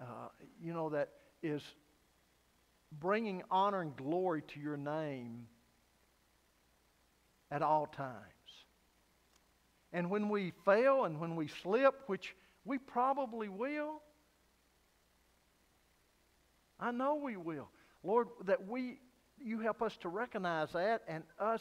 uh, 0.00 0.28
you 0.61 0.72
know, 0.72 0.90
that 0.90 1.11
is 1.42 1.62
bringing 3.00 3.42
honor 3.50 3.80
and 3.80 3.96
glory 3.96 4.42
to 4.55 4.61
your 4.61 4.76
name 4.76 5.46
at 7.50 7.62
all 7.62 7.86
times. 7.86 8.14
And 9.92 10.09
when 10.11 10.28
we 10.28 10.53
fail 10.64 11.05
and 11.05 11.20
when 11.20 11.36
we 11.36 11.48
slip, 11.48 12.03
which 12.07 12.34
we 12.64 12.78
probably 12.78 13.48
will, 13.48 14.00
I 16.80 16.90
know 16.90 17.16
we 17.16 17.36
will. 17.36 17.68
Lord, 18.03 18.28
that 18.44 18.66
we 18.66 18.98
you 19.44 19.59
help 19.59 19.82
us 19.82 19.96
to 19.98 20.09
recognize 20.09 20.72
that 20.72 21.03
and 21.09 21.24
us 21.38 21.61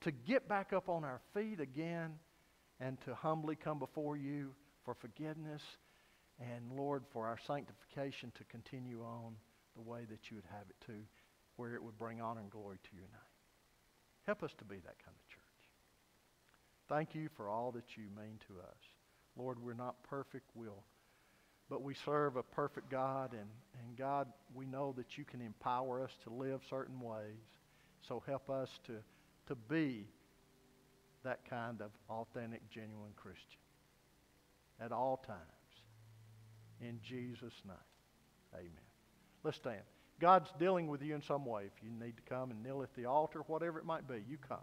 to 0.00 0.10
get 0.10 0.48
back 0.48 0.72
up 0.72 0.88
on 0.88 1.04
our 1.04 1.20
feet 1.34 1.60
again 1.60 2.14
and 2.82 3.00
to 3.02 3.14
humbly 3.14 3.54
come 3.56 3.78
before 3.78 4.16
you 4.16 4.50
for 4.84 4.94
forgiveness 4.94 5.62
and 6.40 6.72
Lord 6.76 7.04
for 7.12 7.26
our 7.26 7.38
sanctification 7.46 8.32
to 8.36 8.44
continue 8.44 9.02
on 9.02 9.34
the 9.76 9.82
way 9.82 10.00
that 10.10 10.30
you 10.30 10.36
would 10.36 10.48
have 10.50 10.68
it 10.68 10.86
to, 10.86 10.98
where 11.56 11.74
it 11.74 11.82
would 11.82 11.98
bring 11.98 12.20
honor 12.20 12.40
and 12.40 12.50
glory 12.50 12.78
to 12.82 12.96
your 12.96 13.06
name. 13.06 13.32
Help 14.26 14.42
us 14.42 14.50
to 14.58 14.64
be 14.64 14.76
that 14.76 14.98
kind 15.04 15.16
of 15.16 15.28
church. 15.28 15.42
Thank 16.88 17.14
you 17.14 17.28
for 17.36 17.48
all 17.48 17.70
that 17.72 17.96
you 17.96 18.04
mean 18.16 18.38
to 18.48 18.60
us. 18.60 18.78
Lord, 19.36 19.62
we're 19.62 19.74
not 19.74 20.02
perfect, 20.02 20.50
We'll 20.54 20.82
but 21.72 21.82
we 21.82 21.94
serve 22.04 22.36
a 22.36 22.42
perfect 22.42 22.90
God, 22.90 23.32
and, 23.32 23.48
and 23.80 23.96
God, 23.96 24.28
we 24.54 24.66
know 24.66 24.92
that 24.98 25.16
you 25.16 25.24
can 25.24 25.40
empower 25.40 26.02
us 26.02 26.10
to 26.24 26.30
live 26.30 26.60
certain 26.68 27.00
ways. 27.00 27.40
So 28.06 28.22
help 28.26 28.50
us 28.50 28.68
to, 28.88 28.96
to 29.46 29.54
be 29.54 30.06
that 31.24 31.48
kind 31.48 31.80
of 31.80 31.90
authentic, 32.08 32.68
genuine 32.70 33.12
Christian 33.16 33.60
at 34.80 34.92
all 34.92 35.22
times. 35.26 35.38
In 36.80 36.98
Jesus' 37.02 37.62
name, 37.64 37.76
amen. 38.54 38.70
Let's 39.44 39.56
stand. 39.56 39.82
God's 40.20 40.50
dealing 40.58 40.88
with 40.88 41.02
you 41.02 41.14
in 41.14 41.22
some 41.22 41.44
way. 41.44 41.64
If 41.64 41.82
you 41.82 41.90
need 41.90 42.16
to 42.16 42.22
come 42.22 42.50
and 42.50 42.62
kneel 42.62 42.82
at 42.82 42.94
the 42.94 43.06
altar, 43.06 43.40
whatever 43.46 43.78
it 43.78 43.84
might 43.84 44.06
be, 44.06 44.22
you 44.28 44.36
come. 44.36 44.58